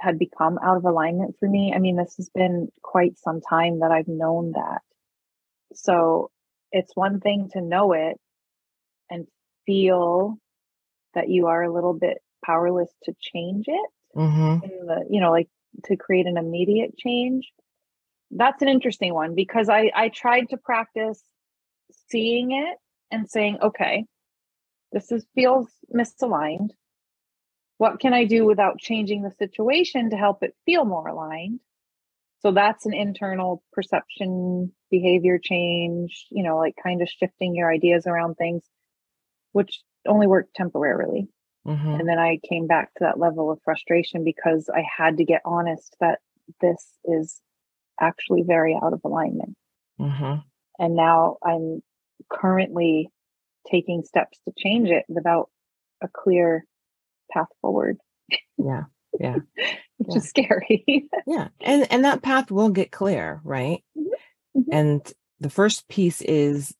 had 0.00 0.18
become 0.18 0.58
out 0.62 0.76
of 0.76 0.84
alignment 0.84 1.36
for 1.38 1.48
me. 1.48 1.72
I 1.74 1.78
mean, 1.78 1.96
this 1.96 2.16
has 2.16 2.30
been 2.30 2.68
quite 2.82 3.18
some 3.18 3.40
time 3.40 3.80
that 3.80 3.90
I've 3.90 4.08
known 4.08 4.52
that. 4.52 4.82
So 5.74 6.30
it's 6.72 6.96
one 6.96 7.20
thing 7.20 7.50
to 7.52 7.60
know 7.60 7.92
it 7.92 8.18
and 9.10 9.26
feel 9.66 10.38
that 11.14 11.28
you 11.28 11.46
are 11.46 11.62
a 11.62 11.72
little 11.72 11.94
bit 11.94 12.18
powerless 12.44 12.90
to 13.04 13.14
change 13.20 13.66
it. 13.68 13.90
Mm-hmm. 14.16 14.86
The, 14.86 15.06
you 15.10 15.20
know, 15.20 15.30
like 15.30 15.48
to 15.84 15.96
create 15.96 16.26
an 16.26 16.36
immediate 16.36 16.96
change. 16.96 17.50
That's 18.30 18.62
an 18.62 18.68
interesting 18.68 19.14
one 19.14 19.34
because 19.34 19.68
I 19.68 19.90
I 19.94 20.08
tried 20.08 20.50
to 20.50 20.56
practice 20.56 21.22
seeing 22.10 22.52
it 22.52 22.78
and 23.10 23.28
saying, 23.28 23.58
okay, 23.62 24.06
this 24.92 25.12
is 25.12 25.26
feels 25.34 25.68
misaligned 25.94 26.70
what 27.78 28.00
can 28.00 28.14
I 28.14 28.24
do 28.24 28.44
without 28.44 28.78
changing 28.78 29.22
the 29.22 29.32
situation 29.38 30.10
to 30.10 30.16
help 30.16 30.42
it 30.42 30.54
feel 30.64 30.84
more 30.84 31.08
aligned? 31.08 31.60
So 32.40 32.52
that's 32.52 32.86
an 32.86 32.94
internal 32.94 33.62
perception 33.72 34.72
behavior 34.90 35.38
change, 35.42 36.26
you 36.30 36.42
know, 36.42 36.58
like 36.58 36.74
kind 36.82 37.00
of 37.00 37.08
shifting 37.08 37.54
your 37.54 37.72
ideas 37.72 38.06
around 38.06 38.34
things, 38.34 38.62
which 39.52 39.80
only 40.06 40.26
worked 40.26 40.54
temporarily. 40.54 41.26
Mm-hmm. 41.66 41.88
And 41.88 42.08
then 42.08 42.18
I 42.18 42.38
came 42.48 42.66
back 42.66 42.92
to 42.94 43.04
that 43.04 43.18
level 43.18 43.50
of 43.50 43.60
frustration 43.64 44.24
because 44.24 44.68
I 44.68 44.84
had 44.96 45.16
to 45.16 45.24
get 45.24 45.40
honest 45.46 45.96
that 46.00 46.18
this 46.60 46.86
is 47.06 47.40
actually 47.98 48.42
very 48.46 48.78
out 48.80 48.92
of 48.92 49.00
alignment. 49.04 49.56
Mm-hmm. 49.98 50.40
And 50.78 50.94
now 50.94 51.38
I'm 51.42 51.82
currently 52.30 53.08
taking 53.70 54.02
steps 54.04 54.38
to 54.44 54.52
change 54.58 54.90
it 54.90 55.04
without 55.08 55.48
a 56.02 56.08
clear 56.08 56.66
path 57.32 57.48
forward. 57.60 57.98
Yeah. 58.58 58.84
Yeah. 59.18 59.36
Which 59.98 60.08
yeah. 60.10 60.16
is 60.16 60.28
scary. 60.28 60.84
yeah. 61.26 61.48
And 61.60 61.90
and 61.90 62.04
that 62.04 62.22
path 62.22 62.50
will 62.50 62.70
get 62.70 62.90
clear, 62.90 63.40
right? 63.44 63.82
Mm-hmm. 63.96 64.60
mm-hmm. 64.60 64.72
And 64.72 65.12
the 65.40 65.50
first 65.50 65.88
piece 65.88 66.20
is 66.22 66.74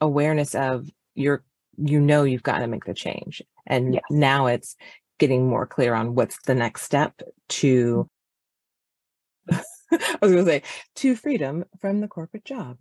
awareness 0.00 0.54
of 0.54 0.88
your 1.14 1.44
you 1.76 2.00
know 2.00 2.24
you've 2.24 2.42
got 2.42 2.58
to 2.58 2.66
make 2.66 2.84
the 2.84 2.94
change. 2.94 3.42
And 3.66 3.94
yes. 3.94 4.02
now 4.10 4.46
it's 4.46 4.76
getting 5.18 5.48
more 5.48 5.66
clear 5.66 5.94
on 5.94 6.14
what's 6.14 6.38
the 6.46 6.54
next 6.54 6.82
step 6.82 7.20
to 7.48 8.08
I 9.92 10.18
was 10.20 10.32
going 10.32 10.44
to 10.44 10.50
say 10.50 10.62
to 10.96 11.16
freedom 11.16 11.64
from 11.80 12.00
the 12.00 12.08
corporate 12.08 12.44
job. 12.44 12.78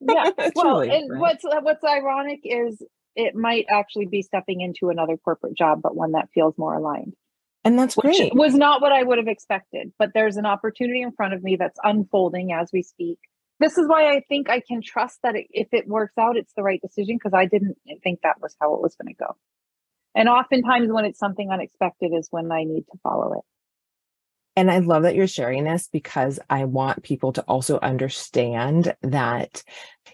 yeah. 0.00 0.30
Well, 0.54 0.80
and 0.80 1.10
right? 1.10 1.20
what's 1.20 1.44
what's 1.44 1.84
ironic 1.84 2.40
is 2.44 2.80
it 3.16 3.34
might 3.34 3.66
actually 3.70 4.06
be 4.06 4.22
stepping 4.22 4.60
into 4.60 4.90
another 4.90 5.16
corporate 5.16 5.56
job, 5.56 5.80
but 5.82 5.96
one 5.96 6.12
that 6.12 6.28
feels 6.34 6.56
more 6.56 6.74
aligned. 6.74 7.14
And 7.64 7.76
that's 7.76 7.96
great. 7.96 8.32
was 8.34 8.54
not 8.54 8.80
what 8.80 8.92
I 8.92 9.02
would 9.02 9.18
have 9.18 9.26
expected, 9.26 9.92
but 9.98 10.10
there's 10.14 10.36
an 10.36 10.46
opportunity 10.46 11.02
in 11.02 11.10
front 11.10 11.34
of 11.34 11.42
me 11.42 11.56
that's 11.56 11.80
unfolding 11.82 12.52
as 12.52 12.70
we 12.72 12.82
speak. 12.82 13.18
This 13.58 13.76
is 13.76 13.88
why 13.88 14.12
I 14.12 14.20
think 14.28 14.48
I 14.48 14.60
can 14.60 14.82
trust 14.82 15.18
that 15.22 15.34
it, 15.34 15.46
if 15.50 15.68
it 15.72 15.88
works 15.88 16.12
out, 16.16 16.36
it's 16.36 16.52
the 16.54 16.62
right 16.62 16.80
decision 16.80 17.16
because 17.16 17.34
I 17.34 17.46
didn't 17.46 17.78
think 18.04 18.20
that 18.22 18.40
was 18.40 18.54
how 18.60 18.74
it 18.74 18.82
was 18.82 18.94
going 18.94 19.12
to 19.12 19.18
go. 19.18 19.36
And 20.14 20.28
oftentimes, 20.28 20.92
when 20.92 21.06
it's 21.06 21.18
something 21.18 21.50
unexpected, 21.50 22.12
is 22.14 22.28
when 22.30 22.52
I 22.52 22.64
need 22.64 22.84
to 22.92 22.98
follow 23.02 23.32
it. 23.32 23.44
And 24.54 24.70
I 24.70 24.78
love 24.78 25.02
that 25.02 25.14
you're 25.14 25.26
sharing 25.26 25.64
this 25.64 25.88
because 25.90 26.38
I 26.48 26.64
want 26.64 27.02
people 27.02 27.32
to 27.34 27.42
also 27.42 27.78
understand 27.80 28.94
that 29.02 29.62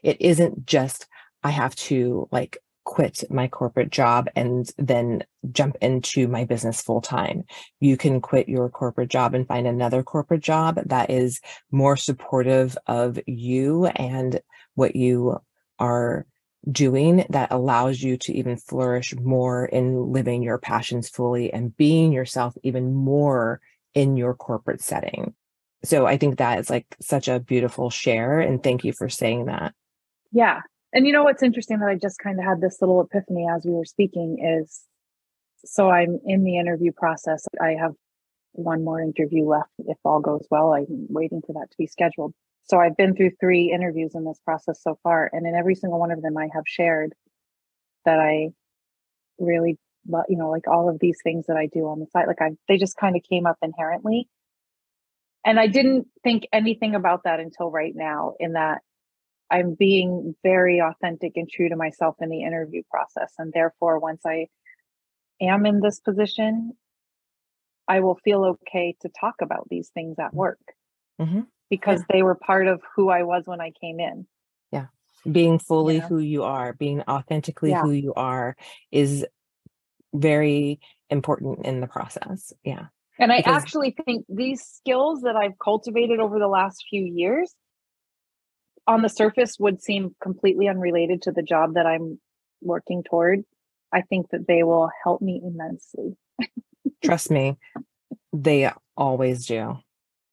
it 0.02 0.20
isn't 0.20 0.66
just 0.66 1.06
I 1.44 1.50
have 1.50 1.74
to 1.76 2.28
like 2.32 2.58
quit 2.84 3.24
my 3.30 3.48
corporate 3.48 3.90
job 3.90 4.28
and 4.34 4.70
then 4.76 5.24
jump 5.50 5.76
into 5.80 6.28
my 6.28 6.44
business 6.44 6.82
full 6.82 7.00
time. 7.00 7.44
You 7.80 7.96
can 7.96 8.20
quit 8.20 8.48
your 8.48 8.68
corporate 8.68 9.08
job 9.08 9.34
and 9.34 9.46
find 9.46 9.66
another 9.66 10.02
corporate 10.02 10.42
job 10.42 10.80
that 10.86 11.10
is 11.10 11.40
more 11.70 11.96
supportive 11.96 12.76
of 12.86 13.18
you 13.26 13.86
and 13.86 14.40
what 14.74 14.96
you 14.96 15.38
are 15.78 16.26
doing 16.70 17.24
that 17.30 17.50
allows 17.50 18.00
you 18.00 18.16
to 18.16 18.32
even 18.32 18.56
flourish 18.56 19.14
more 19.16 19.64
in 19.64 20.12
living 20.12 20.42
your 20.42 20.58
passions 20.58 21.08
fully 21.08 21.52
and 21.52 21.76
being 21.76 22.12
yourself 22.12 22.54
even 22.62 22.94
more 22.94 23.60
in 23.94 24.16
your 24.16 24.34
corporate 24.34 24.80
setting. 24.80 25.34
So 25.84 26.06
I 26.06 26.16
think 26.16 26.38
that 26.38 26.60
is 26.60 26.70
like 26.70 26.86
such 27.00 27.26
a 27.26 27.40
beautiful 27.40 27.90
share. 27.90 28.40
And 28.40 28.62
thank 28.62 28.84
you 28.84 28.92
for 28.92 29.08
saying 29.08 29.46
that. 29.46 29.74
Yeah. 30.30 30.60
And 30.92 31.06
you 31.06 31.12
know 31.12 31.24
what's 31.24 31.42
interesting 31.42 31.78
that 31.78 31.88
I 31.88 31.96
just 31.96 32.18
kind 32.18 32.38
of 32.38 32.44
had 32.44 32.60
this 32.60 32.78
little 32.80 33.00
epiphany 33.00 33.46
as 33.48 33.64
we 33.64 33.72
were 33.72 33.84
speaking 33.84 34.38
is 34.60 34.82
so 35.64 35.90
I'm 35.90 36.18
in 36.26 36.44
the 36.44 36.58
interview 36.58 36.92
process. 36.92 37.46
I 37.60 37.76
have 37.80 37.92
one 38.52 38.84
more 38.84 39.00
interview 39.00 39.46
left 39.46 39.70
if 39.86 39.96
all 40.04 40.20
goes 40.20 40.46
well. 40.50 40.74
I'm 40.74 40.86
waiting 41.08 41.40
for 41.46 41.52
that 41.54 41.70
to 41.70 41.76
be 41.78 41.86
scheduled. 41.86 42.34
So 42.64 42.78
I've 42.78 42.96
been 42.96 43.14
through 43.14 43.30
three 43.40 43.72
interviews 43.72 44.12
in 44.14 44.24
this 44.24 44.40
process 44.44 44.82
so 44.82 44.98
far. 45.02 45.30
And 45.32 45.46
in 45.46 45.54
every 45.54 45.74
single 45.74 45.98
one 45.98 46.10
of 46.10 46.20
them, 46.20 46.36
I 46.36 46.48
have 46.52 46.64
shared 46.66 47.12
that 48.04 48.18
I 48.18 48.48
really 49.38 49.78
you 50.28 50.36
know, 50.36 50.50
like 50.50 50.66
all 50.66 50.88
of 50.88 50.98
these 51.00 51.18
things 51.22 51.46
that 51.46 51.56
I 51.56 51.66
do 51.66 51.86
on 51.88 52.00
the 52.00 52.06
site, 52.06 52.26
like 52.26 52.42
I, 52.42 52.50
they 52.68 52.76
just 52.76 52.96
kind 52.96 53.16
of 53.16 53.22
came 53.22 53.46
up 53.46 53.56
inherently. 53.62 54.28
And 55.44 55.58
I 55.58 55.66
didn't 55.66 56.08
think 56.22 56.46
anything 56.52 56.94
about 56.94 57.24
that 57.24 57.40
until 57.40 57.70
right 57.70 57.92
now, 57.94 58.34
in 58.38 58.52
that 58.52 58.82
I'm 59.52 59.74
being 59.74 60.34
very 60.42 60.80
authentic 60.80 61.32
and 61.36 61.48
true 61.48 61.68
to 61.68 61.76
myself 61.76 62.16
in 62.20 62.30
the 62.30 62.42
interview 62.42 62.82
process. 62.90 63.34
And 63.38 63.52
therefore, 63.52 63.98
once 63.98 64.22
I 64.26 64.46
am 65.42 65.66
in 65.66 65.80
this 65.80 66.00
position, 66.00 66.72
I 67.86 68.00
will 68.00 68.18
feel 68.24 68.44
okay 68.44 68.96
to 69.02 69.10
talk 69.10 69.36
about 69.42 69.68
these 69.68 69.90
things 69.90 70.16
at 70.18 70.32
work 70.32 70.60
mm-hmm. 71.20 71.40
because 71.68 72.00
yeah. 72.00 72.06
they 72.10 72.22
were 72.22 72.34
part 72.34 72.66
of 72.66 72.80
who 72.96 73.10
I 73.10 73.24
was 73.24 73.42
when 73.44 73.60
I 73.60 73.72
came 73.78 74.00
in. 74.00 74.26
Yeah. 74.70 74.86
being 75.30 75.58
fully 75.58 75.96
Yeah. 75.96 76.08
who 76.08 76.18
you 76.18 76.44
are, 76.44 76.72
being 76.72 77.02
authentically 77.02 77.70
Yeah. 77.70 77.82
who 77.82 77.90
you 77.90 78.14
are 78.14 78.56
is 78.90 79.26
very 80.14 80.80
important 81.10 81.66
in 81.66 81.80
the 81.80 81.86
process. 81.86 82.54
Yeah. 82.64 82.86
And 83.18 83.30
I 83.30 83.36
Because- 83.38 83.62
actually 83.62 83.94
think 84.06 84.24
these 84.28 84.62
skills 84.62 85.20
that 85.22 85.36
I've 85.36 85.58
cultivated 85.58 86.18
over 86.18 86.38
the 86.38 86.48
last 86.48 86.86
few 86.88 87.04
years 87.04 87.54
on 88.86 89.02
the 89.02 89.08
surface 89.08 89.56
would 89.58 89.82
seem 89.82 90.14
completely 90.22 90.68
unrelated 90.68 91.22
to 91.22 91.32
the 91.32 91.42
job 91.42 91.74
that 91.74 91.86
I'm 91.86 92.18
working 92.60 93.02
toward. 93.02 93.44
I 93.92 94.02
think 94.02 94.30
that 94.30 94.46
they 94.46 94.62
will 94.62 94.90
help 95.04 95.20
me 95.20 95.40
immensely. 95.44 96.16
Trust 97.04 97.30
me, 97.30 97.58
they 98.32 98.70
always 98.96 99.46
do. 99.46 99.78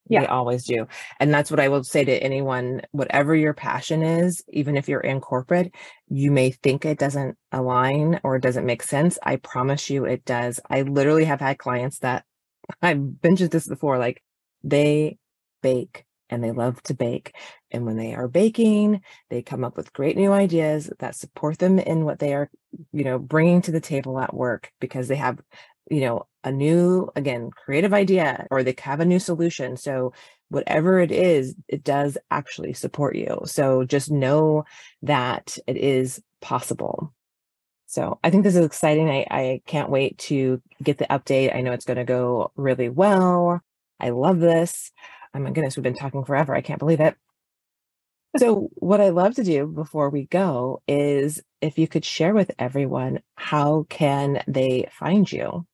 Yeah. 0.09 0.21
They 0.21 0.27
always 0.27 0.65
do. 0.65 0.87
And 1.19 1.31
that's 1.31 1.51
what 1.51 1.59
I 1.59 1.69
will 1.69 1.83
say 1.83 2.03
to 2.03 2.23
anyone 2.23 2.81
whatever 2.91 3.35
your 3.35 3.53
passion 3.53 4.01
is, 4.01 4.43
even 4.49 4.75
if 4.75 4.89
you're 4.89 4.99
in 5.01 5.21
corporate, 5.21 5.71
you 6.07 6.31
may 6.31 6.49
think 6.49 6.83
it 6.83 6.97
doesn't 6.97 7.37
align 7.51 8.19
or 8.23 8.35
it 8.35 8.41
doesn't 8.41 8.65
make 8.65 8.81
sense. 8.81 9.19
I 9.21 9.35
promise 9.35 9.89
you 9.89 10.05
it 10.05 10.25
does. 10.25 10.59
I 10.67 10.81
literally 10.81 11.25
have 11.25 11.41
had 11.41 11.59
clients 11.59 11.99
that 11.99 12.25
I've 12.81 13.23
mentioned 13.23 13.51
this 13.51 13.67
before, 13.67 13.99
like 13.99 14.23
they 14.63 15.17
bake 15.61 16.05
and 16.29 16.43
they 16.43 16.51
love 16.51 16.81
to 16.83 16.93
bake. 16.93 17.33
And 17.71 17.85
when 17.85 17.97
they 17.97 18.13
are 18.13 18.27
baking, 18.27 19.01
they 19.29 19.41
come 19.41 19.63
up 19.63 19.77
with 19.77 19.93
great 19.93 20.17
new 20.17 20.31
ideas 20.31 20.91
that 20.99 21.15
support 21.15 21.59
them 21.59 21.79
in 21.79 22.05
what 22.05 22.19
they 22.19 22.33
are, 22.33 22.49
you 22.91 23.03
know, 23.03 23.19
bringing 23.19 23.61
to 23.63 23.71
the 23.71 23.81
table 23.81 24.19
at 24.19 24.33
work 24.33 24.71
because 24.79 25.07
they 25.07 25.15
have, 25.15 25.39
you 25.89 26.01
know, 26.01 26.27
a 26.43 26.51
new, 26.51 27.09
again, 27.15 27.51
creative 27.51 27.93
idea 27.93 28.47
or 28.51 28.63
they 28.63 28.75
have 28.79 28.99
a 28.99 29.05
new 29.05 29.19
solution. 29.19 29.77
So, 29.77 30.13
whatever 30.49 30.99
it 30.99 31.11
is, 31.11 31.53
it 31.67 31.83
does 31.83 32.17
actually 32.31 32.73
support 32.73 33.15
you. 33.15 33.41
So, 33.45 33.83
just 33.83 34.09
know 34.09 34.65
that 35.03 35.57
it 35.67 35.77
is 35.77 36.21
possible. 36.41 37.13
So 37.89 38.19
I 38.23 38.29
think 38.29 38.43
this 38.43 38.55
is 38.55 38.63
exciting. 38.63 39.09
I, 39.09 39.25
I 39.31 39.61
can't 39.65 39.89
wait 39.89 40.19
to 40.19 40.61
get 40.83 40.99
the 40.99 41.07
update. 41.07 41.55
I 41.55 41.61
know 41.61 41.71
it's 41.71 41.85
going 41.85 41.97
to 41.97 42.03
go 42.03 42.51
really 42.55 42.87
well. 42.87 43.61
I 43.99 44.11
love 44.11 44.39
this. 44.39 44.91
Oh 45.33 45.39
my 45.39 45.51
goodness, 45.51 45.77
we've 45.77 45.83
been 45.83 45.93
talking 45.95 46.23
forever. 46.25 46.55
I 46.55 46.61
can't 46.61 46.79
believe 46.79 46.99
it. 46.99 47.15
So, 48.37 48.69
what 48.75 49.01
I 49.01 49.09
love 49.09 49.35
to 49.35 49.43
do 49.43 49.65
before 49.67 50.09
we 50.09 50.25
go 50.25 50.81
is 50.87 51.41
if 51.61 51.79
you 51.79 51.87
could 51.87 52.05
share 52.05 52.33
with 52.33 52.51
everyone 52.59 53.21
how 53.35 53.85
can 53.89 54.43
they 54.47 54.87
find 54.91 55.31
you? 55.31 55.65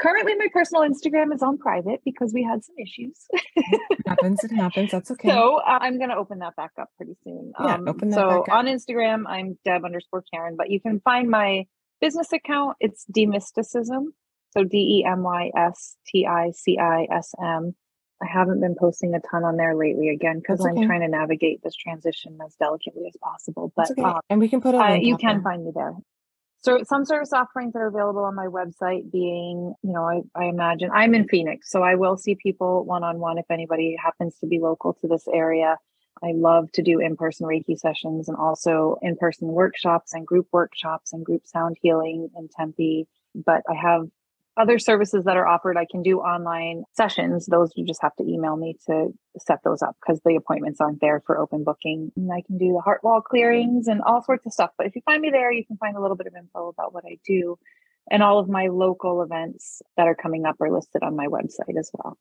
Currently, 0.00 0.34
my 0.36 0.48
personal 0.52 0.82
Instagram 0.82 1.32
is 1.34 1.42
on 1.42 1.58
private 1.58 2.00
because 2.06 2.32
we 2.32 2.42
had 2.42 2.64
some 2.64 2.74
issues. 2.78 3.26
It 3.54 3.98
happens, 4.08 4.42
it 4.42 4.50
happens. 4.50 4.90
That's 4.92 5.10
okay. 5.10 5.28
So 5.28 5.56
uh, 5.56 5.78
I'm 5.80 5.98
going 5.98 6.08
to 6.08 6.16
open 6.16 6.38
that 6.38 6.56
back 6.56 6.72
up 6.80 6.88
pretty 6.96 7.16
soon. 7.22 7.52
Yeah, 7.60 7.74
Um, 7.74 7.86
open 7.86 8.08
that 8.08 8.16
so 8.16 8.28
back 8.28 8.48
up. 8.48 8.54
on 8.54 8.64
Instagram, 8.66 9.24
I'm 9.28 9.58
Deb 9.64 9.84
underscore 9.84 10.24
Caron, 10.32 10.54
but 10.56 10.70
you 10.70 10.80
can 10.80 11.00
find 11.00 11.28
my 11.28 11.66
business 12.00 12.32
account. 12.32 12.78
It's 12.80 13.04
Demysticism. 13.14 14.06
So 14.56 14.64
D 14.64 15.02
E 15.02 15.04
M 15.06 15.22
Y 15.22 15.50
S 15.54 15.96
T 16.06 16.26
I 16.26 16.50
C 16.52 16.78
I 16.78 17.06
S 17.12 17.34
M. 17.40 17.74
I 18.22 18.26
haven't 18.26 18.60
been 18.60 18.76
posting 18.78 19.14
a 19.14 19.20
ton 19.20 19.44
on 19.44 19.56
there 19.56 19.74
lately 19.74 20.10
again 20.10 20.38
because 20.38 20.58
That's 20.58 20.76
I'm 20.76 20.86
trying 20.86 21.00
to 21.00 21.08
navigate 21.08 21.62
this 21.62 21.74
transition 21.74 22.38
as 22.44 22.54
delicately 22.56 23.06
as 23.08 23.16
possible. 23.22 23.72
But 23.74 23.90
okay. 23.92 24.02
um, 24.02 24.20
and 24.28 24.40
we 24.40 24.48
can 24.48 24.60
put 24.60 24.74
uh, 24.74 24.98
you 25.00 25.16
can 25.16 25.36
there. 25.36 25.42
find 25.42 25.64
me 25.64 25.72
there. 25.74 25.94
So 26.62 26.82
some 26.84 27.06
service 27.06 27.32
offerings 27.32 27.72
that 27.72 27.78
are 27.78 27.86
available 27.86 28.24
on 28.24 28.34
my 28.34 28.46
website 28.46 29.10
being, 29.10 29.74
you 29.82 29.92
know, 29.92 30.04
I, 30.04 30.20
I 30.38 30.44
imagine 30.44 30.90
I'm 30.92 31.14
in 31.14 31.26
Phoenix, 31.26 31.70
so 31.70 31.82
I 31.82 31.94
will 31.94 32.18
see 32.18 32.34
people 32.34 32.84
one 32.84 33.02
on 33.02 33.18
one 33.18 33.38
if 33.38 33.46
anybody 33.50 33.96
happens 33.98 34.36
to 34.40 34.46
be 34.46 34.58
local 34.58 34.92
to 35.00 35.08
this 35.08 35.26
area. 35.32 35.78
I 36.22 36.32
love 36.34 36.70
to 36.72 36.82
do 36.82 37.00
in-person 37.00 37.46
Reiki 37.46 37.78
sessions 37.78 38.28
and 38.28 38.36
also 38.36 38.98
in-person 39.00 39.48
workshops 39.48 40.12
and 40.12 40.26
group 40.26 40.48
workshops 40.52 41.14
and 41.14 41.24
group 41.24 41.46
sound 41.46 41.78
healing 41.80 42.28
in 42.36 42.48
Tempe. 42.54 43.08
But 43.34 43.62
I 43.66 43.74
have 43.74 44.02
other 44.60 44.78
services 44.78 45.24
that 45.24 45.36
are 45.36 45.46
offered. 45.46 45.76
I 45.78 45.86
can 45.90 46.02
do 46.02 46.18
online 46.18 46.84
sessions. 46.94 47.46
Those 47.46 47.72
you 47.76 47.86
just 47.86 48.02
have 48.02 48.14
to 48.16 48.24
email 48.24 48.56
me 48.56 48.76
to 48.86 49.08
set 49.38 49.60
those 49.64 49.80
up 49.80 49.96
because 50.00 50.20
the 50.24 50.36
appointments 50.36 50.80
aren't 50.80 51.00
there 51.00 51.22
for 51.24 51.38
open 51.38 51.64
booking. 51.64 52.12
And 52.16 52.30
I 52.30 52.42
can 52.42 52.58
do 52.58 52.74
the 52.74 52.82
heart 52.82 53.02
wall 53.02 53.22
clearings 53.22 53.88
and 53.88 54.02
all 54.02 54.22
sorts 54.22 54.44
of 54.46 54.52
stuff. 54.52 54.70
But 54.76 54.86
if 54.86 54.94
you 54.94 55.02
find 55.06 55.22
me 55.22 55.30
there, 55.30 55.50
you 55.50 55.64
can 55.64 55.78
find 55.78 55.96
a 55.96 56.00
little 56.00 56.16
bit 56.16 56.26
of 56.26 56.34
info 56.36 56.68
about 56.68 56.92
what 56.92 57.04
I 57.06 57.18
do. 57.26 57.58
And 58.10 58.22
all 58.22 58.38
of 58.38 58.48
my 58.48 58.66
local 58.66 59.22
events 59.22 59.82
that 59.96 60.06
are 60.06 60.14
coming 60.14 60.44
up 60.44 60.56
are 60.60 60.70
listed 60.70 61.02
on 61.02 61.16
my 61.16 61.26
website 61.26 61.78
as 61.78 61.90
well. 61.94 62.18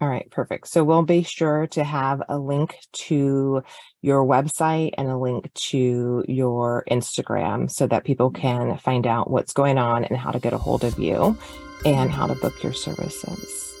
All 0.00 0.08
right, 0.08 0.30
perfect. 0.30 0.68
So 0.68 0.84
we'll 0.84 1.02
be 1.02 1.24
sure 1.24 1.66
to 1.68 1.82
have 1.82 2.22
a 2.28 2.38
link 2.38 2.76
to 3.06 3.62
your 4.00 4.24
website 4.24 4.92
and 4.96 5.08
a 5.08 5.18
link 5.18 5.52
to 5.70 6.24
your 6.28 6.84
Instagram 6.88 7.68
so 7.68 7.88
that 7.88 8.04
people 8.04 8.30
mm-hmm. 8.30 8.42
can 8.42 8.78
find 8.78 9.06
out 9.08 9.30
what's 9.30 9.52
going 9.52 9.76
on 9.76 10.04
and 10.04 10.16
how 10.16 10.30
to 10.30 10.38
get 10.38 10.52
a 10.52 10.58
hold 10.58 10.84
of 10.84 10.98
you 11.00 11.36
and 11.84 12.12
how 12.12 12.26
to 12.28 12.34
mm-hmm. 12.34 12.42
book 12.42 12.62
your 12.62 12.72
services. 12.72 13.74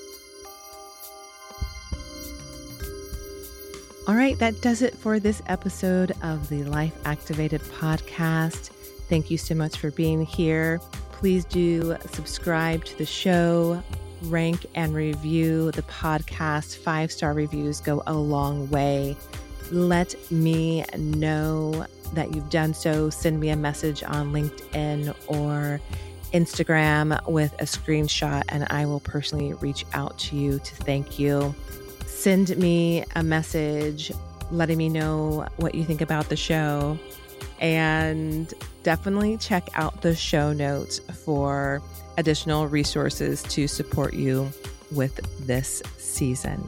All 4.08 4.14
right, 4.14 4.38
that 4.38 4.60
does 4.62 4.82
it 4.82 4.96
for 4.96 5.20
this 5.20 5.42
episode 5.46 6.12
of 6.22 6.48
the 6.48 6.64
Life 6.64 6.98
Activated 7.04 7.60
podcast. 7.60 8.70
Thank 9.08 9.30
you 9.30 9.38
so 9.38 9.54
much 9.54 9.76
for 9.76 9.90
being 9.90 10.24
here. 10.24 10.80
Please 11.12 11.44
do 11.44 11.96
subscribe 12.10 12.84
to 12.86 12.96
the 12.96 13.04
show, 13.04 13.82
rank 14.22 14.66
and 14.74 14.94
review 14.94 15.70
the 15.72 15.82
podcast. 15.82 16.76
Five 16.78 17.12
star 17.12 17.32
reviews 17.32 17.80
go 17.80 18.02
a 18.06 18.14
long 18.14 18.68
way. 18.70 19.16
Let 19.70 20.14
me 20.30 20.84
know 20.96 21.86
that 22.14 22.34
you've 22.34 22.50
done 22.50 22.74
so. 22.74 23.10
Send 23.10 23.40
me 23.40 23.50
a 23.50 23.56
message 23.56 24.02
on 24.02 24.32
LinkedIn 24.32 25.14
or 25.26 25.80
Instagram 26.32 27.26
with 27.28 27.52
a 27.54 27.64
screenshot, 27.64 28.42
and 28.48 28.66
I 28.70 28.86
will 28.86 29.00
personally 29.00 29.54
reach 29.54 29.84
out 29.94 30.18
to 30.20 30.36
you 30.36 30.58
to 30.58 30.74
thank 30.76 31.18
you. 31.18 31.54
Send 32.06 32.56
me 32.56 33.04
a 33.14 33.22
message 33.22 34.12
letting 34.50 34.78
me 34.78 34.88
know 34.88 35.46
what 35.56 35.74
you 35.74 35.84
think 35.84 36.00
about 36.00 36.28
the 36.28 36.36
show. 36.36 36.98
And 37.60 38.52
definitely 38.82 39.36
check 39.36 39.68
out 39.74 40.02
the 40.02 40.14
show 40.14 40.52
notes 40.52 40.98
for 41.24 41.82
additional 42.18 42.66
resources 42.66 43.42
to 43.44 43.68
support 43.68 44.12
you 44.12 44.50
with 44.90 45.18
this 45.46 45.82
season. 45.96 46.62